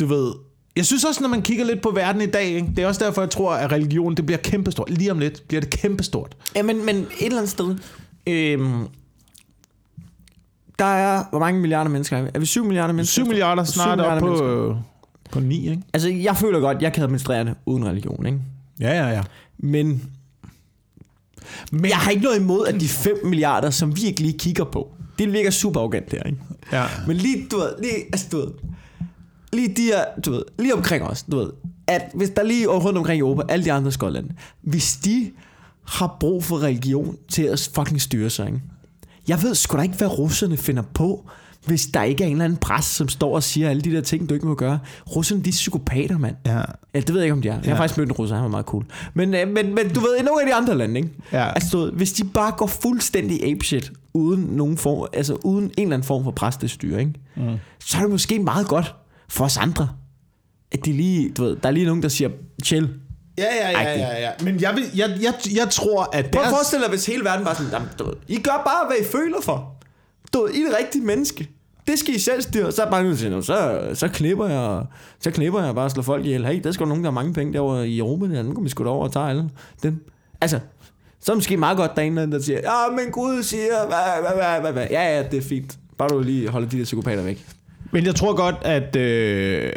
du 0.00 0.06
ved... 0.06 0.32
Jeg 0.76 0.86
synes 0.86 1.04
også, 1.04 1.20
når 1.22 1.28
man 1.28 1.42
kigger 1.42 1.64
lidt 1.64 1.82
på 1.82 1.90
verden 1.90 2.22
i 2.22 2.26
dag, 2.26 2.44
ikke? 2.44 2.68
det 2.76 2.84
er 2.84 2.86
også 2.86 3.04
derfor, 3.04 3.22
jeg 3.22 3.30
tror, 3.30 3.52
at 3.52 3.72
religion 3.72 4.14
det 4.14 4.26
bliver 4.26 4.38
kæmpestort. 4.38 4.90
Lige 4.90 5.10
om 5.10 5.18
lidt 5.18 5.48
bliver 5.48 5.60
det 5.60 5.70
kæmpestort. 5.70 6.36
Ja, 6.56 6.62
men, 6.62 6.86
men 6.86 6.96
et 6.96 7.06
eller 7.20 7.38
andet 7.38 7.50
sted... 7.50 7.76
Øhm, 8.26 8.86
der 10.78 10.84
er... 10.84 11.24
Hvor 11.30 11.38
mange 11.38 11.60
milliarder 11.60 11.90
mennesker 11.90 12.16
er 12.16 12.22
vi? 12.22 12.30
Er 12.34 12.38
vi 12.38 12.46
7 12.46 12.64
milliarder 12.64 12.94
mennesker? 12.94 13.12
7 13.12 13.26
milliarder 13.26 13.64
snart 13.64 14.00
op 14.00 14.22
milliarder 14.22 14.74
på, 14.74 14.78
på 15.30 15.40
9, 15.40 15.70
ikke? 15.70 15.82
Altså, 15.92 16.08
jeg 16.08 16.36
føler 16.36 16.60
godt, 16.60 16.82
jeg 16.82 16.92
kan 16.92 17.02
administrere 17.02 17.44
det 17.44 17.54
uden 17.66 17.86
religion, 17.86 18.26
ikke? 18.26 18.38
Ja, 18.80 18.92
ja, 18.92 19.08
ja. 19.08 19.22
Men, 19.58 20.02
men 21.72 21.90
jeg 21.90 21.96
har 21.96 22.10
ikke 22.10 22.22
noget 22.22 22.40
imod, 22.40 22.66
at 22.66 22.80
de 22.80 22.88
5 22.88 23.16
milliarder, 23.24 23.70
som 23.70 23.96
vi 23.96 24.02
ikke 24.04 24.20
lige 24.20 24.38
kigger 24.38 24.64
på, 24.64 24.88
det 25.18 25.32
virker 25.32 25.50
super 25.50 25.80
arrogant 25.80 26.10
der, 26.10 26.22
ikke? 26.22 26.38
ja. 26.72 26.84
Men 27.06 27.16
lige, 27.16 27.46
du 27.50 27.56
ved, 27.56 27.70
lige, 27.82 27.94
altså, 28.12 28.26
du 28.32 28.36
ved, 28.36 28.48
lige 29.52 29.68
de 29.68 29.82
her, 29.82 30.04
du 30.24 30.30
ved, 30.30 30.42
lige 30.58 30.74
omkring 30.74 31.04
os, 31.04 31.22
du 31.22 31.36
ved, 31.36 31.50
at 31.86 32.02
hvis 32.14 32.30
der 32.30 32.42
lige 32.42 32.66
rundt 32.66 32.98
omkring 32.98 33.18
i 33.18 33.20
Europa, 33.20 33.42
alle 33.48 33.64
de 33.64 33.72
andre 33.72 33.92
skotlande, 33.92 34.34
hvis 34.62 34.96
de 34.96 35.30
har 35.84 36.16
brug 36.20 36.44
for 36.44 36.62
religion 36.62 37.16
til 37.28 37.42
at 37.42 37.70
fucking 37.74 38.00
styre 38.00 38.30
sig, 38.30 38.46
ikke? 38.46 38.60
Jeg 39.28 39.42
ved 39.42 39.54
sgu 39.54 39.76
da 39.76 39.82
ikke, 39.82 39.94
hvad 39.96 40.18
russerne 40.18 40.56
finder 40.56 40.82
på, 40.94 41.30
hvis 41.66 41.86
der 41.86 42.02
ikke 42.02 42.24
er 42.24 42.28
en 42.28 42.32
eller 42.32 42.44
anden 42.44 42.58
præst, 42.58 42.94
som 42.94 43.08
står 43.08 43.34
og 43.34 43.42
siger 43.42 43.70
alle 43.70 43.82
de 43.82 43.92
der 43.92 44.00
ting, 44.00 44.28
du 44.28 44.34
ikke 44.34 44.46
må 44.46 44.54
gøre. 44.54 44.78
Russerne, 45.16 45.42
de 45.42 45.48
er 45.48 45.52
psykopater, 45.52 46.18
mand. 46.18 46.36
ja. 46.46 46.60
Ja, 46.94 47.00
det 47.00 47.08
ved 47.08 47.16
jeg 47.16 47.24
ikke, 47.24 47.32
om 47.32 47.42
de 47.42 47.48
er. 47.48 47.52
Jeg 47.52 47.62
har 47.64 47.70
Ja. 47.70 47.80
faktisk 47.80 47.98
mødt 47.98 48.08
en 48.08 48.12
russer, 48.12 48.34
han 48.36 48.42
var 48.44 48.50
meget 48.50 48.66
cool. 48.66 48.84
Men, 49.14 49.34
øh, 49.34 49.48
men, 49.48 49.74
men 49.74 49.88
du 49.94 50.00
ved, 50.00 50.16
i 50.20 50.22
nogle 50.22 50.40
af 50.42 50.46
de 50.46 50.54
andre 50.54 50.78
lande, 50.78 50.96
ikke? 51.00 51.10
Ja. 51.32 51.50
Altså, 51.52 51.90
hvis 51.94 52.12
de 52.12 52.24
bare 52.24 52.52
går 52.56 52.66
fuldstændig 52.66 53.44
apeshit, 53.52 53.92
uden, 54.14 54.40
nogen 54.42 54.76
form, 54.76 55.08
altså 55.12 55.34
uden 55.34 55.64
en 55.64 55.70
eller 55.78 55.94
anden 55.94 56.06
form 56.06 56.24
for 56.24 56.30
præstestyre, 56.30 57.00
ikke? 57.00 57.12
Mm. 57.36 57.56
så 57.80 57.96
er 57.98 58.00
det 58.02 58.10
måske 58.10 58.38
meget 58.38 58.66
godt 58.68 58.94
for 59.28 59.44
os 59.44 59.56
andre, 59.56 59.88
at 60.72 60.84
de 60.84 60.92
lige, 60.92 61.30
du 61.30 61.44
ved, 61.44 61.56
der 61.56 61.68
er 61.68 61.72
lige 61.72 61.86
nogen, 61.86 62.02
der 62.02 62.08
siger, 62.08 62.30
chill. 62.64 62.88
Ja, 63.38 63.70
ja, 63.70 63.80
ja, 63.82 63.98
ja, 63.98 64.20
ja. 64.20 64.30
Men 64.44 64.60
jeg, 64.60 64.74
vil, 64.74 64.84
jeg, 64.94 65.10
jeg, 65.22 65.34
jeg 65.56 65.68
tror, 65.70 66.02
at 66.02 66.08
Prøv 66.10 66.18
at 66.18 66.32
deres... 66.34 66.48
forestille 66.50 66.82
dig, 66.82 66.90
hvis 66.90 67.06
hele 67.06 67.24
verden 67.24 67.44
var 67.46 67.54
sådan, 67.54 67.72
"Jamen, 67.72 67.88
du 67.98 68.04
ved, 68.04 68.14
I 68.28 68.36
gør 68.40 68.62
bare, 68.66 68.86
hvad 68.86 68.96
I 69.00 69.04
føler 69.12 69.40
for. 69.42 69.74
Du 70.34 70.42
ved, 70.42 70.54
I 70.54 70.62
er 70.62 70.66
et 70.68 70.76
rigtigt 70.80 71.04
menneske. 71.04 71.48
Det 71.86 71.98
skal 71.98 72.14
I 72.14 72.18
selv 72.18 72.42
styre. 72.42 72.72
Så 72.72 72.82
er 72.82 72.90
bare 72.90 73.30
"Nå, 73.30 73.42
så, 73.42 73.80
så 73.94 74.08
knipper 74.08 74.48
jeg, 74.48 74.82
så 75.20 75.30
knipper 75.30 75.64
jeg 75.64 75.74
bare 75.74 75.84
og 75.84 75.90
slår 75.90 76.02
folk 76.02 76.24
ihjel. 76.24 76.46
Hey, 76.46 76.60
der 76.64 76.72
skal 76.72 76.84
jo 76.84 76.88
nogen, 76.88 77.04
der 77.04 77.10
har 77.10 77.14
mange 77.14 77.32
penge 77.32 77.52
derovre 77.52 77.88
i 77.88 77.98
Europa. 77.98 78.26
Der. 78.26 78.42
Nu 78.42 78.54
kan 78.54 78.64
vi 78.64 78.68
sgu 78.68 78.84
over 78.88 79.04
og 79.04 79.12
tage 79.12 79.28
alle 79.28 79.44
dem. 79.82 80.04
Altså, 80.40 80.58
så 81.20 81.32
er 81.32 81.34
det 81.34 81.36
måske 81.36 81.56
meget 81.56 81.76
godt, 81.76 81.90
der 81.96 82.02
er 82.02 82.06
en 82.06 82.12
eller 82.12 82.22
anden, 82.22 82.38
der 82.38 82.44
siger, 82.44 82.58
ja, 82.58 82.96
men 82.96 83.12
Gud 83.12 83.42
siger, 83.42 83.86
hvad, 83.86 84.22
hvad, 84.22 84.42
hvad, 84.44 84.60
hvad, 84.60 84.72
hvad. 84.72 84.86
Ja, 84.90 85.16
ja, 85.16 85.22
det 85.22 85.38
er 85.38 85.42
fint. 85.42 85.78
Bare 85.98 86.08
du 86.08 86.20
lige 86.20 86.48
holder 86.48 86.68
de 86.68 86.78
der 86.78 86.84
psykopater 86.84 87.22
væk. 87.22 87.46
Men 87.90 88.06
jeg 88.06 88.14
tror 88.14 88.36
godt, 88.36 88.54
at... 88.62 88.96
Øh, 88.96 89.70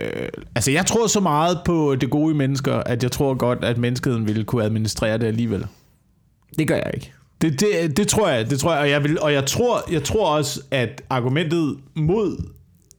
altså, 0.56 0.72
jeg 0.72 0.86
tror 0.86 1.08
så 1.08 1.20
meget 1.20 1.60
på 1.66 1.96
det 2.02 2.10
gode 2.10 2.34
i 2.34 2.38
mennesker, 2.38 2.74
at 2.74 3.04
jeg 3.04 3.12
tror 3.12 3.34
godt, 3.34 3.64
at 3.64 3.78
menneskeheden 3.78 4.28
ville 4.28 4.44
kunne 4.44 4.64
administrere 4.64 5.18
det 5.18 5.26
alligevel. 5.26 5.66
Det 6.58 6.68
gør 6.68 6.76
jeg 6.76 6.92
ikke. 6.94 7.14
Det, 7.42 7.60
det, 7.60 7.98
det 7.98 8.08
tror 8.08 8.28
jeg, 8.28 8.50
det 8.50 8.60
tror 8.60 8.72
jeg, 8.74 8.82
og 8.82 8.90
jeg, 8.90 9.04
vil, 9.04 9.20
og 9.20 9.34
jeg 9.34 9.46
tror, 9.46 9.92
jeg 9.92 10.04
tror 10.04 10.36
også, 10.36 10.62
at 10.72 11.02
argumentet 11.10 11.78
mod 11.96 12.44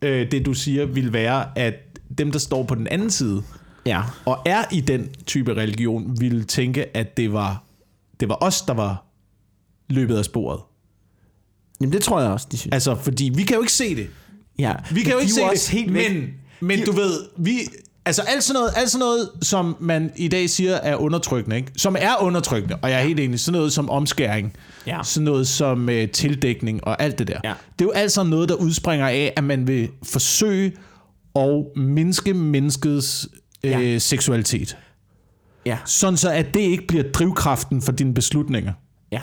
øh, 0.02 0.30
det, 0.30 0.46
du 0.46 0.54
siger, 0.54 0.86
vil 0.86 1.12
være, 1.12 1.58
at 1.58 1.74
dem, 2.18 2.32
der 2.32 2.38
står 2.38 2.62
på 2.62 2.74
den 2.74 2.86
anden 2.86 3.10
side, 3.10 3.42
Ja. 3.86 4.02
og 4.24 4.38
er 4.46 4.64
i 4.72 4.80
den 4.80 5.08
type 5.26 5.54
religion, 5.54 6.20
ville 6.20 6.44
tænke, 6.44 6.96
at 6.96 7.16
det 7.16 7.32
var, 7.32 7.64
det 8.20 8.28
var 8.28 8.38
os, 8.40 8.62
der 8.62 8.74
var 8.74 9.04
løbet 9.88 10.16
af 10.16 10.24
sporet. 10.24 10.60
Jamen, 11.80 11.92
det 11.92 12.02
tror 12.02 12.20
jeg 12.20 12.30
også, 12.30 12.46
de 12.52 12.56
synes. 12.58 12.72
Altså, 12.74 12.94
fordi 12.94 13.30
vi 13.34 13.42
kan 13.42 13.54
jo 13.56 13.62
ikke 13.62 13.72
se 13.72 13.96
det. 13.96 14.06
Ja. 14.62 14.72
Vi 14.92 15.00
kan 15.02 15.12
jo 15.12 15.18
ikke 15.18 15.32
se 15.32 15.40
det, 15.40 15.68
helt 15.68 15.94
væk. 15.94 16.12
men, 16.12 16.30
men 16.60 16.78
De- 16.78 16.86
du 16.86 16.92
ved, 16.92 17.20
vi... 17.38 17.52
Altså 18.04 18.22
alt 18.22 18.44
sådan, 18.44 18.60
noget, 18.60 18.72
alt 18.76 18.90
sådan 18.90 19.00
noget, 19.06 19.30
som 19.42 19.76
man 19.80 20.12
i 20.16 20.28
dag 20.28 20.50
siger 20.50 20.74
er 20.74 20.96
undertrykkende, 20.96 21.56
ikke? 21.56 21.72
som 21.76 21.96
er 21.98 22.22
undertrykkende, 22.22 22.76
og 22.82 22.90
jeg 22.90 22.98
er 23.00 23.04
helt 23.04 23.20
enig, 23.20 23.40
sådan 23.40 23.58
noget 23.58 23.72
som 23.72 23.90
omskæring, 23.90 24.52
Ja. 24.86 25.00
sådan 25.04 25.24
noget 25.24 25.48
som 25.48 25.88
øh, 25.88 26.08
tildækning 26.08 26.84
og 26.84 27.02
alt 27.02 27.18
det 27.18 27.28
der. 27.28 27.40
Ja. 27.44 27.52
Det 27.78 27.84
er 27.84 27.88
jo 27.88 27.90
alt 27.90 28.12
sammen 28.12 28.30
noget, 28.30 28.48
der 28.48 28.54
udspringer 28.54 29.08
af, 29.08 29.32
at 29.36 29.44
man 29.44 29.66
vil 29.66 29.88
forsøge 30.02 30.72
at 31.36 31.64
mindske 31.76 32.34
menneskets 32.34 33.28
øh, 33.64 33.70
Ja. 33.70 33.98
seksualitet. 33.98 34.76
Ja. 35.66 35.78
Sådan 35.84 36.16
så, 36.16 36.30
at 36.30 36.54
det 36.54 36.60
ikke 36.60 36.86
bliver 36.86 37.04
drivkraften 37.14 37.82
for 37.82 37.92
dine 37.92 38.14
beslutninger. 38.14 38.72
Ja. 39.12 39.20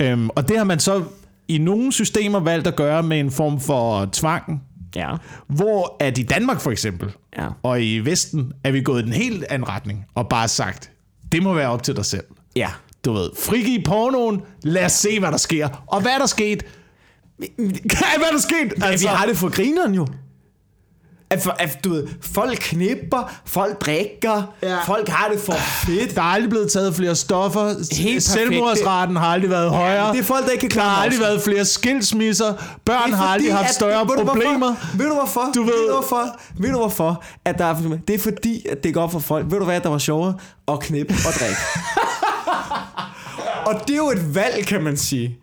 Øhm, 0.00 0.28
og 0.30 0.48
det 0.48 0.56
har 0.58 0.64
man 0.64 0.80
så 0.80 1.02
i 1.48 1.58
nogle 1.58 1.92
systemer 1.92 2.40
valgt 2.40 2.66
at 2.66 2.76
gøre 2.76 3.02
med 3.02 3.20
en 3.20 3.30
form 3.30 3.60
for 3.60 4.08
tvang, 4.12 4.62
Ja. 4.96 5.14
hvor 5.48 5.96
at 6.00 6.18
i 6.18 6.22
Danmark 6.22 6.60
for 6.60 6.70
eksempel, 6.70 7.12
Ja. 7.38 7.48
og 7.62 7.82
i 7.82 7.98
Vesten, 7.98 8.52
er 8.64 8.70
vi 8.70 8.80
gået 8.82 9.02
i 9.02 9.06
en 9.06 9.12
helt 9.12 9.44
anden 9.50 9.68
retning, 9.68 10.04
og 10.14 10.28
bare 10.28 10.48
sagt, 10.48 10.90
det 11.32 11.42
må 11.42 11.54
være 11.54 11.68
op 11.68 11.82
til 11.82 11.96
dig 11.96 12.04
selv. 12.04 12.24
Ja. 12.56 12.68
Du 13.04 13.12
ved, 13.12 13.30
frigiv 13.38 13.82
pornoen, 13.82 14.40
lad 14.62 14.84
os 14.84 14.92
se, 14.92 15.18
hvad 15.18 15.30
der 15.32 15.36
sker. 15.36 15.84
Og 15.86 16.00
hvad 16.00 16.12
er 16.12 16.18
der 16.18 16.26
sket? 16.26 16.62
hvad 17.38 18.28
er 18.28 18.32
der 18.32 18.38
sket? 18.38 18.84
Altså, 18.84 19.06
vi 19.08 19.14
har 19.14 19.26
det 19.26 19.36
for 19.36 19.48
grineren 19.48 19.94
jo. 19.94 20.06
At, 21.34 21.48
at 21.58 21.84
du 21.84 21.90
ved, 21.92 22.08
folk 22.20 22.58
knipper, 22.60 23.32
folk 23.46 23.80
drikker, 23.86 24.42
Ja. 24.62 24.68
ja. 24.70 24.76
folk 24.86 25.08
har 25.08 25.28
det 25.32 25.40
for 25.40 25.52
fedt. 25.86 26.14
Der 26.14 26.20
er 26.22 26.26
aldrig 26.26 26.50
blevet 26.50 26.72
taget 26.72 26.94
flere 26.96 27.14
stoffer. 27.16 27.74
perfekt. 27.74 28.22
Selvmordsraten 28.22 29.16
har 29.16 29.26
aldrig 29.26 29.50
været 29.50 29.70
højere. 29.70 30.12
Det 30.12 30.18
er 30.20 30.24
folk, 30.24 30.44
der 30.46 30.50
ikke 30.52 30.68
kan 30.68 30.70
der 30.70 30.80
har 30.80 30.90
klare 30.94 31.04
aldrig 31.04 31.20
været 31.20 31.42
flere 31.42 31.64
skilsmisser. 31.64 32.52
Børn 32.84 33.12
har 33.12 33.26
aldrig 33.26 33.54
haft 33.54 33.74
større 33.74 34.00
ved 34.08 34.26
problemer. 34.26 34.74
Ved 34.94 35.06
du 35.08 35.14
hvorfor? 35.14 35.40
Du 35.54 35.62
ved- 35.62 35.72
ved 35.72 35.86
du 35.86 35.92
hvorfor? 35.92 36.36
Ved 36.58 36.70
du 36.70 36.78
hvorfor? 36.78 37.22
At 37.44 37.58
der 37.58 37.64
er, 37.64 37.74
det 38.08 38.14
er 38.14 38.18
fordi, 38.18 38.66
at 38.70 38.84
det 38.84 38.94
går 38.94 39.02
op 39.02 39.12
for 39.12 39.18
folk. 39.18 39.44
Ved 39.50 39.58
du 39.58 39.64
hvad, 39.64 39.80
der 39.80 39.88
var 39.88 39.98
sjovere? 39.98 40.34
At 40.68 40.80
knippe 40.80 41.14
og 41.26 41.32
drikke. 41.40 41.56
og 43.66 43.74
det 43.88 43.92
er 43.94 43.96
jo 43.96 44.10
et 44.10 44.34
valg, 44.34 44.66
kan 44.66 44.82
man 44.82 44.96
sige. 44.96 45.38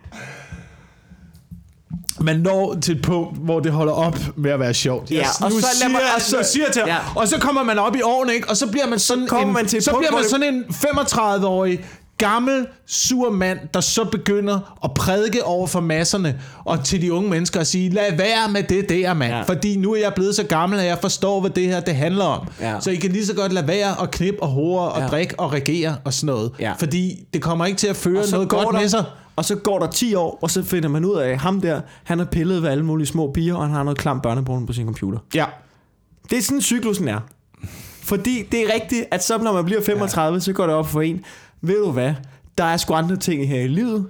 Man 2.23 2.39
når 2.39 2.75
til 2.81 2.95
et 2.95 3.01
punkt, 3.01 3.37
hvor 3.37 3.59
det 3.59 3.71
holder 3.71 3.93
op 3.93 4.17
med 4.35 4.51
at 4.51 4.59
være 4.59 4.73
sjovt. 4.73 5.11
Ja, 5.11 5.15
Jeg- 5.15 5.25
og 5.41 5.51
nu 5.51 5.59
så 5.59 5.67
siger, 5.73 5.89
mig- 5.89 5.99
jeg- 6.01 6.11
og 6.15 6.21
så- 6.21 6.51
siger 6.53 6.71
til 6.71 6.81
ja. 6.87 6.97
Og 7.15 7.27
så 7.27 7.37
kommer 7.39 7.63
man 7.63 7.79
op 7.79 7.95
i 7.95 8.01
årene, 8.01 8.33
ikke? 8.33 8.49
Og 8.49 8.57
så 8.57 8.67
bliver 8.67 8.87
man 8.87 8.99
sådan 8.99 9.27
kommer 9.27 9.47
en, 9.47 9.53
man 9.53 9.65
til 9.67 9.81
så 9.83 9.91
punkt, 9.91 10.07
bliver 10.07 10.21
man 10.21 10.29
sådan 10.29 10.53
en 10.53 10.63
35-årig 10.69 11.79
gammel, 12.25 12.65
sur 12.85 13.29
mand, 13.31 13.59
der 13.73 13.79
så 13.81 14.03
begynder 14.03 14.77
at 14.83 14.93
prædike 14.93 15.43
over 15.43 15.67
for 15.67 15.79
masserne 15.79 16.41
og 16.65 16.83
til 16.83 17.01
de 17.01 17.13
unge 17.13 17.29
mennesker 17.29 17.59
og 17.59 17.67
sige, 17.67 17.89
lad 17.89 18.17
være 18.17 18.49
med 18.51 18.63
det 18.63 18.89
der, 18.89 19.13
mand. 19.13 19.33
Ja. 19.33 19.41
Fordi 19.41 19.77
nu 19.77 19.93
er 19.93 19.99
jeg 19.99 20.13
blevet 20.15 20.35
så 20.35 20.43
gammel, 20.43 20.79
at 20.79 20.85
jeg 20.85 20.97
forstår, 21.01 21.39
hvad 21.41 21.49
det 21.49 21.67
her 21.67 21.79
det 21.79 21.95
handler 21.95 22.25
om. 22.25 22.47
Ja. 22.61 22.79
Så 22.79 22.91
I 22.91 22.95
kan 22.95 23.11
lige 23.11 23.25
så 23.25 23.33
godt 23.35 23.53
lade 23.53 23.67
være 23.67 24.01
at 24.01 24.11
knippe 24.11 24.43
og 24.43 24.47
hore 24.49 24.89
og 24.91 25.01
Ja. 25.01 25.07
drikke 25.07 25.39
og 25.39 25.53
regere 25.53 25.95
og 26.05 26.13
sådan 26.13 26.25
noget. 26.35 26.51
Ja. 26.59 26.73
Fordi 26.79 27.19
det 27.33 27.41
kommer 27.41 27.65
ikke 27.65 27.77
til 27.77 27.87
at 27.87 27.95
føre 27.95 28.21
Og 28.21 28.29
noget 28.31 28.49
godt 28.49 28.67
der- 28.73 28.79
med 28.79 28.89
sig. 28.89 29.03
Og 29.35 29.45
så 29.45 29.55
går 29.55 29.79
der 29.79 29.87
10 29.87 30.13
år, 30.13 30.39
og 30.41 30.51
så 30.51 30.63
finder 30.63 30.89
man 30.89 31.05
ud 31.05 31.15
af, 31.17 31.29
at 31.29 31.37
ham 31.37 31.61
der, 31.61 31.81
han 32.03 32.17
har 32.19 32.25
pillet 32.25 32.61
ved 32.63 32.69
alle 32.69 32.85
mulige 32.85 33.07
små 33.07 33.31
piger, 33.33 33.55
og 33.55 33.61
han 33.63 33.71
har 33.71 33.83
noget 33.83 33.97
klam 33.97 34.21
børneporno 34.21 34.65
på 34.65 34.73
sin 34.73 34.85
computer. 34.85 35.19
Ja. 35.35 35.45
Det 36.29 36.37
er 36.37 36.41
sådan 36.41 36.61
cyklusen 36.61 37.07
er. 37.07 37.19
Fordi 38.03 38.43
det 38.51 38.61
er 38.61 38.73
rigtigt, 38.73 39.05
at 39.11 39.23
så 39.23 39.37
når 39.37 39.53
man 39.53 39.65
bliver 39.65 39.81
35, 39.81 40.33
ja. 40.35 40.39
så 40.39 40.53
går 40.53 40.65
det 40.65 40.75
op 40.75 40.87
for 40.87 41.01
en. 41.01 41.21
Ved 41.61 41.83
du 41.85 41.91
hvad? 41.91 42.13
Der 42.57 42.63
er 42.63 42.77
sgu 42.77 42.93
andre 42.93 43.15
ting 43.15 43.47
her 43.47 43.61
i 43.61 43.67
livet. 43.67 44.07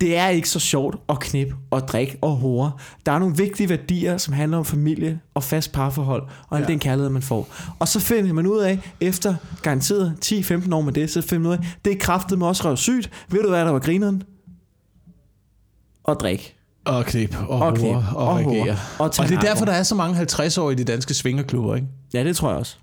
Det 0.00 0.16
er 0.16 0.28
ikke 0.28 0.48
så 0.48 0.58
sjovt 0.60 0.96
at 1.08 1.20
knip 1.20 1.54
og 1.70 1.88
drikke 1.88 2.18
og 2.22 2.36
hore. 2.36 2.72
Der 3.06 3.12
er 3.12 3.18
nogle 3.18 3.36
vigtige 3.36 3.68
værdier, 3.68 4.16
som 4.18 4.34
handler 4.34 4.58
om 4.58 4.64
familie 4.64 5.20
og 5.34 5.42
fast 5.42 5.72
parforhold, 5.72 6.22
og 6.48 6.56
al 6.58 6.62
Ja. 6.62 6.68
den 6.68 6.78
kærlighed, 6.78 7.10
man 7.10 7.22
får. 7.22 7.48
Og 7.78 7.88
så 7.88 8.00
finder 8.00 8.32
man 8.32 8.46
ud 8.46 8.58
af, 8.58 8.92
efter 9.00 9.34
garanteret 9.62 10.16
10-15 10.24 10.74
år 10.74 10.80
med 10.80 10.92
det, 10.92 11.10
så 11.10 11.22
finder 11.22 11.48
man 11.48 11.48
ud 11.48 11.64
af, 11.64 11.76
det 11.84 11.92
er 11.92 11.96
kraftet 12.00 12.38
med 12.38 12.46
også 12.46 12.64
røv 12.68 12.76
sygt. 12.76 13.10
Ved 13.28 13.42
du 13.42 13.48
hvad, 13.48 13.64
der 13.64 13.70
var 13.70 13.78
grineren? 13.78 14.22
Og 16.04 16.20
drik. 16.20 16.56
Og 16.84 17.04
knip, 17.04 17.36
og, 17.40 17.48
Og 17.48 17.60
og 17.60 17.76
knip, 17.76 17.92
hore, 17.94 18.04
og, 18.16 18.26
og 18.26 18.34
og 18.34 18.76
Og, 18.98 19.12
tage 19.12 19.24
og 19.24 19.28
det 19.28 19.36
er 19.36 19.40
derfor, 19.40 19.64
der 19.64 19.72
er 19.72 19.82
så 19.82 19.94
mange 19.94 20.20
50-årige 20.20 20.80
i 20.80 20.84
de 20.84 20.92
danske 20.92 21.14
svingerklubber, 21.14 21.74
ikke? 21.74 21.88
Ja, 22.14 22.24
det 22.24 22.36
tror 22.36 22.48
jeg 22.50 22.58
også. 22.58 22.76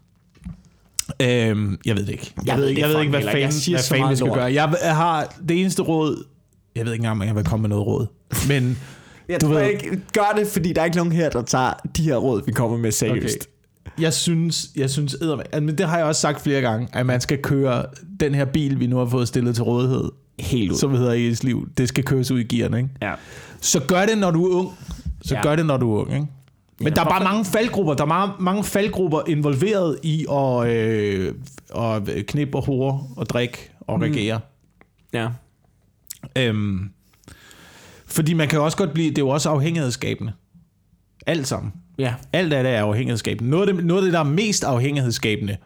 Øhm, 1.21 1.77
jeg 1.85 1.95
ved 1.95 2.05
det 2.05 2.11
ikke. 2.11 2.33
Jeg, 2.45 2.55
ved 2.55 2.61
ved, 2.63 2.69
ikke, 2.69 2.81
jeg 2.81 2.89
ved 2.89 2.99
ikke, 2.99 3.09
hvad. 3.09 3.21
Jeg 3.21 3.31
fanden, 3.31 3.71
hvad 3.73 3.83
fanden 3.83 4.09
vi 4.09 4.15
skal 4.15 4.27
lort. 4.27 4.35
gøre. 4.37 4.53
Jeg, 4.53 4.75
jeg 4.83 4.95
har 4.95 5.35
det 5.49 5.61
eneste 5.61 5.81
råd... 5.81 6.23
Jeg 6.75 6.85
ved 6.85 6.93
ikke 6.93 7.01
engang, 7.01 7.21
om 7.21 7.27
jeg 7.27 7.35
vil 7.35 7.43
komme 7.43 7.61
med 7.61 7.69
noget 7.69 7.85
råd. 7.87 8.07
Men 8.47 8.77
Jeg 9.29 9.41
Du 9.41 9.45
tror 9.47 9.53
ved- 9.53 9.69
ikke, 9.69 9.89
gør 10.13 10.33
det, 10.37 10.47
fordi 10.47 10.73
der 10.73 10.81
er 10.81 10.85
ikke 10.85 10.97
nogen 10.97 11.11
her, 11.11 11.29
der 11.29 11.41
tager 11.41 11.73
de 11.97 12.03
her 12.03 12.15
råd, 12.15 12.41
vi 12.45 12.51
kommer 12.51 12.77
med 12.77 12.91
seriøst. 12.91 13.47
jeg 13.99 14.13
synes, 14.13 14.65
jeg 14.75 14.89
synes 14.89 15.13
eddermame- 15.15 15.59
men 15.59 15.77
det 15.77 15.87
har 15.87 15.97
jeg 15.97 16.05
også 16.05 16.21
sagt 16.21 16.41
flere 16.41 16.61
gange, 16.61 16.87
at 16.93 17.05
man 17.05 17.21
skal 17.21 17.37
køre 17.41 17.85
den 18.19 18.35
her 18.35 18.45
bil, 18.45 18.79
vi 18.79 18.87
nu 18.87 18.97
har 18.97 19.05
fået 19.05 19.27
stillet 19.27 19.55
til 19.55 19.63
rådighed, 19.63 20.03
Helt 20.39 20.71
ud. 20.71 20.77
som 20.77 20.91
hedder 20.95 21.13
i 21.13 21.27
ens 21.27 21.43
liv, 21.43 21.67
det 21.77 21.89
skal 21.89 22.03
køres 22.03 22.31
ud 22.31 22.39
i 22.39 22.43
gearne, 22.43 22.77
ikke? 22.77 22.89
Ja. 23.01 23.13
Så 23.61 23.79
gør 23.87 24.05
det, 24.05 24.17
når 24.17 24.31
du 24.31 24.45
er 24.45 24.55
ung. 24.55 24.69
Så 25.21 25.35
ja. 25.35 25.41
gør 25.41 25.55
det, 25.55 25.65
når 25.65 25.77
du 25.77 25.95
er 25.95 26.01
ung, 26.01 26.13
ikke? 26.13 26.27
Men 26.83 26.93
der 26.93 27.01
er 27.01 27.09
bare 27.09 27.23
mange 27.23 27.45
faldgrupper. 27.45 27.93
Der 27.93 28.03
er 28.03 28.07
mange, 28.07 28.33
mange 28.39 28.63
faldgrupper 28.63 29.21
involveret 29.27 29.99
i 30.03 30.25
at, 30.31 30.67
øh, 30.67 31.33
at 31.75 32.25
knippe 32.27 32.57
og 32.57 32.65
hore 32.65 33.03
og 33.17 33.29
drikke 33.29 33.71
og 33.87 34.01
regere. 34.01 34.39
Ja. 35.13 35.27
Øhm, 36.37 36.89
fordi 38.05 38.33
man 38.33 38.47
kan 38.47 38.59
også 38.61 38.77
godt 38.77 38.93
blive, 38.93 39.09
det 39.09 39.17
er 39.17 39.21
jo 39.21 39.29
også 39.29 39.49
afhængighedsskabende. 39.49 40.31
Alt 41.25 41.47
sammen. 41.47 41.73
Ja. 41.97 42.13
Alt 42.33 42.53
af 42.53 42.63
det 42.63 42.71
er 42.73 42.81
afhængighedsskabende. 42.83 43.49
Noget 43.51 43.67
af 43.69 43.73
det, 43.75 43.85
noget 43.85 44.01
af 44.01 44.05
det 44.05 44.13
der 44.13 44.19
er 44.19 44.23
mest 44.23 44.63
afhængighedsskabende, 44.63 45.57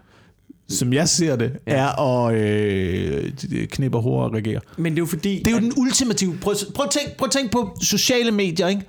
som 0.70 0.94
jeg 0.94 1.10
ser 1.10 1.36
det, 1.36 1.58
Ja. 1.68 1.74
er 1.74 2.00
at 2.28 2.36
øh, 2.36 3.32
knippe 3.68 3.98
og 3.98 4.02
hore 4.04 4.26
og 4.26 4.34
regere. 4.34 4.60
Men 4.78 4.86
det 4.92 4.98
er 4.98 5.02
jo 5.02 5.06
fordi... 5.06 5.38
Det 5.40 5.48
er 5.48 5.52
jo 5.52 5.60
den 5.60 5.74
ultimative. 5.78 6.38
Prøv, 6.42 6.52
at- 6.52 6.66
prøv, 6.76 6.86
at 6.86 6.92
tænk, 6.92 7.18
prøv 7.18 7.26
at 7.26 7.32
tænk 7.32 7.52
på 7.52 7.78
sociale 7.82 8.32
medier, 8.32 8.68
ikke? 8.68 8.82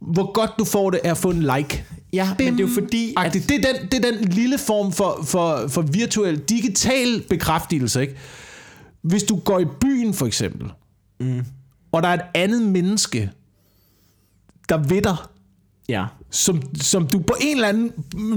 Hvor 0.00 0.32
godt 0.32 0.50
du 0.58 0.64
får 0.64 0.90
det 0.90 1.00
af 1.04 1.10
at 1.10 1.16
få 1.18 1.30
en 1.30 1.42
like. 1.42 1.84
Ja, 2.12 2.34
men 2.38 2.52
det 2.52 2.60
er 2.64 2.68
jo 2.68 2.74
fordi... 2.74 3.14
At... 3.16 3.32
Det, 3.32 3.50
er 3.50 3.72
den, 3.72 3.88
det 3.90 4.04
er 4.04 4.12
den 4.12 4.28
lille 4.28 4.58
form 4.58 4.92
for, 4.92 5.20
for, 5.24 5.68
for 5.68 5.82
virtuel, 5.82 6.38
digital 6.38 7.22
bekræftelse, 7.30 8.00
ikke? 8.00 8.16
Hvis 9.02 9.22
du 9.22 9.36
går 9.36 9.58
i 9.58 9.64
byen, 9.80 10.14
for 10.14 10.26
eksempel, 10.26 10.70
Mm. 11.20 11.44
og 11.92 12.02
der 12.02 12.08
er 12.08 12.14
et 12.14 12.20
andet 12.34 12.62
menneske, 12.62 13.30
der 14.68 14.78
ved 14.78 15.02
dig, 15.02 15.16
Ja. 15.88 16.04
som, 16.30 16.62
som 16.80 17.06
du 17.08 17.18
på 17.18 17.34
en 17.40 17.56
eller 17.56 17.68
anden 17.68 17.92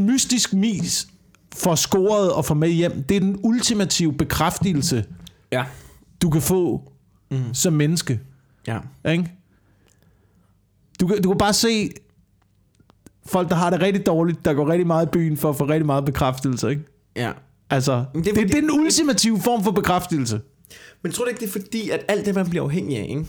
mystisk 0.05 0.49
vis 0.53 1.07
får 1.55 1.75
scoret 1.75 2.31
og 2.33 2.45
får 2.45 2.55
med 2.55 2.69
hjem, 2.69 3.03
det 3.03 3.15
er 3.17 3.19
den 3.21 3.39
ultimative 3.43 4.13
bekræftelse, 4.13 5.05
Ja. 5.51 5.65
du 6.21 6.29
kan 6.29 6.41
få 6.41 6.91
mm. 7.31 7.53
som 7.53 7.73
menneske. 7.73 8.19
Ja. 8.67 8.79
Ikke? 9.11 9.31
Du, 10.99 11.07
kan- 11.07 11.21
du 11.21 11.29
kan 11.29 11.37
bare 11.37 11.53
se 11.53 11.89
folk, 13.25 13.49
der 13.49 13.55
har 13.55 13.69
det 13.69 13.81
rigtig 13.81 14.05
dårligt, 14.05 14.45
der 14.45 14.53
går 14.53 14.69
rigtig 14.69 14.87
meget 14.87 15.05
i 15.05 15.09
byen 15.09 15.37
for 15.37 15.49
at 15.49 15.55
få 15.55 15.65
rigtig 15.65 15.85
meget 15.85 16.05
bekræftelse. 16.05 16.69
Ikke? 16.69 16.81
Ja. 17.15 17.31
Altså, 17.69 18.05
Men 18.13 18.23
det, 18.23 18.25
det 18.25 18.35
det, 18.35 18.41
er 18.41 18.45
det 18.45 18.51
fordi- 18.51 18.57
er 18.57 18.61
den 18.71 18.79
ultimative 18.79 19.39
form 19.41 19.63
for 19.63 19.71
bekræftelse. 19.71 20.41
Men 21.01 21.11
tror 21.11 21.23
du 21.25 21.29
ikke, 21.29 21.39
det 21.39 21.47
er 21.47 21.51
fordi, 21.51 21.89
at 21.89 22.05
alt 22.07 22.25
det, 22.25 22.35
man 22.35 22.49
bliver 22.49 22.63
afhængig 22.65 22.97
af, 22.97 23.05
ikke? 23.09 23.25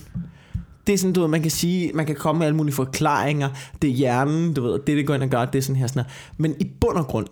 Det 0.87 0.93
er 0.93 0.99
sådan, 0.99 1.13
du 1.13 1.21
ved, 1.21 1.29
man 1.29 1.43
kan 1.43 1.51
sige, 1.51 1.93
man 1.95 2.07
kan 2.07 2.15
komme 2.17 2.39
med 2.39 2.47
alle 2.47 2.57
mulige 2.57 2.75
forklaringer. 2.75 3.49
Det 3.83 3.91
er 3.91 3.95
hjernen, 3.95 4.55
du 4.55 4.63
ved, 4.63 4.73
det, 4.73 4.87
det 4.97 5.07
går 5.07 5.15
ind 5.15 5.23
og 5.23 5.29
gør, 5.29 5.45
det 5.45 5.59
er 5.59 5.63
sådan 5.63 5.77
her, 5.77 5.87
sådan 5.87 6.03
her. 6.05 6.11
Men 6.37 6.55
i 6.61 6.65
bund 6.81 6.97
og 6.99 7.07
grund, 7.07 7.27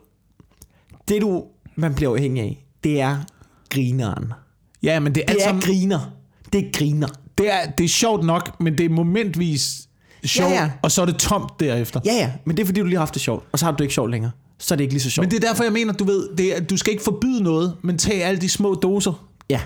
det 1.08 1.22
du, 1.22 1.44
man 1.76 1.94
bliver 1.94 2.10
afhængig 2.12 2.42
af, 2.42 2.66
det 2.84 3.00
er 3.00 3.16
grineren. 3.70 4.32
Ja, 4.82 5.00
men 5.00 5.14
det 5.14 5.22
er, 5.22 5.26
Det 5.32 5.40
er 5.40 5.44
sammen, 5.44 5.62
griner. 5.62 6.10
Det 6.52 6.66
er 6.66 6.70
griner. 6.72 7.08
det, 7.38 7.52
er, 7.52 7.70
det 7.70 7.84
er 7.84 7.88
sjovt 7.88 8.24
nok, 8.24 8.60
men 8.60 8.78
det 8.78 8.86
er 8.86 8.90
momentvis 8.90 9.87
sjovt, 10.24 10.52
Ja, 10.52 10.62
ja, 10.62 10.70
og 10.82 10.90
så 10.90 11.02
er 11.02 11.06
det 11.06 11.16
tomt 11.16 11.60
derefter. 11.60 12.00
Ja, 12.04 12.12
ja, 12.12 12.30
men 12.44 12.56
det 12.56 12.62
er 12.62 12.66
fordi, 12.66 12.80
du 12.80 12.86
lige 12.86 12.96
har 12.96 13.00
haft 13.00 13.14
det 13.14 13.22
sjovt, 13.22 13.44
og 13.52 13.58
så 13.58 13.64
har 13.64 13.72
du 13.72 13.76
det 13.76 13.84
ikke 13.84 13.94
sjovt 13.94 14.10
længere. 14.10 14.30
Så 14.58 14.74
er 14.74 14.76
det 14.76 14.84
ikke 14.84 14.94
lige 14.94 15.02
så 15.02 15.10
sjovt. 15.10 15.26
Men 15.26 15.30
det 15.30 15.44
er 15.44 15.48
derfor, 15.48 15.64
jeg 15.64 15.72
mener, 15.72 15.92
du 15.92 16.04
ved, 16.04 16.28
det 16.36 16.56
er, 16.56 16.60
du 16.60 16.76
skal 16.76 16.92
ikke 16.92 17.04
forbyde 17.04 17.42
noget, 17.42 17.74
men 17.82 17.98
tag 17.98 18.24
alle 18.24 18.40
de 18.40 18.48
små 18.48 18.74
doser. 18.74 19.26
Ja. 19.50 19.60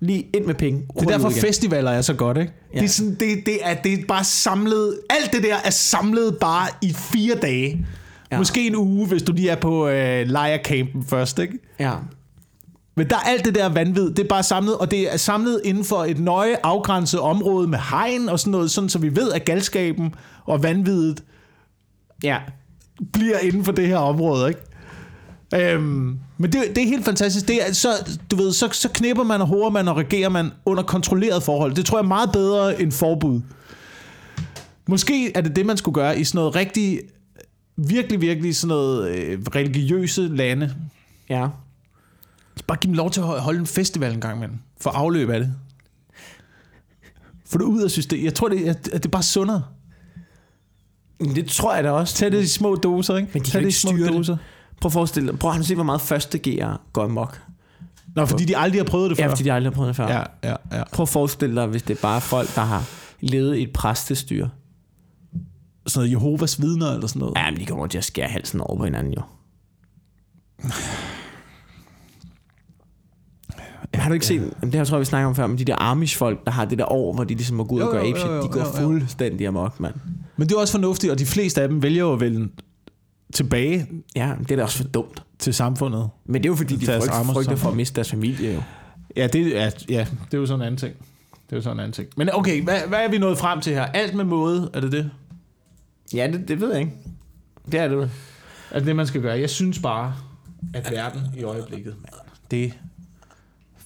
Lige 0.00 0.26
ind 0.34 0.44
med 0.44 0.54
penge. 0.54 0.82
Det 0.94 1.02
er 1.02 1.06
derfor, 1.06 1.30
festivaler 1.30 1.90
er 1.90 2.02
så 2.02 2.14
godt, 2.14 2.38
ikke? 2.38 2.52
Ja. 2.74 2.78
Det, 2.78 2.84
er 2.84 2.88
sådan, 2.88 3.14
det, 3.14 3.46
det, 3.46 3.58
er, 3.62 3.74
det 3.74 3.92
er 3.92 3.98
bare 4.08 4.24
samlet... 4.24 4.98
Alt 5.10 5.32
det 5.32 5.42
der 5.42 5.56
er 5.64 5.70
samlet 5.70 6.36
bare 6.40 6.68
i 6.82 6.92
fire 6.92 7.34
dage. 7.34 7.86
Ja. 8.32 8.38
Måske 8.38 8.66
en 8.66 8.76
uge, 8.76 9.06
hvis 9.06 9.22
du 9.22 9.32
lige 9.32 9.50
er 9.50 9.56
på 9.56 9.88
øh, 9.88 10.28
lejrcampen 10.28 11.04
først, 11.08 11.38
ikke? 11.38 11.58
Ja. 11.80 11.92
Men 13.00 13.10
der 13.10 13.16
er 13.16 13.20
alt 13.20 13.44
det 13.44 13.54
der 13.54 13.68
vanvid, 13.68 14.10
det 14.10 14.18
er 14.18 14.28
bare 14.28 14.42
samlet, 14.42 14.76
og 14.76 14.90
det 14.90 15.12
er 15.12 15.16
samlet 15.16 15.60
inden 15.64 15.84
for 15.84 16.04
et 16.04 16.18
nøje 16.18 16.56
afgrænset 16.62 17.20
område 17.20 17.68
med 17.68 17.78
hegn 17.90 18.28
og 18.28 18.40
sådan 18.40 18.50
noget, 18.50 18.70
sådan 18.70 18.90
så 18.90 18.98
vi 18.98 19.16
ved, 19.16 19.32
at 19.32 19.44
galskaben 19.44 20.14
og 20.44 20.62
vanviddet 20.62 21.22
Ja. 22.24 22.38
bliver 23.12 23.38
inden 23.38 23.64
for 23.64 23.72
det 23.72 23.86
her 23.86 23.96
område, 23.96 24.48
ikke? 24.48 25.74
Øhm, 25.74 26.18
men 26.38 26.52
det, 26.52 26.62
det 26.76 26.82
er 26.82 26.86
helt 26.88 27.04
fantastisk. 27.04 27.48
Det 27.48 27.68
er, 27.68 27.72
så, 27.72 27.88
du 28.30 28.36
ved, 28.36 28.52
så, 28.52 28.68
så 28.72 28.88
knipper 28.88 29.24
man 29.24 29.40
og 29.40 29.46
horer 29.46 29.70
man 29.70 29.88
og 29.88 29.96
regerer 29.96 30.28
man 30.28 30.50
under 30.64 30.82
kontrolleret 30.82 31.42
forhold. 31.42 31.74
Det 31.74 31.86
tror 31.86 31.98
jeg 31.98 32.04
er 32.04 32.08
meget 32.08 32.32
bedre 32.32 32.82
end 32.82 32.92
forbud. 32.92 33.40
Måske 34.88 35.36
er 35.36 35.40
det 35.40 35.56
det, 35.56 35.66
man 35.66 35.76
skulle 35.76 35.94
gøre 35.94 36.18
i 36.18 36.24
sådan 36.24 36.38
noget 36.38 36.54
rigtig, 36.56 37.00
virkelig, 37.76 38.20
virkelig 38.20 38.56
sådan 38.56 38.68
noget 38.68 39.08
øh, 39.10 39.38
religiøse 39.54 40.28
lande. 40.28 40.74
Ja. 41.30 41.46
Bare 42.70 42.78
giv 42.78 42.88
dem 42.88 42.94
lov 42.96 43.10
til 43.10 43.20
at 43.20 43.26
holde 43.26 43.60
en 43.60 43.66
festival 43.66 44.12
en 44.12 44.20
gang 44.20 44.36
imellem. 44.36 44.58
For 44.80 44.90
afløb 44.90 45.30
af 45.30 45.40
det. 45.40 45.54
Få 47.46 47.58
det 47.58 47.64
ud 47.64 47.82
af 47.82 47.90
systemet. 47.90 48.24
Jeg 48.24 48.34
tror, 48.34 48.48
det, 48.48 48.66
at 48.68 48.84
det 48.84 49.04
er 49.04 49.08
bare 49.08 49.22
sundere. 49.22 49.62
Det 51.20 51.46
tror 51.46 51.74
jeg 51.74 51.84
da 51.84 51.90
også. 51.90 52.14
Tag 52.14 52.32
det 52.32 52.42
i 52.42 52.46
små 52.46 52.74
doser, 52.74 53.16
ikke? 53.16 53.30
Men 53.34 53.42
de 53.42 53.50
Tag 53.50 53.62
det 53.62 53.68
i 53.68 53.70
små 53.70 53.90
styre 53.90 54.06
det. 54.06 54.12
doser. 54.14 54.36
Prøv 54.80 54.88
at 54.88 54.92
forestille 54.92 55.30
dig. 55.30 55.38
Prøv 55.38 55.52
at 55.52 55.64
se, 55.64 55.74
hvor 55.74 55.84
meget 55.84 56.00
første 56.00 56.38
gear 56.38 56.80
går 56.92 57.04
amok. 57.04 57.40
Nå, 58.16 58.26
fordi 58.26 58.44
de 58.44 58.56
aldrig 58.56 58.80
har 58.80 58.84
prøvet 58.86 59.10
det 59.10 59.18
før. 59.18 59.24
Ja, 59.24 59.30
fordi 59.30 59.42
de 59.42 59.52
aldrig 59.52 59.72
har 59.72 59.74
prøvet 59.74 59.88
det 59.88 59.96
før. 59.96 60.08
ja, 60.08 60.22
ja, 60.44 60.56
ja. 60.72 60.82
Prøv 60.92 61.02
at 61.02 61.08
forestille 61.08 61.56
dig, 61.56 61.66
hvis 61.66 61.82
det 61.82 61.96
er 61.96 62.00
bare 62.02 62.20
folk, 62.20 62.54
der 62.54 62.62
har 62.62 62.84
levet 63.20 63.56
i 63.56 63.62
et 63.62 63.72
præstestyre. 63.72 64.50
Sådan 65.86 65.98
noget 65.98 66.10
Jehovas 66.10 66.60
vidner 66.60 66.90
eller 66.94 67.06
sådan 67.06 67.20
noget. 67.20 67.34
Ja, 67.36 67.50
men 67.50 67.60
de 67.60 67.66
kommer 67.66 67.86
til 67.86 67.98
at 67.98 68.04
skære 68.04 68.28
halsen 68.28 68.60
over 68.60 68.76
på 68.78 68.84
hinanden 68.84 69.14
jo. 69.14 69.22
Har 73.94 74.08
du 74.08 74.14
ikke 74.14 74.26
set, 74.26 74.52
det 74.62 74.74
her 74.74 74.84
tror 74.84 74.96
jeg, 74.96 75.00
vi 75.00 75.04
snakker 75.04 75.28
om 75.28 75.34
før, 75.34 75.46
men 75.46 75.58
de 75.58 75.64
der 75.64 75.76
Amish-folk, 75.82 76.44
der 76.44 76.50
har 76.50 76.64
det 76.64 76.78
der 76.78 76.92
år, 76.92 77.14
hvor 77.14 77.24
de 77.24 77.34
ligesom 77.34 77.56
må 77.56 77.64
gå 77.64 77.74
ud 77.74 77.80
og 77.80 77.92
gøre 77.92 78.04
jo, 78.04 78.16
jo, 78.16 78.42
de 78.42 78.48
går 78.48 78.60
jo, 78.60 78.66
jo. 78.66 78.72
fuldstændig 78.86 79.46
amok, 79.46 79.80
mand. 79.80 79.94
Men 80.36 80.48
det 80.48 80.54
er 80.54 80.60
også 80.60 80.72
fornuftigt, 80.72 81.12
og 81.12 81.18
de 81.18 81.26
fleste 81.26 81.62
af 81.62 81.68
dem 81.68 81.82
vælger 81.82 82.00
jo 82.00 82.12
at 82.12 82.20
vælge 82.20 82.48
tilbage 83.32 83.86
Ja, 84.16 84.32
det 84.38 84.50
er 84.50 84.56
da 84.56 84.62
også 84.62 84.76
for 84.76 84.84
dumt. 84.84 85.22
til 85.38 85.54
samfundet. 85.54 86.08
Men 86.24 86.42
det 86.42 86.48
er 86.48 86.50
jo 86.52 86.56
fordi, 86.56 86.76
de 86.76 86.86
frygt, 86.86 87.12
frygter 87.32 87.56
for 87.56 87.70
at 87.70 87.76
miste 87.76 87.96
deres 87.96 88.10
familie 88.10 88.54
jo. 88.54 88.62
Ja, 89.16 89.26
det 89.26 89.58
er, 89.58 89.70
ja, 89.88 90.06
det 90.24 90.34
er 90.34 90.38
jo 90.38 90.46
sådan 90.46 90.60
en 90.60 90.66
anden 90.66 90.78
ting. 90.78 90.94
Det 91.46 91.52
er 91.52 91.56
jo 91.56 91.62
sådan 91.62 91.76
en 91.76 91.80
anden 91.80 91.92
ting. 91.92 92.08
Men 92.16 92.28
okay, 92.32 92.62
hvad, 92.64 92.78
hvad 92.88 92.98
er 92.98 93.10
vi 93.10 93.18
nået 93.18 93.38
frem 93.38 93.60
til 93.60 93.72
her? 93.74 93.82
Alt 93.82 94.14
med 94.14 94.24
måde, 94.24 94.70
er 94.74 94.80
det 94.80 94.92
det? 94.92 95.10
Ja, 96.14 96.26
det, 96.32 96.48
det 96.48 96.60
ved 96.60 96.70
jeg 96.72 96.80
ikke. 96.80 96.92
Det 97.72 97.80
er 97.80 97.88
det 97.88 97.98
vel. 97.98 98.10
Er 98.70 98.78
det 98.78 98.86
det, 98.86 98.96
man 98.96 99.06
skal 99.06 99.20
gøre? 99.22 99.38
Jeg 99.38 99.50
synes 99.50 99.78
bare, 99.78 100.14
at 100.74 100.90
verden 100.92 101.20
i 101.36 101.42
øjeblikket, 101.42 101.94
det 102.50 102.72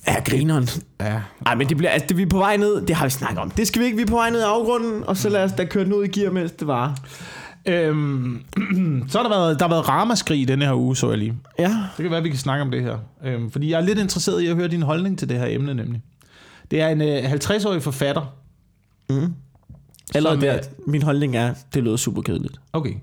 Ja, 0.06 0.22
grineren. 0.24 0.68
er... 0.98 1.20
Ej, 1.46 1.54
men 1.54 1.68
det 1.68 1.76
bliver, 1.76 1.90
altså, 1.90 2.06
det, 2.08 2.16
vi 2.16 2.22
er 2.22 2.26
på 2.26 2.38
vej 2.38 2.56
ned, 2.56 2.86
det 2.86 2.96
har 2.96 3.06
vi 3.06 3.10
snakket 3.10 3.38
om. 3.38 3.50
Det 3.50 3.66
skal 3.66 3.80
vi 3.80 3.86
ikke, 3.86 3.96
vi 3.96 4.02
er 4.02 4.06
på 4.06 4.14
vej 4.14 4.30
ned 4.30 4.40
i 4.40 4.44
afgrunden, 4.44 5.04
og 5.04 5.16
så 5.16 5.28
lad 5.28 5.44
os 5.44 5.52
da 5.52 5.64
køre 5.64 5.84
den 5.84 5.92
ud 5.92 6.04
i 6.04 6.08
gear, 6.08 6.32
mens 6.32 6.52
det 6.52 6.66
var. 6.66 6.98
Øhm, 7.66 8.44
så 9.08 9.18
har 9.18 9.22
der 9.22 9.28
været, 9.28 9.58
der 9.58 9.64
har 9.64 9.74
været 9.74 9.88
ramaskrig 9.88 10.40
i 10.40 10.44
denne 10.44 10.64
her 10.64 10.74
uge, 10.74 10.96
så 10.96 11.08
jeg 11.08 11.18
lige. 11.18 11.34
Ja. 11.58 11.68
Det 11.68 12.02
kan 12.02 12.10
være, 12.10 12.18
at 12.18 12.24
vi 12.24 12.28
kan 12.28 12.38
snakke 12.38 12.62
om 12.62 12.70
det 12.70 12.82
her. 12.82 12.98
Øhm, 13.24 13.50
fordi 13.50 13.70
jeg 13.70 13.80
er 13.80 13.84
lidt 13.84 13.98
interesseret 13.98 14.40
i 14.42 14.46
at 14.46 14.56
høre 14.56 14.68
din 14.68 14.82
holdning 14.82 15.18
til 15.18 15.28
det 15.28 15.38
her 15.38 15.46
emne, 15.46 15.74
nemlig. 15.74 16.02
Det 16.70 16.80
er 16.80 16.88
en 16.88 17.00
øh, 17.00 17.32
50-årig 17.32 17.82
forfatter. 17.82 18.34
Mm. 19.10 19.34
Som, 20.12 20.40
der, 20.40 20.54
øh, 20.54 20.60
min 20.86 21.02
holdning 21.02 21.36
er, 21.36 21.54
det 21.74 21.82
lyder 21.82 21.96
super 21.96 22.22
kedeligt. 22.22 22.60
Okay. 22.72 22.94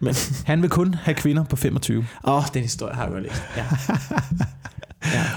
Men, 0.00 0.14
Han 0.46 0.62
vil 0.62 0.70
kun 0.70 0.94
have 0.94 1.14
kvinder 1.14 1.44
på 1.44 1.56
25. 1.56 2.06
åh, 2.24 2.34
oh, 2.34 2.42
den 2.54 2.62
historie 2.62 2.94
har 2.94 3.02
jeg 3.02 3.12
godt 3.12 3.22
læst. 3.22 3.42
Ja. 3.56 3.64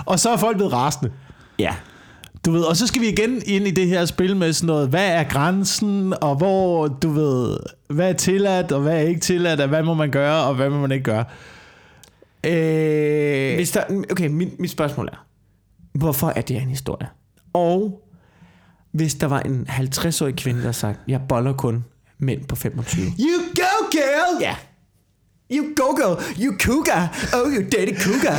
Og 0.05 0.19
så 0.19 0.29
er 0.29 0.37
folk 0.37 0.57
blevet 0.57 0.73
rasende. 0.73 1.11
ja. 1.59 1.75
Du 2.45 2.51
ved, 2.51 2.61
og 2.61 2.77
så 2.77 2.87
skal 2.87 3.01
vi 3.01 3.07
igen 3.09 3.41
ind 3.45 3.67
i 3.67 3.71
det 3.71 3.87
her 3.87 4.05
spil 4.05 4.35
med 4.35 4.53
sådan 4.53 4.67
noget, 4.67 4.89
hvad 4.89 5.07
er 5.07 5.23
grænsen, 5.23 6.13
og 6.21 6.35
hvor, 6.35 6.87
du 6.87 7.09
ved, 7.11 7.57
hvad 7.89 8.09
er 8.09 8.13
tilladt, 8.13 8.71
og 8.71 8.81
hvad 8.81 8.93
er 8.95 8.99
ikke 9.01 9.21
tilladt, 9.21 9.61
og 9.61 9.67
hvad 9.67 9.83
må 9.83 9.93
man 9.93 10.11
gøre, 10.11 10.43
og 10.43 10.55
hvad 10.55 10.69
må 10.69 10.79
man 10.81 10.91
ikke 10.91 11.03
gøre. 11.03 11.25
Øh, 12.45 13.55
Hvis 13.55 13.71
der, 13.71 13.83
okay, 14.11 14.27
mit, 14.27 14.59
mit 14.59 14.71
spørgsmål 14.71 15.07
er, 15.07 15.25
hvorfor 15.93 16.29
er 16.35 16.41
det 16.41 16.57
en 16.57 16.69
historie? 16.69 17.07
Og 17.53 18.01
hvis 18.91 19.15
der 19.15 19.27
var 19.27 19.39
en 19.39 19.67
50-årig 19.69 20.35
kvinde, 20.35 20.63
der 20.63 20.71
sagde, 20.71 20.95
jeg 21.07 21.21
boller 21.29 21.53
kun 21.53 21.85
mænd 22.17 22.45
på 22.45 22.55
25. 22.55 23.05
You 23.05 23.41
go, 23.55 23.89
girl! 23.91 24.41
Ja. 24.41 24.55
You 25.51 25.63
go 25.75 25.95
girl, 25.95 26.15
you 26.43 26.57
cougar, 26.59 27.07
oh 27.33 27.47
you 27.53 27.61
dirty 27.71 27.95
cougar. 28.03 28.35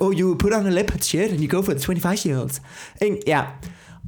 oh 0.00 0.12
you 0.20 0.36
put 0.38 0.52
on 0.54 0.66
a 0.66 0.70
leopard 0.70 1.02
shirt 1.04 1.30
and 1.30 1.40
you 1.40 1.48
go 1.48 1.62
for 1.62 1.72
the 1.72 1.80
25 1.80 2.26
year 2.26 2.40
olds. 2.40 2.62
Ja. 3.26 3.42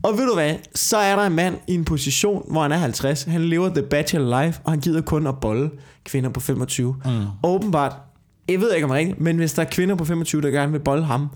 Og 0.03 0.19
ved 0.19 0.27
du 0.27 0.35
hvad, 0.35 0.55
så 0.75 0.97
er 0.97 1.17
der 1.17 1.23
en 1.27 1.33
mand 1.33 1.57
i 1.69 1.75
en 1.75 1.85
position, 1.85 2.47
hvor 2.51 2.63
han 2.63 2.73
er 2.73 2.77
50. 2.77 3.23
Han 3.23 3.41
lever 3.45 3.69
the 3.69 3.83
bachelor 3.83 4.43
life, 4.45 4.61
og 4.65 4.73
han 4.73 4.81
gider 4.81 5.01
kun 5.01 5.27
at 5.27 5.35
bolle 5.41 5.71
kvinder 6.05 6.31
på 6.31 6.41
25. 6.41 6.97
Mm. 7.05 7.11
Åbenbart, 7.43 7.93
jeg 8.49 8.61
ved 8.61 8.73
ikke 8.75 8.85
om 8.85 8.91
det 8.91 8.97
er 8.97 8.99
rigtigt, 9.01 9.21
men 9.21 9.37
hvis 9.37 9.53
der 9.53 9.63
er 9.63 9.67
kvinder 9.71 9.95
på 9.95 10.05
25, 10.05 10.43
der 10.43 10.49
gerne 10.51 10.73
vil 10.73 10.79
bolle 10.81 11.05
ham, 11.05 11.29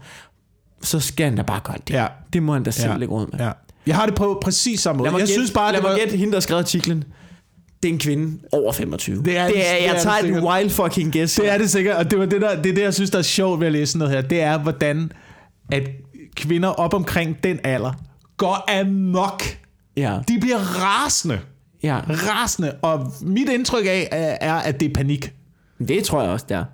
så 0.82 1.00
skal 1.00 1.24
han 1.26 1.36
da 1.36 1.42
bare 1.42 1.60
gøre 1.64 1.76
det. 1.86 1.94
Ja. 1.94 2.06
Det 2.32 2.42
må 2.42 2.52
han 2.52 2.62
da 2.62 2.70
selv 2.70 2.90
Ja. 2.90 2.96
lægge 2.96 3.14
råd 3.14 3.26
med. 3.32 3.40
Ja. 3.46 3.50
Jeg 3.86 3.96
har 3.96 4.06
det 4.06 4.14
på 4.14 4.38
præcis 4.42 4.80
samme 4.80 4.98
måde. 4.98 5.10
Mig 5.10 5.20
Jeg 5.20 5.28
synes 5.28 5.50
bare, 5.50 5.72
lad 5.72 5.80
det 5.80 5.82
mig 5.88 5.92
var... 5.92 5.98
gætte, 5.98 6.16
hende 6.16 6.32
der 6.32 6.36
har 6.36 6.40
skrevet 6.40 6.62
artiklen. 6.62 7.04
Det 7.82 7.88
er 7.88 7.92
en 7.92 7.98
kvinde 7.98 8.38
over 8.52 8.72
25. 8.72 9.22
Det 9.24 9.36
er 9.36 9.44
det- 9.46 9.54
det 9.54 9.68
er 9.70 9.74
det 9.78 9.82
jeg 9.86 9.94
er 9.96 10.00
tager 10.02 10.20
det 10.22 10.36
et 10.36 10.42
wild 10.44 10.70
fucking 10.70 11.12
guess. 11.12 11.34
Det 11.34 11.52
er 11.52 11.58
det 11.58 11.70
sikkert, 11.70 11.96
og 11.96 12.10
det 12.10 12.18
var 12.18 12.26
det, 12.26 12.40
der, 12.40 12.62
det 12.62 12.70
er 12.70 12.74
det, 12.74 12.82
jeg 12.82 12.94
synes, 12.94 13.10
der 13.10 13.18
er 13.18 13.22
sjovt 13.22 13.60
ved 13.60 13.66
at 13.66 13.72
læse 13.72 13.98
noget 13.98 14.14
her. 14.14 14.20
Det 14.22 14.40
er, 14.40 14.58
hvordan 14.58 15.12
at 15.72 15.82
kvinder 16.36 16.68
op 16.68 16.94
omkring 16.94 17.36
den 17.44 17.58
alder 17.64 17.92
går 18.36 18.80
amok. 18.80 19.42
Ja, 19.96 20.18
De 20.28 20.38
bliver 20.40 20.58
rasende. 20.58 21.40
ja. 21.82 22.00
Rasende. 22.08 22.72
Og 22.82 23.12
mit 23.22 23.48
indtryk 23.48 23.86
af 23.86 24.08
er, 24.12 24.36
er, 24.40 24.54
at 24.54 24.80
det 24.80 24.90
er 24.90 24.94
panik. 24.94 25.32
Det 25.88 26.04
tror 26.04 26.22
jeg 26.22 26.30
også, 26.30 26.46
der. 26.48 26.64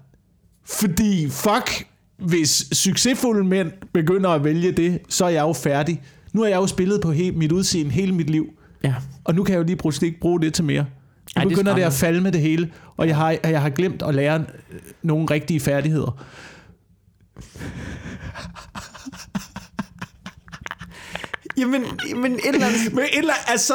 Fordi 0.66 1.28
fuck, 1.30 1.86
hvis 2.18 2.64
succesfulde 2.72 3.44
mænd 3.44 3.70
begynder 3.94 4.30
at 4.30 4.44
vælge 4.44 4.72
det, 4.72 4.98
så 5.08 5.24
er 5.24 5.28
jeg 5.28 5.42
jo 5.42 5.52
færdig. 5.52 6.02
Nu 6.32 6.40
har 6.42 6.48
jeg 6.48 6.56
jo 6.56 6.66
spillet 6.66 7.00
på 7.00 7.12
he- 7.12 7.32
mit 7.38 7.52
udseende 7.52 7.90
hele 7.90 8.12
mit 8.14 8.30
liv. 8.30 8.46
Ja. 8.84 8.94
Og 9.24 9.34
nu 9.34 9.44
kan 9.44 9.52
jeg 9.52 9.58
jo 9.58 9.64
lige 9.64 9.76
pludselig 9.76 10.08
ikke 10.08 10.20
bruge 10.20 10.40
det 10.40 10.54
til 10.54 10.64
mere. 10.64 10.82
Nu 10.82 10.86
Ej, 11.36 11.44
det 11.44 11.52
er 11.52 11.56
begynder 11.56 11.74
det 11.74 11.82
at 11.82 11.92
skræmmende. 11.92 12.16
falde 12.16 12.20
med 12.20 12.32
det 12.32 12.40
hele, 12.40 12.72
og 12.96 13.08
jeg 13.08 13.16
har, 13.16 13.36
jeg 13.44 13.62
har 13.62 13.70
glemt 13.70 14.02
at 14.02 14.14
lære 14.14 14.38
øh, 14.38 14.80
nogle 15.02 15.26
rigtige 15.30 15.60
færdigheder. 15.60 16.24
Jamen, 21.58 21.82
men 22.16 22.32
et 22.34 22.40
eller 22.54 22.66
andet... 22.66 22.92
Men 22.94 23.04
et 23.04 23.18
eller, 23.18 23.32
altså, 23.48 23.74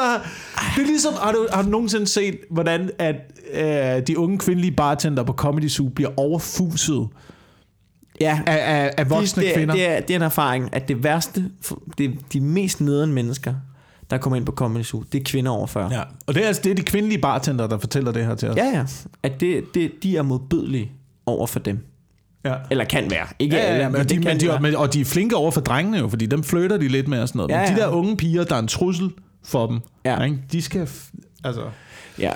det 0.76 0.82
er 0.82 0.86
ligesom, 0.86 1.14
har 1.14 1.32
du, 1.32 1.48
har 1.52 1.62
du 1.62 1.68
nogensinde 1.68 2.06
set, 2.06 2.38
hvordan 2.50 2.90
at 2.98 3.14
øh, 3.52 4.06
de 4.06 4.18
unge 4.18 4.38
kvindelige 4.38 4.72
bartender 4.72 5.22
på 5.22 5.32
Comedy 5.32 5.68
Zoo 5.68 5.88
bliver 5.88 6.10
overfuset 6.16 7.08
Ja, 8.20 8.40
af, 8.46 8.82
af, 8.84 8.90
af 8.96 9.10
voksne 9.10 9.42
det, 9.42 9.50
er- 9.50 9.54
kvinder? 9.56 9.74
Det 9.74 9.88
er, 9.88 10.00
det 10.00 10.10
er 10.10 10.16
en 10.18 10.22
erfaring, 10.22 10.68
at 10.72 10.88
det 10.88 11.04
værste, 11.04 11.44
det 11.98 12.18
de 12.32 12.40
mest 12.40 12.80
nederen 12.80 13.12
mennesker, 13.12 13.54
der 14.10 14.18
kommer 14.18 14.36
ind 14.36 14.46
på 14.46 14.52
Comedy 14.52 14.82
Zoo, 14.82 15.04
det 15.12 15.20
er 15.20 15.24
kvinder 15.24 15.50
over 15.50 15.66
40. 15.66 15.88
Ja. 15.92 16.02
Og 16.26 16.34
det 16.34 16.42
er, 16.42 16.46
altså, 16.46 16.62
det 16.64 16.70
er 16.70 16.74
de 16.74 16.82
kvindelige 16.82 17.18
bartender, 17.20 17.66
der 17.66 17.78
fortæller 17.78 18.12
det 18.12 18.26
her 18.26 18.34
til 18.34 18.48
os. 18.48 18.56
ja. 18.56 18.64
ja. 18.74 18.84
At 19.22 19.40
det, 19.40 19.64
det, 19.74 19.92
de 20.02 20.16
er 20.16 20.22
modbydelige 20.22 20.92
over 21.26 21.46
for 21.46 21.58
dem. 21.58 21.78
ja. 22.44 22.54
Eller 22.70 22.84
kan 22.84 23.10
være. 23.10 23.26
Ikke 23.38 23.56
Ja, 23.56 23.62
ja, 23.62 23.68
alle, 23.68 23.82
ja, 23.82 23.88
men 23.88 24.08
de, 24.08 24.18
men 24.20 24.40
de, 24.40 24.48
være. 24.48 24.76
og 24.78 24.94
de 24.94 25.00
er 25.00 25.04
flinke 25.04 25.36
over 25.36 25.50
for 25.50 25.60
drengene 25.60 25.98
jo, 25.98 26.08
fordi 26.08 26.26
dem 26.26 26.42
flytter 26.44 26.76
de 26.76 26.88
lidt 26.88 27.08
med 27.08 27.20
og 27.22 27.28
sådan 27.28 27.36
noget. 27.38 27.50
Ja, 27.50 27.60
Men 27.68 27.76
de 27.76 27.80
der 27.82 27.88
unge 27.88 28.16
piger, 28.16 28.44
der 28.44 28.54
er 28.54 28.58
en 28.58 28.68
trussel 28.68 29.10
for 29.44 29.66
dem, 29.66 29.80
Ja. 30.04 30.22
ikke? 30.22 30.38
de 30.52 30.62
skal... 30.62 30.88
Altså, 31.44 31.62
Ja. 32.18 32.32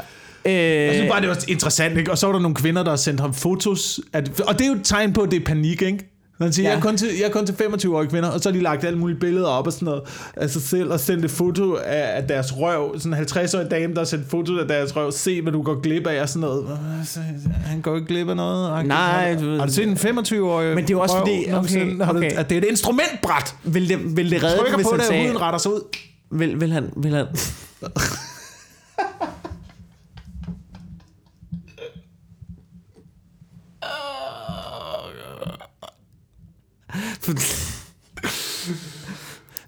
Øh, 0.46 0.52
jeg 0.54 0.94
synes 0.94 1.10
bare, 1.10 1.20
det 1.20 1.28
var 1.28 1.38
interessant, 1.48 1.98
ikke? 1.98 2.10
Og 2.10 2.18
så 2.18 2.26
var 2.26 2.32
der 2.32 2.40
nogle 2.40 2.54
kvinder, 2.54 2.82
der 2.82 2.90
har 2.90 2.96
sendt 2.96 3.20
ham 3.20 3.34
fotos. 3.34 4.00
At, 4.12 4.40
og 4.40 4.58
det 4.58 4.64
er 4.64 4.68
jo 4.68 4.74
et 4.74 4.80
tegn 4.84 5.12
på, 5.12 5.20
at 5.22 5.30
det 5.30 5.40
er 5.40 5.44
panik, 5.44 5.82
ikke? 5.82 6.13
Han 6.40 6.52
siger, 6.52 6.68
Ja. 6.68 6.70
jeg, 6.74 6.78
er 6.78 6.82
kun 6.82 6.96
til, 6.96 7.08
jeg 7.20 7.26
er 7.26 7.30
kun 7.30 7.46
til 7.46 7.52
25-årige 7.52 8.10
kvinder, 8.10 8.28
og 8.28 8.40
så 8.40 8.48
har 8.48 8.56
de 8.56 8.62
lagt 8.62 8.84
alle 8.84 8.98
mulige 8.98 9.18
billeder 9.20 9.46
op 9.48 9.66
og 9.66 9.72
sådan 9.72 9.86
noget 9.86 10.02
af 10.36 10.50
sig 10.50 10.62
selv, 10.62 10.90
og 10.92 11.00
sendt 11.00 11.24
et 11.24 11.30
foto 11.30 11.74
af, 11.74 12.16
af 12.16 12.24
deres 12.28 12.56
røv. 12.56 12.98
Sådan 13.00 13.18
en 13.18 13.24
50-årig 13.24 13.70
dame, 13.70 13.94
der 13.94 14.00
har 14.00 14.04
sendt 14.04 14.30
foto 14.30 14.58
af 14.58 14.68
deres 14.68 14.96
røv. 14.96 15.12
Se, 15.12 15.42
hvad 15.42 15.52
du 15.52 15.62
går 15.62 15.80
glip 15.80 16.06
af, 16.06 16.22
og 16.22 16.28
sådan 16.28 16.40
noget. 16.40 16.78
Han 17.66 17.80
går 17.80 17.94
ikke 17.96 18.06
glip 18.08 18.28
af 18.28 18.36
noget. 18.36 18.86
Nej, 18.86 18.96
har, 19.32 19.38
du 19.40 19.44
du, 19.44 19.50
ved- 19.50 19.58
har 19.58 19.66
du 19.66 19.72
set 19.72 19.88
en 19.88 19.96
25-årig 19.96 20.68
Men 20.74 20.84
det 20.84 20.90
er 20.90 20.94
jo 20.94 21.00
også 21.00 21.14
røv 21.14 21.20
fordi- 21.20 21.52
okay, 21.52 22.04
Har 22.04 22.12
du, 22.12 22.18
okay. 22.18 22.32
at 22.32 22.50
det 22.50 22.58
er 22.58 22.62
et 22.62 22.68
instrumentbræt. 22.70 23.54
vil, 23.64 23.88
det, 23.88 24.16
vil 24.16 24.30
det 24.30 24.42
redde 24.44 24.56
Trykker 24.56 24.70
den, 24.72 24.74
hvis 24.76 24.84
på 24.84 24.90
han 24.90 24.98
det, 25.00 25.06
sagde... 25.06 25.22
huden 25.22 25.40
retter 25.40 25.58
sig 25.58 25.72
ud. 25.72 25.80
Vil, 26.30 26.60
vil 26.60 26.72
han... 26.72 26.90
Vil 26.96 27.14
han 27.14 27.26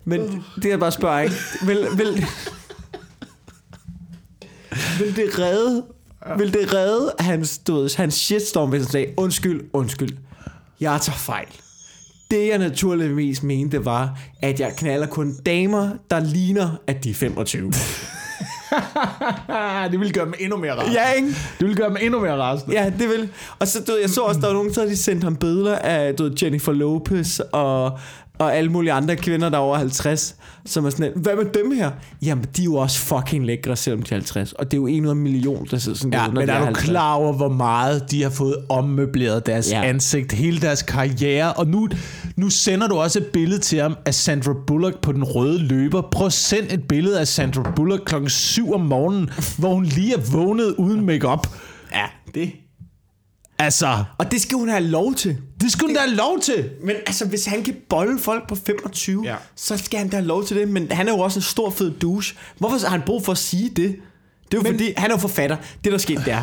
Men 0.09 0.44
det 0.62 0.68
jeg 0.68 0.78
bare 0.78 0.92
spørger, 0.92 1.20
ikke? 1.20 1.36
Vil, 1.62 1.86
vil, 1.96 2.26
vil 4.98 5.16
det 5.16 5.38
redde 5.38 5.82
vil 6.38 6.52
det 6.52 6.74
redde 6.74 7.12
hans, 7.18 7.59
du 7.59 7.74
ved, 7.74 7.96
hans 7.96 8.14
shitstorm, 8.14 8.70
hvis 8.70 8.82
han 8.82 8.90
sagde, 8.90 9.07
undskyld, 9.16 9.61
undskyld, 9.72 10.16
jeg 10.80 11.00
tager 11.00 11.16
fejl. 11.16 11.46
Det 12.30 12.48
jeg 12.48 12.59
naturligvis 12.59 13.42
mente 13.42 13.84
var, 13.84 14.18
at 14.42 14.61
jeg 14.61 14.72
knaller 14.76 15.07
kun 15.07 15.36
damer, 15.46 15.90
der 16.11 16.20
ligner, 16.20 16.70
at 16.86 17.04
de 17.04 17.11
er 17.11 17.14
25. 17.14 17.72
Ah, 19.48 19.84
det 19.90 20.00
ville 20.00 20.12
gøre 20.12 20.24
dem 20.24 20.34
endnu 20.40 20.57
mere 20.57 20.74
rasende. 20.74 21.00
ja, 21.00 21.12
ikke? 21.12 21.28
Det 21.28 21.61
ville 21.61 21.76
gøre 21.76 21.88
dem 21.88 21.96
endnu 22.00 22.20
mere 22.20 22.36
rasende. 22.36 22.74
Ja, 22.74 22.92
det 22.98 23.09
vil. 23.09 23.28
Og 23.59 23.68
så, 23.68 23.80
du 23.80 23.92
ved, 23.92 24.00
jeg 24.00 24.11
så 24.11 24.20
også, 24.20 24.40
der 24.40 24.46
var 24.46 24.54
nogen, 24.54 24.70
der 24.74 24.86
de 24.86 24.96
sendt 24.96 25.24
ham 25.24 25.36
billeder 25.36 25.76
af 25.78 26.14
du 26.14 26.22
ved, 26.22 26.32
Jennifer 26.42 26.72
Lopez 26.72 27.40
og, 27.52 27.98
og 28.39 28.57
alle 28.57 28.70
mulige 28.70 28.93
andre 28.93 29.16
kvinder, 29.16 29.49
der 29.49 29.57
er 29.57 29.61
over 29.61 29.76
50, 29.78 30.37
som 30.66 30.84
er 30.87 30.91
sådan, 30.91 31.12
hvad 31.16 31.37
med 31.37 31.45
dem 31.45 31.72
her? 31.72 31.91
Jamen, 32.22 32.45
de 32.57 32.62
er 32.62 32.64
jo 32.64 32.74
også 32.74 32.99
fucking 32.99 33.47
lækre, 33.47 33.76
selvom 33.76 34.03
de 34.03 34.11
er 34.11 34.14
50. 34.16 34.53
Og 34.53 34.64
det 34.70 34.76
er 34.76 34.80
jo 34.80 34.87
en 34.87 35.05
ud 35.05 35.09
af 35.11 35.12
en 35.14 35.20
million, 35.22 35.66
der 35.70 35.78
sidder 35.78 35.99
sådan 35.99 36.12
Ja, 36.12 36.18
der, 36.18 36.30
men 36.30 36.47
de 36.49 36.53
er 36.53 36.59
du 36.59 36.64
50. 36.64 36.89
klar 36.89 37.14
over, 37.14 37.32
hvor 37.32 37.49
meget 37.49 38.11
de 38.11 38.22
har 38.22 38.30
fået 38.30 38.57
ommøbleret 38.68 39.47
deres 39.47 39.70
Ja. 39.70 39.82
ansigt, 39.84 40.32
hele 40.32 40.61
deres 40.61 40.82
karriere, 40.82 41.53
og 41.53 41.66
nu, 41.66 41.89
nu 42.37 42.51
sender 42.51 42.89
du 42.89 42.95
også 42.95 43.18
et 43.18 43.26
billede 43.26 43.61
til 43.61 43.78
ham 43.80 43.97
af 44.07 44.14
Sandra 44.14 44.53
Bullock 44.66 45.01
på 45.01 45.12
den 45.12 45.24
røde 45.24 45.59
løber. 45.59 46.03
Prøv 46.12 46.26
at 46.26 46.32
sende 46.32 46.72
et 46.72 46.89
billede 46.89 47.20
af 47.20 47.28
Sandra 47.28 47.72
Bullock 47.76 48.03
klokken 48.07 48.30
7 48.30 48.72
om 48.72 48.80
morgenen, 48.80 49.30
hvor 49.59 49.74
hun 49.74 49.84
lige 49.84 50.14
er 50.14 50.20
vågnet 50.32 50.74
uden 50.78 51.07
makeup. 51.07 51.47
Ja, 51.93 52.05
det. 52.34 52.53
Altså, 53.59 54.05
Og 54.18 54.30
det 54.30 54.41
skal 54.41 54.59
hun 54.59 54.68
have 54.68 54.84
lov 54.84 55.14
til. 55.14 55.37
Det 55.61 55.72
skulle 55.72 55.88
hun 55.88 55.94
da 55.94 56.00
have 56.00 56.14
lov 56.14 56.40
til. 56.40 56.70
Men 56.82 56.96
altså, 57.07 57.26
hvis 57.26 57.46
han 57.46 57.62
kan 57.62 57.76
bolle 57.88 58.18
folk 58.18 58.48
på 58.48 58.54
25, 58.54 59.22
ja. 59.24 59.36
Så 59.57 59.76
skal 59.76 59.98
han 59.98 60.09
da 60.09 60.16
have 60.16 60.26
lov 60.26 60.44
til 60.44 60.57
det. 60.57 60.68
Men 60.68 60.92
han 60.92 61.09
er 61.09 61.12
jo 61.12 61.18
også 61.18 61.38
en 61.38 61.42
stor 61.42 61.70
fed 61.70 61.90
douche. 61.90 62.36
Hvorfor 62.59 62.78
har 62.78 62.88
han 62.88 63.02
brug 63.07 63.24
for 63.24 63.32
at 63.32 63.38
sige 63.38 63.68
det? 63.68 63.76
Det 63.76 64.54
er 64.54 64.59
jo 64.59 64.62
Men, 64.62 64.72
fordi, 64.72 64.92
han 64.96 65.11
er 65.11 65.14
jo 65.14 65.18
forfatter. 65.18 65.57
Det 65.84 65.92
der 65.92 65.98
skete, 65.98 66.24
det 66.24 66.32
er, 66.32 66.42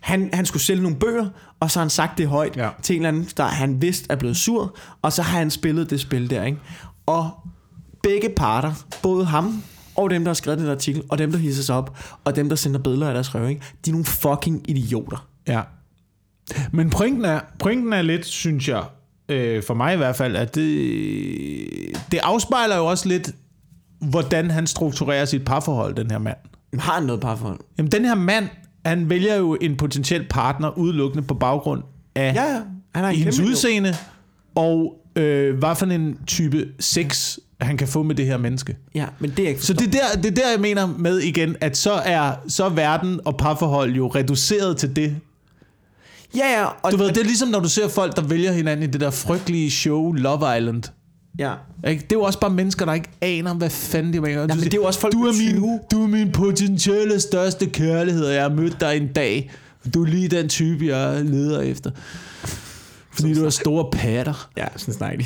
han, 0.00 0.30
han 0.32 0.46
skulle 0.46 0.62
sælge 0.62 0.82
nogle 0.82 0.96
bøger, 0.96 1.28
og 1.60 1.70
så 1.70 1.78
har 1.78 1.84
han 1.84 1.90
sagt 1.90 2.18
det 2.18 2.28
højt 2.28 2.56
ja. 2.56 2.68
Til 2.82 2.96
en 2.96 3.02
eller 3.02 3.08
anden, 3.08 3.28
der 3.36 3.44
han 3.44 3.82
vidste 3.82 4.06
er 4.10 4.16
blevet 4.16 4.36
sur, 4.36 4.76
og 5.02 5.12
så 5.12 5.22
har 5.22 5.38
han 5.38 5.50
spillet 5.50 5.90
det 5.90 6.00
spil 6.00 6.30
der, 6.30 6.44
ikke? 6.44 6.58
Og 7.06 7.30
begge 8.02 8.28
parter, 8.28 8.74
både 9.02 9.24
ham 9.24 9.62
og 9.96 10.10
dem, 10.10 10.24
der 10.24 10.28
har 10.28 10.34
skrevet 10.34 10.58
den 10.58 10.68
artikel, 10.68 11.02
og 11.08 11.18
dem, 11.18 11.32
der 11.32 11.38
hisser 11.38 11.62
sig 11.62 11.74
op, 11.74 11.98
og 12.24 12.36
dem, 12.36 12.48
der 12.48 12.56
sender 12.56 12.80
billeder 12.80 13.08
af 13.08 13.14
deres 13.14 13.34
røv, 13.34 13.48
ikke? 13.48 13.62
de 13.84 13.90
er 13.90 13.92
nogle 13.92 14.04
fucking 14.04 14.70
idioter. 14.70 15.28
Ja. 15.48 15.62
Men 16.72 16.90
pointen 16.90 17.24
er, 17.24 17.40
pointen 17.58 17.92
er 17.92 18.02
lidt, 18.02 18.26
synes 18.26 18.68
jeg, 18.68 18.82
øh, 19.28 19.62
for 19.62 19.74
mig 19.74 19.94
i 19.94 19.96
hvert 19.96 20.16
fald, 20.16 20.36
at 20.36 20.54
det, 20.54 21.68
det 22.12 22.20
afspejler 22.22 22.76
jo 22.76 22.86
også 22.86 23.08
lidt, 23.08 23.30
hvordan 24.00 24.50
han 24.50 24.66
strukturerer 24.66 25.24
sit 25.24 25.44
parforhold, 25.44 25.94
den 25.94 26.10
her 26.10 26.18
mand. 26.18 26.36
Har 26.78 26.92
han 26.92 27.02
noget 27.02 27.20
parforhold? 27.20 27.58
Jamen, 27.78 27.92
den 27.92 28.04
her 28.04 28.14
mand, 28.14 28.48
han 28.86 29.10
vælger 29.10 29.36
jo 29.36 29.56
en 29.60 29.76
potentiel 29.76 30.26
partner 30.30 30.78
udelukkende 30.78 31.22
på 31.22 31.34
baggrund 31.34 31.82
af 32.14 32.34
Ja, 32.34 32.52
ja. 32.52 32.60
Han 32.94 33.04
har 33.04 33.10
en 33.10 33.16
hendes 33.16 33.40
udseende, 33.40 33.94
og 34.54 35.02
øh, 35.16 35.58
hvad 35.58 35.76
for 35.76 35.86
en 35.86 36.18
type 36.26 36.68
sex, 36.80 37.38
han 37.60 37.76
kan 37.76 37.88
få 37.88 38.02
med 38.02 38.14
det 38.14 38.26
her 38.26 38.36
menneske. 38.36 38.76
Ja, 38.94 39.06
men 39.18 39.30
det 39.30 39.44
er 39.44 39.48
ikke 39.48 39.62
Så 39.62 39.72
det 39.72 39.86
er, 39.86 39.90
der, 39.90 40.22
det 40.22 40.30
er 40.30 40.34
der, 40.34 40.50
jeg 40.50 40.60
mener 40.60 40.86
med 40.86 41.18
igen, 41.18 41.56
at 41.60 41.76
så 41.76 41.92
er, 41.92 42.32
så 42.48 42.64
er 42.64 42.68
verden 42.68 43.20
og 43.24 43.36
parforhold 43.36 43.92
jo 43.92 44.08
reduceret 44.08 44.76
til 44.76 44.96
det. 44.96 45.16
Ja, 46.36 46.60
ja. 46.60 46.66
Og, 46.82 46.92
Du 46.92 46.96
ved, 46.96 47.08
det 47.08 47.18
er 47.18 47.24
ligesom, 47.24 47.48
når 47.48 47.60
du 47.60 47.68
ser 47.68 47.88
folk, 47.88 48.16
der 48.16 48.22
vælger 48.22 48.52
hinanden 48.52 48.88
i 48.88 48.92
det 48.92 49.00
der 49.00 49.10
frygtelige 49.10 49.70
show 49.70 50.12
Love 50.12 50.58
Island. 50.58 50.82
Ja. 51.38 51.52
Ikke? 51.88 52.02
Det 52.02 52.12
er 52.12 52.16
jo 52.16 52.22
også 52.22 52.40
bare 52.40 52.50
mennesker, 52.50 52.84
der 52.84 52.92
ikke 52.92 53.08
aner, 53.20 53.54
hvad 53.54 53.70
fanden 53.70 54.12
de 54.12 54.20
mener. 54.20 54.40
Ja, 54.40 54.46
men 54.46 54.58
det 54.58 54.74
er 54.74 54.78
jo 54.78 54.84
også 54.84 55.00
folk 55.00 55.12
du 55.12 55.24
er, 55.24 55.32
20. 55.32 55.52
min, 55.60 55.78
du 55.90 56.02
er 56.02 56.06
min 56.08 56.32
potentielle 56.32 57.20
største 57.20 57.66
kærlighed, 57.66 58.24
og 58.24 58.34
jeg 58.34 58.42
har 58.42 58.48
mødt 58.50 58.80
dig 58.80 58.96
en 58.96 59.08
dag. 59.12 59.50
Du 59.94 60.02
er 60.02 60.06
lige 60.06 60.28
den 60.28 60.48
type, 60.48 60.86
jeg 60.86 61.24
leder 61.24 61.60
efter. 61.60 61.90
Fordi 63.12 63.34
du 63.34 63.42
har 63.42 63.50
store 63.50 63.90
patter. 63.92 64.48
Ja, 64.56 64.66
sådan 64.76 64.94
snakker 64.94 65.18
de. 65.18 65.24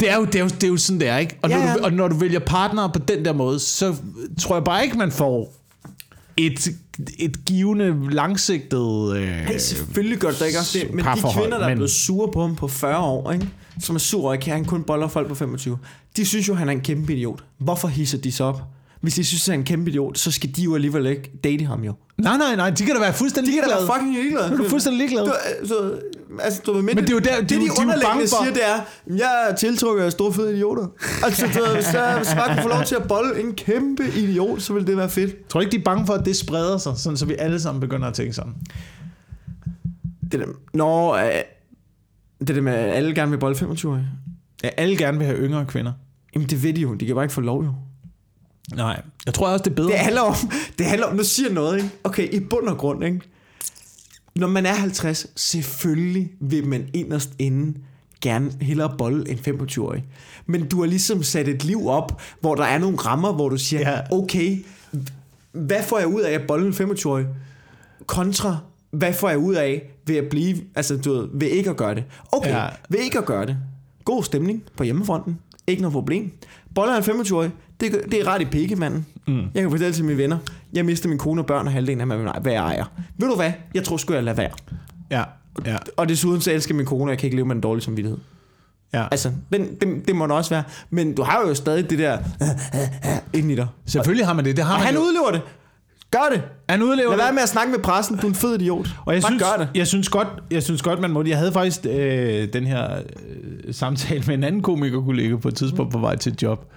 Det 0.00 0.10
er 0.10 0.16
jo, 0.16 0.24
det 0.24 0.34
er 0.34 0.40
jo, 0.40 0.48
det 0.48 0.64
er 0.64 0.68
jo 0.68 0.76
sådan, 0.76 1.00
det 1.00 1.08
er, 1.08 1.18
ikke? 1.18 1.38
Og, 1.42 1.50
Ja, 1.50 1.58
når 1.58 1.66
ja. 1.66 1.74
Du, 1.74 1.84
og 1.84 1.92
når 1.92 2.08
du 2.08 2.16
vælger 2.16 2.38
partnere 2.38 2.90
på 2.92 2.98
den 2.98 3.24
der 3.24 3.32
måde, 3.32 3.58
så 3.60 3.94
tror 4.40 4.56
jeg 4.56 4.64
bare 4.64 4.84
ikke, 4.84 4.98
man 4.98 5.12
får 5.12 5.52
et, 6.36 6.68
et 7.18 7.44
givende, 7.44 8.10
langsigtet... 8.10 9.16
Øh, 9.16 9.22
Hey, 9.28 9.58
selvfølgelig 9.58 10.18
gør 10.18 10.30
det 10.30 10.46
ikke 10.46 10.58
også 10.58 10.78
det, 10.78 10.94
men 10.94 11.04
de 11.04 11.10
kvinder, 11.34 11.58
der 11.58 11.64
er 11.64 11.68
men- 11.68 11.76
blevet 11.78 11.90
sure 11.90 12.32
på 12.32 12.40
ham 12.40 12.56
på 12.56 12.68
40 12.68 12.98
år, 12.98 13.32
ikke? 13.32 13.48
som 13.80 13.94
er 13.96 14.00
sur 14.00 14.28
og 14.28 14.34
ikke 14.34 14.50
han 14.50 14.64
kun 14.64 14.82
boller 14.82 15.08
folk 15.08 15.28
på 15.28 15.34
25, 15.34 15.78
de 16.16 16.26
synes 16.26 16.48
jo, 16.48 16.54
han 16.54 16.68
er 16.68 16.72
en 16.72 16.80
kæmpe 16.80 17.12
idiot. 17.14 17.44
Hvorfor 17.58 17.88
hisser 17.88 18.18
de 18.18 18.32
så 18.32 18.44
op? 18.44 18.62
Hvis 19.06 19.14
de 19.14 19.24
synes, 19.24 19.46
han 19.46 19.54
er 19.54 19.58
en 19.58 19.64
kæmpe 19.64 19.90
idiot, 19.90 20.18
så 20.18 20.30
skal 20.30 20.50
de 20.56 20.62
jo 20.62 20.74
alligevel 20.74 21.06
ikke 21.06 21.30
date 21.44 21.64
ham 21.64 21.84
jo. 21.84 21.94
Nej, 22.18 22.36
nej, 22.36 22.56
nej, 22.56 22.70
de 22.70 22.84
kan 22.84 22.94
da 22.94 23.00
være 23.00 23.12
fuldstændig 23.12 23.52
De 23.52 23.56
kan 23.60 23.62
da 23.62 23.68
ligeglade. 23.68 23.88
være 23.88 23.96
fucking 23.98 24.14
ligeglade. 24.22 24.56
Du 24.58 24.64
er 24.64 24.68
fuldstændig 24.68 24.98
ligeglad. 24.98 25.24
Du, 25.24 25.32
så, 25.68 26.00
altså, 26.40 26.60
du, 26.66 26.72
men, 26.74 26.84
Men 26.84 26.96
det 26.96 27.08
er 27.10 27.12
jo 27.14 27.18
der- 27.18 27.40
det, 27.40 27.50
de 27.50 27.54
de 27.54 27.60
bange 27.60 27.80
underliggende 27.82 28.28
siger, 28.28 28.52
det 28.52 28.62
er, 28.64 29.16
jeg 29.16 29.46
er 29.50 29.54
tiltrukket 29.54 30.04
af 30.04 30.12
store 30.12 30.32
fede 30.32 30.52
idioter. 30.54 30.86
Altså, 31.24 31.46
du, 31.46 31.60
hvis 31.74 31.92
jeg, 31.94 32.14
hvis 32.16 32.34
bare 32.34 32.48
kunne 32.54 32.62
få 32.62 32.68
lov 32.68 32.84
til 32.84 32.94
at 32.94 33.08
bolle 33.08 33.40
en 33.40 33.52
kæmpe 33.54 34.02
idiot, 34.16 34.62
så 34.62 34.72
ville 34.72 34.86
det 34.86 34.96
være 34.96 35.10
fedt. 35.10 35.48
Tror 35.48 35.60
ikke, 35.60 35.70
de 35.72 35.76
er 35.76 35.84
bange 35.84 36.06
for, 36.06 36.12
at 36.14 36.24
det 36.24 36.36
spreder 36.36 36.78
sig, 36.78 36.92
sådan, 36.96 37.16
så 37.16 37.26
vi 37.26 37.34
alle 37.38 37.60
sammen 37.60 37.80
begynder 37.80 38.08
at 38.08 38.14
tænke 38.14 38.32
sådan? 38.32 38.52
Det 40.32 40.40
der, 40.40 40.46
når, 40.74 41.12
øh, 41.14 41.30
det 42.40 42.56
der 42.56 42.60
med, 42.60 42.72
at 42.72 42.94
alle 42.94 43.14
gerne 43.14 43.30
vil 43.30 43.38
bolle 43.38 43.56
25 43.56 44.04
Ja, 44.64 44.68
alle 44.76 44.96
gerne 44.96 45.18
vil 45.18 45.26
have 45.26 45.38
yngre 45.38 45.66
kvinder. 45.66 45.92
Jamen, 46.34 46.48
det 46.48 46.62
ved 46.62 46.72
de 46.74 46.80
jo. 46.80 46.94
De 46.94 47.06
kan 47.06 47.14
bare 47.14 47.24
ikke 47.24 47.34
få 47.34 47.40
lov, 47.40 47.64
jo. 47.64 47.74
Nej. 48.74 49.02
Jeg 49.26 49.34
tror 49.34 49.48
også, 49.48 49.62
det 49.62 49.70
er 49.70 49.74
bedre. 49.74 49.88
Det 49.90 49.98
handler 49.98 50.20
om, 50.20 50.34
det 50.78 50.86
handler 50.86 51.06
om, 51.06 51.16
nu 51.16 51.24
siger 51.24 51.48
jeg 51.48 51.54
noget, 51.54 51.76
ikke? 51.76 51.90
Okay, 52.04 52.32
i 52.34 52.40
bund 52.40 52.68
og 52.68 52.78
grund, 52.78 53.04
ikke? 53.04 53.20
Når 54.36 54.48
man 54.48 54.66
er 54.66 54.74
50, 54.74 55.26
selvfølgelig 55.36 56.30
vil 56.40 56.66
man 56.66 56.88
inderst 56.94 57.30
inde 57.38 57.78
gerne 58.22 58.52
hellere 58.60 58.94
bolle 58.98 59.30
end 59.30 59.48
25-årig. 59.48 60.04
Men 60.46 60.68
du 60.68 60.80
har 60.80 60.86
ligesom 60.86 61.22
sat 61.22 61.48
et 61.48 61.64
liv 61.64 61.88
op, 61.88 62.20
hvor 62.40 62.54
der 62.54 62.64
er 62.64 62.78
nogle 62.78 62.96
rammer, 62.96 63.32
hvor 63.32 63.48
du 63.48 63.56
siger, 63.56 63.90
Ja. 63.90 64.00
okay, 64.12 64.64
hvad 65.52 65.82
får 65.82 65.98
jeg 65.98 66.06
ud 66.06 66.20
af 66.20 66.32
at 66.32 66.42
bolle 66.48 66.66
en 66.66 66.72
25-årig? 66.72 67.26
Kontra, 68.06 68.56
hvad 68.90 69.12
får 69.12 69.28
jeg 69.28 69.38
ud 69.38 69.54
af 69.54 69.90
ved 70.06 70.16
at 70.16 70.24
blive, 70.30 70.56
altså 70.74 70.96
du 70.96 71.12
ved, 71.12 71.28
ved 71.32 71.48
ikke 71.48 71.70
at 71.70 71.76
gøre 71.76 71.94
det? 71.94 72.04
Okay, 72.32 72.50
Ja. 72.50 72.66
ved 72.88 73.00
ikke 73.00 73.18
at 73.18 73.24
gøre 73.24 73.46
det. 73.46 73.56
God 74.04 74.22
stemning 74.24 74.62
på 74.76 74.82
hjemmefronten. 74.84 75.38
Ikke 75.66 75.82
noget 75.82 75.92
problem. 75.92 76.30
Boller 76.74 76.94
er 76.94 77.02
en 77.02 77.20
25-årig, 77.20 77.50
det, 77.80 77.92
det 78.10 78.20
er 78.20 78.26
ret 78.26 78.42
i 78.42 78.44
pikke, 78.44 78.76
manden. 78.76 79.06
Mm. 79.28 79.40
Jeg 79.54 79.62
kan 79.62 79.70
fortælle 79.70 79.92
til 79.94 80.04
mine 80.04 80.18
venner, 80.18 80.38
jeg 80.72 80.84
mister 80.84 81.08
min 81.08 81.18
kone 81.18 81.40
og 81.40 81.46
børn 81.46 81.66
og 81.66 81.72
halvdelen 81.72 82.00
af, 82.10 82.18
hvad 82.18 82.32
hvad 82.42 82.52
jeg 82.52 82.62
ejer. 82.62 82.84
Ved 83.18 83.28
du 83.28 83.36
hvad? 83.36 83.52
Jeg 83.74 83.84
tror 83.84 83.96
sgu, 83.96 84.14
jeg 84.14 84.22
lader 84.24 84.36
være. 84.36 84.50
Ja, 85.10 85.22
ja, 85.66 85.76
Og 85.96 86.08
desuden 86.08 86.40
så 86.40 86.52
elsker 86.52 86.74
min 86.74 86.86
kone, 86.86 87.04
og 87.04 87.10
jeg 87.10 87.18
kan 87.18 87.26
ikke 87.26 87.36
leve 87.36 87.46
med 87.46 87.54
en 87.56 87.60
dårlig 87.62 87.82
samvittighed. 87.82 88.18
ja. 88.94 89.06
Altså, 89.10 89.30
den, 89.52 89.74
det, 89.80 90.08
det 90.08 90.16
må 90.16 90.24
det 90.26 90.32
også 90.32 90.50
være. 90.50 90.62
Men 90.90 91.14
du 91.14 91.22
har 91.22 91.40
jo 91.48 91.54
stadig 91.54 91.90
det 91.90 91.98
der 91.98 92.18
inden 93.34 93.50
i 93.50 93.54
dig. 93.54 93.66
Selvfølgelig 93.86 94.26
har 94.26 94.34
man 94.34 94.44
det. 94.44 94.56
Det 94.56 94.64
har 94.64 94.72
Og 94.74 94.78
man 94.78 94.86
han 94.86 94.94
jo. 94.94 95.00
udlever 95.00 95.30
det. 95.30 95.40
Gør 96.10 96.28
det. 96.32 96.42
Han 96.68 96.82
udlever 96.82 97.08
Lad 97.10 97.16
være 97.18 97.32
med 97.32 97.42
at 97.42 97.48
snakke 97.48 97.72
med 97.72 97.78
pressen. 97.78 98.16
Du 98.16 98.26
er 98.26 98.30
en 98.30 98.34
fed 98.34 98.54
idiot. 98.60 98.88
Og 99.06 99.14
jeg 99.14 99.22
Bare 99.22 99.30
synes, 99.30 99.42
gør 99.42 99.56
det. 99.64 99.68
jeg 99.74 99.86
synes 99.86 100.08
godt, 100.08 100.28
jeg 100.50 100.62
synes 100.62 100.82
godt, 100.82 101.00
man 101.00 101.10
må. 101.10 101.24
Jeg 101.24 101.38
havde 101.38 101.52
faktisk 101.52 101.80
øh, 101.90 102.48
den 102.52 102.66
her 102.66 102.96
øh, 102.96 103.74
samtale 103.74 104.22
med 104.26 104.34
en 104.34 104.44
anden 104.44 104.62
komikerkollega 104.62 105.36
på 105.36 105.48
et 105.48 105.54
tidspunkt 105.54 105.92
på 105.92 105.98
vej 105.98 106.16
til 106.16 106.32
et 106.32 106.42
job. 106.42 106.72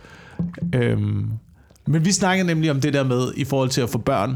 Øhm, 0.76 1.30
men 1.88 2.06
vi 2.06 2.12
snakkede 2.12 2.48
nemlig 2.48 2.72
om 2.72 2.82
det 2.82 2.94
der 2.94 3.04
med 3.04 3.32
i 3.38 3.44
forhold 3.44 3.70
til 3.70 3.82
at 3.82 3.90
få 3.90 3.98
børn 3.98 4.32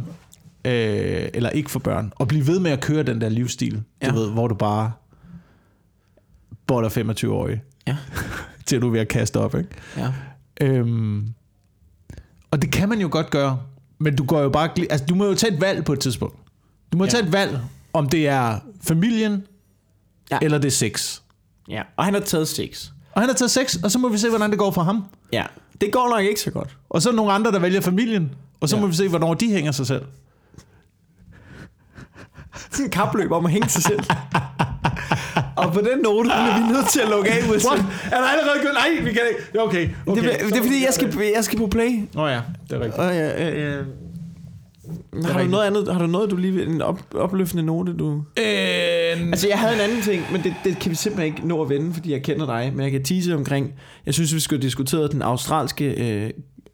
øh, 0.65 1.29
eller 1.33 1.49
ikke 1.49 1.71
få 1.71 1.79
børn 1.79 2.13
og 2.15 2.27
blive 2.27 2.47
ved 2.47 2.59
med 2.59 2.71
at 2.71 2.81
køre 2.81 3.03
den 3.03 3.21
der 3.21 3.29
livsstil, 3.29 3.83
ja. 4.01 4.09
Du 4.09 4.15
ved, 4.15 4.31
hvor 4.31 4.47
du 4.47 4.55
bare 4.55 4.91
boller 6.67 6.89
25 6.89 7.33
årige 7.33 7.61
Ja. 7.87 7.97
til 8.65 8.81
du 8.81 8.87
er 8.87 8.91
ved 8.91 8.99
at 8.99 9.07
kaste 9.07 9.37
op, 9.37 9.55
ikke? 9.55 9.69
Ja. 9.97 10.11
Øhm, 10.61 11.27
og 12.51 12.61
det 12.61 12.71
kan 12.71 12.89
man 12.89 12.99
jo 13.01 13.07
godt 13.11 13.29
gøre, 13.29 13.59
men 13.99 14.15
du 14.15 14.25
går 14.25 14.41
jo 14.41 14.49
bare 14.49 14.69
altså 14.89 15.05
du 15.05 15.15
må 15.15 15.25
jo 15.25 15.33
tage 15.35 15.53
et 15.53 15.61
valg 15.61 15.85
på 15.85 15.93
et 15.93 15.99
tidspunkt. 15.99 16.35
Du 16.91 16.97
må 16.97 17.03
ja. 17.03 17.09
Tage 17.09 17.23
et 17.23 17.31
valg, 17.33 17.59
om 17.93 18.09
det 18.09 18.27
er 18.27 18.59
familien. 18.81 19.43
Ja. 20.31 20.37
eller 20.41 20.57
det 20.57 20.67
er 20.67 20.71
sex. 20.71 21.19
ja. 21.69 21.81
Og 21.97 22.05
han 22.05 22.13
har 22.13 22.21
taget 22.21 22.47
sex. 22.47 22.89
Og 23.11 23.21
han 23.21 23.29
har 23.29 23.35
taget 23.35 23.51
sex, 23.51 23.75
og 23.83 23.91
så 23.91 23.99
må 23.99 24.09
vi 24.09 24.17
se, 24.17 24.29
hvordan 24.29 24.49
det 24.49 24.59
går 24.59 24.71
for 24.71 24.81
ham. 24.81 25.05
Ja. 25.33 25.43
Det 25.85 25.93
går 25.93 26.09
nok 26.09 26.23
ikke 26.25 26.41
så 26.41 26.51
godt. 26.51 26.69
Og 26.89 27.01
så 27.01 27.09
er 27.09 27.11
der 27.11 27.15
nogle 27.15 27.31
andre, 27.33 27.51
der 27.51 27.59
vælger 27.59 27.81
familien, 27.81 28.31
og 28.59 28.69
så 28.69 28.75
ja. 28.75 28.81
Må 28.81 28.87
vi 28.87 28.95
se, 28.95 29.07
hvornår 29.07 29.33
de 29.33 29.51
hænger 29.51 29.71
sig 29.71 29.87
selv. 29.87 30.01
Sådan 32.71 32.85
en 32.85 32.91
kapløb 32.91 33.31
om 33.31 33.45
at 33.45 33.51
hænge 33.51 33.69
sig 33.69 33.83
selv. 33.83 33.99
og 35.55 35.73
på 35.73 35.79
den 35.79 35.99
note 36.03 36.29
bliver 36.29 36.59
vi 36.67 36.73
nødt 36.73 36.89
til 36.89 36.99
at 36.99 37.09
lukke 37.09 37.31
af. 37.31 37.49
With 37.51 37.65
What? 37.65 37.79
Er 38.11 38.21
der 38.21 38.27
allerede 38.27 38.59
gået? 38.61 38.73
Nej, 38.73 39.03
vi 39.05 39.13
kan 39.13 39.21
ikke. 39.29 39.59
Okay, 39.59 39.89
okay. 40.07 40.21
Det, 40.23 40.33
er- 40.41 40.47
det 40.47 40.57
er 40.57 40.61
fordi, 40.61 40.85
jeg 40.85 40.93
skal, 40.93 41.17
jeg 41.35 41.43
skal 41.43 41.59
på 41.59 41.67
play. 41.67 42.07
Nå 42.13 42.27
ja, 42.27 42.41
det 42.69 42.75
er 42.75 42.79
rigtigt. 42.79 42.99
Og, 42.99 43.15
ja, 43.15 43.49
ja. 43.49 43.81
Har 45.13 45.21
du, 45.21 45.27
rigtigt. 45.27 45.51
noget 45.51 45.65
andet, 45.65 45.93
har 45.93 45.99
du 45.99 46.07
noget, 46.07 46.31
du 46.31 46.35
lige 46.35 46.53
vil, 46.53 46.67
en 46.67 46.81
op, 46.81 46.99
opløftende 47.15 47.63
note, 47.63 47.93
du... 47.93 48.23
Øh, 48.39 48.43
Altså, 49.31 49.47
jeg 49.47 49.59
havde 49.59 49.73
en 49.75 49.79
anden 49.81 50.01
ting, 50.01 50.23
men 50.31 50.43
det, 50.43 50.53
det 50.63 50.79
kan 50.79 50.91
vi 50.91 50.95
simpelthen 50.95 51.35
ikke 51.35 51.47
nå 51.47 51.61
at 51.61 51.69
vende, 51.69 51.93
fordi 51.93 52.11
jeg 52.11 52.23
kender 52.23 52.45
dig. 52.45 52.71
Men 52.75 52.83
jeg 52.83 52.91
kan 52.91 53.03
tease 53.03 53.35
omkring, 53.35 53.73
jeg 54.05 54.13
synes, 54.13 54.35
vi 54.35 54.39
skulle 54.39 54.61
diskutere 54.61 55.07
den 55.07 55.21
australske 55.21 55.85
øh, 56.23 56.29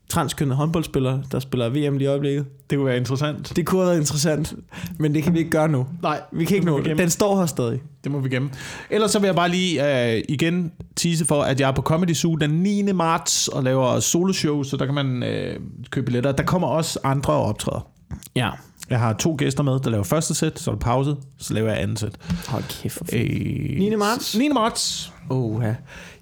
transkønnede 0.09 0.55
håndboldspiller, 0.55 1.19
der 1.31 1.39
spiller 1.39 1.69
VM 1.69 1.97
lige 1.97 2.03
i 2.03 2.05
øjeblikket. 2.05 2.45
det 2.69 2.77
kunne 2.77 2.85
være 2.87 2.97
interessant. 2.97 3.55
Det 3.55 3.65
kunne 3.65 3.81
have 3.81 3.87
været 3.89 3.99
interessant, 3.99 4.53
men 4.99 5.13
det 5.15 5.23
kan 5.23 5.33
vi 5.33 5.39
ikke 5.39 5.51
gøre 5.51 5.67
nu. 5.67 5.87
Nej, 6.01 6.21
Vi 6.31 6.45
kan 6.45 6.55
ikke 6.55 6.67
nå 6.67 6.81
det. 6.81 6.97
Den 6.97 7.09
står 7.09 7.39
her 7.39 7.45
stadig. 7.45 7.81
Det 8.03 8.11
må 8.11 8.19
vi 8.19 8.29
gemme. 8.29 8.49
Ellers 8.89 9.11
så 9.11 9.19
vil 9.19 9.27
jeg 9.27 9.35
bare 9.35 9.49
lige 9.49 10.13
øh, 10.15 10.23
igen 10.29 10.71
tease 10.95 11.25
for, 11.25 11.41
at 11.41 11.59
jeg 11.59 11.67
er 11.67 11.71
på 11.73 11.81
Comedy 11.81 12.13
Zoo 12.13 12.35
den 12.35 12.49
9. 12.49 12.81
marts 12.91 13.47
og 13.47 13.63
laver 13.63 13.99
soloshow, 13.99 14.63
så 14.63 14.77
der 14.77 14.85
kan 14.85 14.95
man 14.95 15.23
øh, 15.23 15.55
købe 15.91 16.05
billetter. 16.05 16.31
Der 16.31 16.43
kommer 16.43 16.67
også 16.67 16.99
andre 17.03 17.33
optræder. 17.33 17.87
Ja. 18.35 18.49
Jeg 18.89 18.99
har 18.99 19.13
to 19.13 19.35
gæster 19.37 19.63
med, 19.63 19.79
der 19.79 19.89
laver 19.89 20.03
første 20.03 20.35
sæt, 20.35 20.59
så 20.59 20.71
er 20.71 20.75
der 20.75 20.79
pause, 20.79 21.15
så 21.37 21.53
laver 21.53 21.69
jeg 21.69 21.81
andet 21.81 21.99
sæt. 21.99 22.15
Hold 22.47 22.63
kæft. 22.81 22.97
for. 22.97 23.05
Øh, 23.13 23.79
9. 23.79 23.95
marts? 23.95 24.37
9. 24.37 24.47
marts. 24.47 25.13
Oha. 25.29 25.73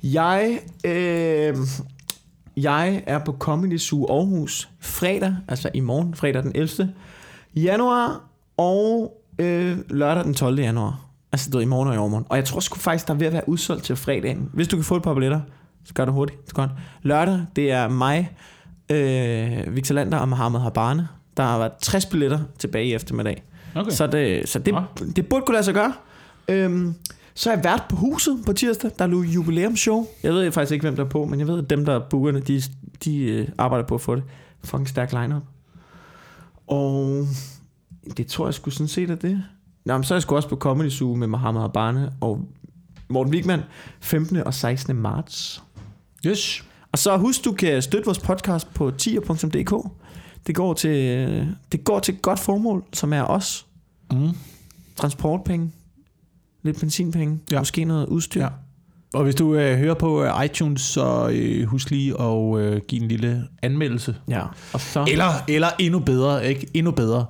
Jeg, 0.03 0.59
øh, 0.85 1.55
jeg 2.57 3.03
er 3.07 3.19
på 3.19 3.35
Comedy 3.39 3.77
Zoo 3.77 4.05
Aarhus 4.05 4.69
fredag, 4.79 5.35
altså 5.47 5.69
i 5.73 5.79
morgen, 5.79 6.15
fredag 6.15 6.43
den 6.43 6.51
11. 6.55 6.93
januar, 7.55 8.21
og 8.57 9.13
øh, 9.39 9.77
lørdag 9.89 10.23
den 10.23 10.33
12. 10.33 10.59
januar. 10.59 10.99
Altså 11.31 11.49
du 11.49 11.57
ved, 11.57 11.65
i 11.65 11.67
morgen 11.67 11.89
og 11.89 11.95
i 11.95 11.97
overmorgen. 11.97 12.25
Og 12.29 12.37
jeg 12.37 12.45
tror 12.45 12.59
sgu 12.59 12.77
faktisk, 12.79 13.07
der 13.07 13.13
er 13.13 13.17
ved 13.17 13.27
at 13.27 13.33
være 13.33 13.49
udsolgt 13.49 13.83
til 13.83 13.95
fredagen. 13.95 14.49
Hvis 14.53 14.67
du 14.67 14.75
kan 14.77 14.83
få 14.83 14.95
et 14.95 15.03
par 15.03 15.13
billetter, 15.13 15.41
så 15.85 15.93
gør 15.93 16.05
det 16.05 16.13
hurtigt. 16.13 16.41
Det 16.41 16.49
er 16.51 16.55
godt. 16.55 16.71
Lørdag, 17.01 17.45
det 17.55 17.71
er 17.71 17.87
mig, 17.87 18.31
øh, 18.89 19.75
Victor 19.75 19.95
Lander 19.95 20.17
og 20.17 20.29
Mohamed 20.29 20.59
Habane. 20.59 21.07
Der 21.37 21.43
har 21.43 21.57
været 21.57 21.71
60 21.81 22.05
billetter 22.05 22.39
tilbage 22.59 22.85
i 22.85 22.93
eftermiddag. 22.93 23.43
Okay. 23.75 23.91
Så, 23.91 24.07
det, 24.07 24.49
så 24.49 24.59
det, 24.59 24.73
Nå. 24.73 24.81
det 25.15 25.29
burde 25.29 25.45
kunne 25.45 25.53
lade 25.53 25.63
sig 25.63 25.73
gøre. 25.73 25.93
Øhm, 26.47 26.93
så 27.33 27.51
er 27.51 27.55
jeg 27.55 27.63
vært 27.63 27.83
på 27.89 27.95
huset 27.95 28.43
på 28.45 28.53
tirsdag. 28.53 28.91
Der 28.99 29.05
er 29.05 29.09
nu 29.09 29.23
jubilæumsshow. 29.23 30.07
Jeg 30.23 30.33
ved 30.33 30.51
faktisk 30.51 30.71
ikke, 30.71 30.83
hvem 30.83 30.95
der 30.95 31.03
er 31.03 31.09
på, 31.09 31.25
men 31.25 31.39
jeg 31.39 31.47
ved, 31.47 31.63
at 31.63 31.69
dem, 31.69 31.85
der 31.85 31.95
er 31.95 31.99
bookerne, 31.99 32.39
de, 32.39 32.61
de 33.05 33.19
øh, 33.19 33.47
arbejder 33.57 33.87
på 33.87 33.95
at 33.95 34.01
få 34.01 34.15
det. 34.15 34.23
Fucking 34.63 34.89
stærk 34.89 35.11
lineup. 35.11 35.43
Og 36.67 37.25
det 38.17 38.27
tror 38.27 38.47
jeg 38.47 38.53
skulle 38.53 38.73
sådan 38.73 38.87
set 38.87 39.09
er 39.09 39.15
det. 39.15 39.43
Nå, 39.85 39.93
men 39.93 40.03
så 40.03 40.13
er 40.13 40.15
jeg 40.15 40.21
sgu 40.21 40.35
også 40.35 40.49
på 40.49 40.55
Comedy 40.55 40.89
Zoo 40.89 41.15
med 41.15 41.27
Mohammed 41.27 41.61
Habane 41.61 42.11
og 42.21 42.41
Morten 43.09 43.33
Wigman 43.33 43.61
15. 43.99 44.37
og 44.37 44.53
16. 44.53 44.95
marts. 44.95 45.63
Yes. 46.25 46.63
Og 46.91 46.97
så 46.97 47.17
husk, 47.17 47.45
du 47.45 47.51
kan 47.51 47.81
støtte 47.81 48.05
vores 48.05 48.19
podcast 48.19 48.73
på 48.73 48.91
tier.dk. 48.91 49.73
Det 50.47 50.55
går 50.55 50.73
til, 50.73 51.55
det 51.71 51.83
går 51.83 51.99
til 51.99 52.13
et 52.13 52.21
godt 52.21 52.39
formål, 52.39 52.83
som 52.93 53.13
er 53.13 53.23
os. 53.23 53.65
Mm. 54.11 54.29
Transportpenge. 54.95 55.71
Lidt 56.63 56.79
benzinpenge. 56.79 57.39
Ja. 57.51 57.59
Måske 57.59 57.83
noget 57.83 58.07
udstyr. 58.07 58.41
Ja. 58.41 58.49
Og 59.13 59.23
hvis 59.23 59.35
du 59.35 59.55
øh, 59.55 59.77
hører 59.77 59.93
på 59.93 60.23
øh, 60.23 60.45
iTunes, 60.45 60.81
så 60.81 61.29
øh, 61.33 61.67
husk 61.67 61.89
lige 61.91 62.21
at 62.21 62.59
øh, 62.59 62.81
give 62.87 63.01
en 63.01 63.07
lille 63.07 63.47
anmeldelse. 63.61 64.15
ja. 64.29 64.41
Og 64.73 64.81
så... 64.81 65.05
Eller, 65.11 65.43
eller 65.47 65.67
endnu 65.79 65.99
bedre, 65.99 66.47
ikke? 66.49 66.67
Endnu 66.73 66.91
bedre. 66.91 67.25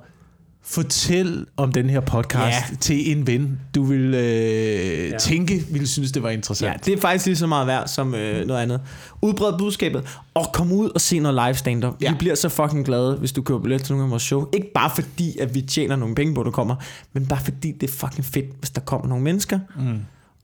Fortæl 0.70 1.46
om 1.56 1.72
den 1.72 1.90
her 1.90 2.00
podcast 2.00 2.56
Ja. 2.70 2.76
til 2.80 3.10
en 3.18 3.26
ven, 3.26 3.60
du 3.74 3.82
vil 3.82 4.14
øh, 4.14 5.08
ja. 5.10 5.18
tænke, 5.18 5.64
ville 5.70 5.86
synes, 5.86 6.12
det 6.12 6.22
var 6.22 6.28
Ja, 6.28 6.34
interessant. 6.36 6.86
det 6.86 6.94
er 6.94 7.00
faktisk 7.00 7.26
lige 7.26 7.36
så 7.36 7.46
meget 7.46 7.66
værd 7.66 7.88
som 7.88 8.14
øh, 8.14 8.46
noget 8.46 8.62
andet. 8.62 8.80
Udbred 9.22 9.58
budskabet, 9.58 10.02
og 10.34 10.46
kom 10.52 10.72
ud 10.72 10.90
og 10.90 11.00
se 11.00 11.18
noget 11.18 11.34
live 11.46 11.54
stand-up. 11.54 11.94
Ja. 12.00 12.06
Ja. 12.06 12.12
Vi 12.12 12.18
bliver 12.18 12.34
så 12.34 12.48
fucking 12.48 12.84
glade, 12.84 13.16
hvis 13.16 13.32
du 13.32 13.42
køber 13.42 13.60
billet 13.60 13.82
til 13.82 13.92
nogle 13.92 14.04
af 14.04 14.10
vores 14.10 14.22
show. 14.22 14.46
Ikke 14.52 14.72
bare 14.74 14.90
fordi, 14.94 15.38
at 15.38 15.54
vi 15.54 15.60
tjener 15.60 15.96
nogle 15.96 16.14
penge 16.14 16.34
på, 16.34 16.40
at 16.40 16.46
du 16.46 16.50
kommer, 16.50 16.74
men 17.12 17.26
bare 17.26 17.40
fordi, 17.44 17.72
det 17.72 17.88
er 17.90 17.92
fucking 17.92 18.24
fedt, 18.24 18.46
hvis 18.58 18.70
der 18.70 18.80
kommer 18.80 19.08
nogle 19.08 19.24
mennesker. 19.24 19.58
Mm. 19.76 19.98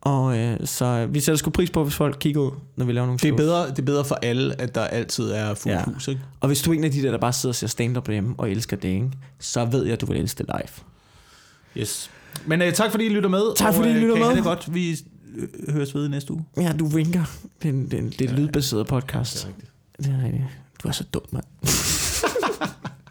Og 0.04 0.38
øh, 0.38 0.56
så 0.64 1.06
vi 1.06 1.20
sætter 1.20 1.36
sgu 1.36 1.50
pris 1.50 1.70
på, 1.70 1.82
hvis 1.84 1.94
folk 1.94 2.16
kigger 2.20 2.40
ud, 2.40 2.50
når 2.76 2.84
vi 2.86 2.92
laver 2.92 3.06
nogle 3.06 3.18
Det, 3.18 3.24
er 3.24 3.28
shows. 3.28 3.40
bedre, 3.40 3.70
det 3.70 3.78
er 3.78 3.82
bedre 3.82 4.04
for 4.04 4.14
alle, 4.14 4.60
at 4.60 4.74
der 4.74 4.80
altid 4.84 5.30
er 5.30 5.54
fuld 5.54 5.74
ja. 5.74 5.78
Ja. 5.78 5.84
hus. 5.84 6.08
Ikke? 6.08 6.20
Og 6.40 6.46
hvis 6.46 6.62
du 6.62 6.70
er 6.70 6.74
en 6.74 6.84
af 6.84 6.90
de 6.90 7.02
der, 7.02 7.10
der 7.10 7.18
bare 7.18 7.32
sidder 7.32 7.50
og 7.50 7.56
ser 7.56 7.66
stand-up 7.66 8.06
derhjemme 8.06 8.34
og 8.38 8.50
elsker 8.50 8.76
det, 8.76 8.88
ikke? 8.88 9.10
så 9.38 9.64
ved 9.64 9.84
jeg, 9.84 9.92
at 9.92 10.00
du 10.00 10.06
vil 10.06 10.16
elske 10.20 10.38
det 10.38 10.46
live. 10.46 10.84
Yes. 11.82 12.10
Men 12.46 12.62
øh, 12.62 12.72
tak 12.72 12.90
fordi 12.90 13.04
I 13.04 13.08
lytter 13.08 13.28
med. 13.28 13.56
Tak, 13.56 13.74
fordi 13.74 13.88
I 13.88 13.92
og, 13.92 13.96
øh, 13.96 14.02
lytter 14.02 14.14
kan 14.16 14.24
I 14.24 14.28
med. 14.28 14.36
det 14.36 14.44
godt. 14.44 14.74
Vi 14.74 14.96
øh, 15.36 15.74
høres 15.74 15.94
ved 15.94 16.08
næste 16.08 16.32
uge. 16.32 16.44
Ja, 16.56 16.72
du 16.78 16.86
vinker. 16.86 17.24
Det 17.62 17.68
er, 17.68 17.72
det 17.72 17.92
er, 17.98 18.10
det 18.10 18.20
er 18.20 18.24
et 18.24 18.30
lydbaseret 18.38 18.86
podcast. 18.86 19.34
Det 19.34 19.44
er 19.44 19.48
rigtigt. 19.48 19.70
Det 19.98 20.06
er 20.20 20.24
rigtigt. 20.24 20.44
Du 20.82 20.88
er 20.88 20.92
så 20.92 21.04
dum, 21.14 21.22
mand. 21.32 21.44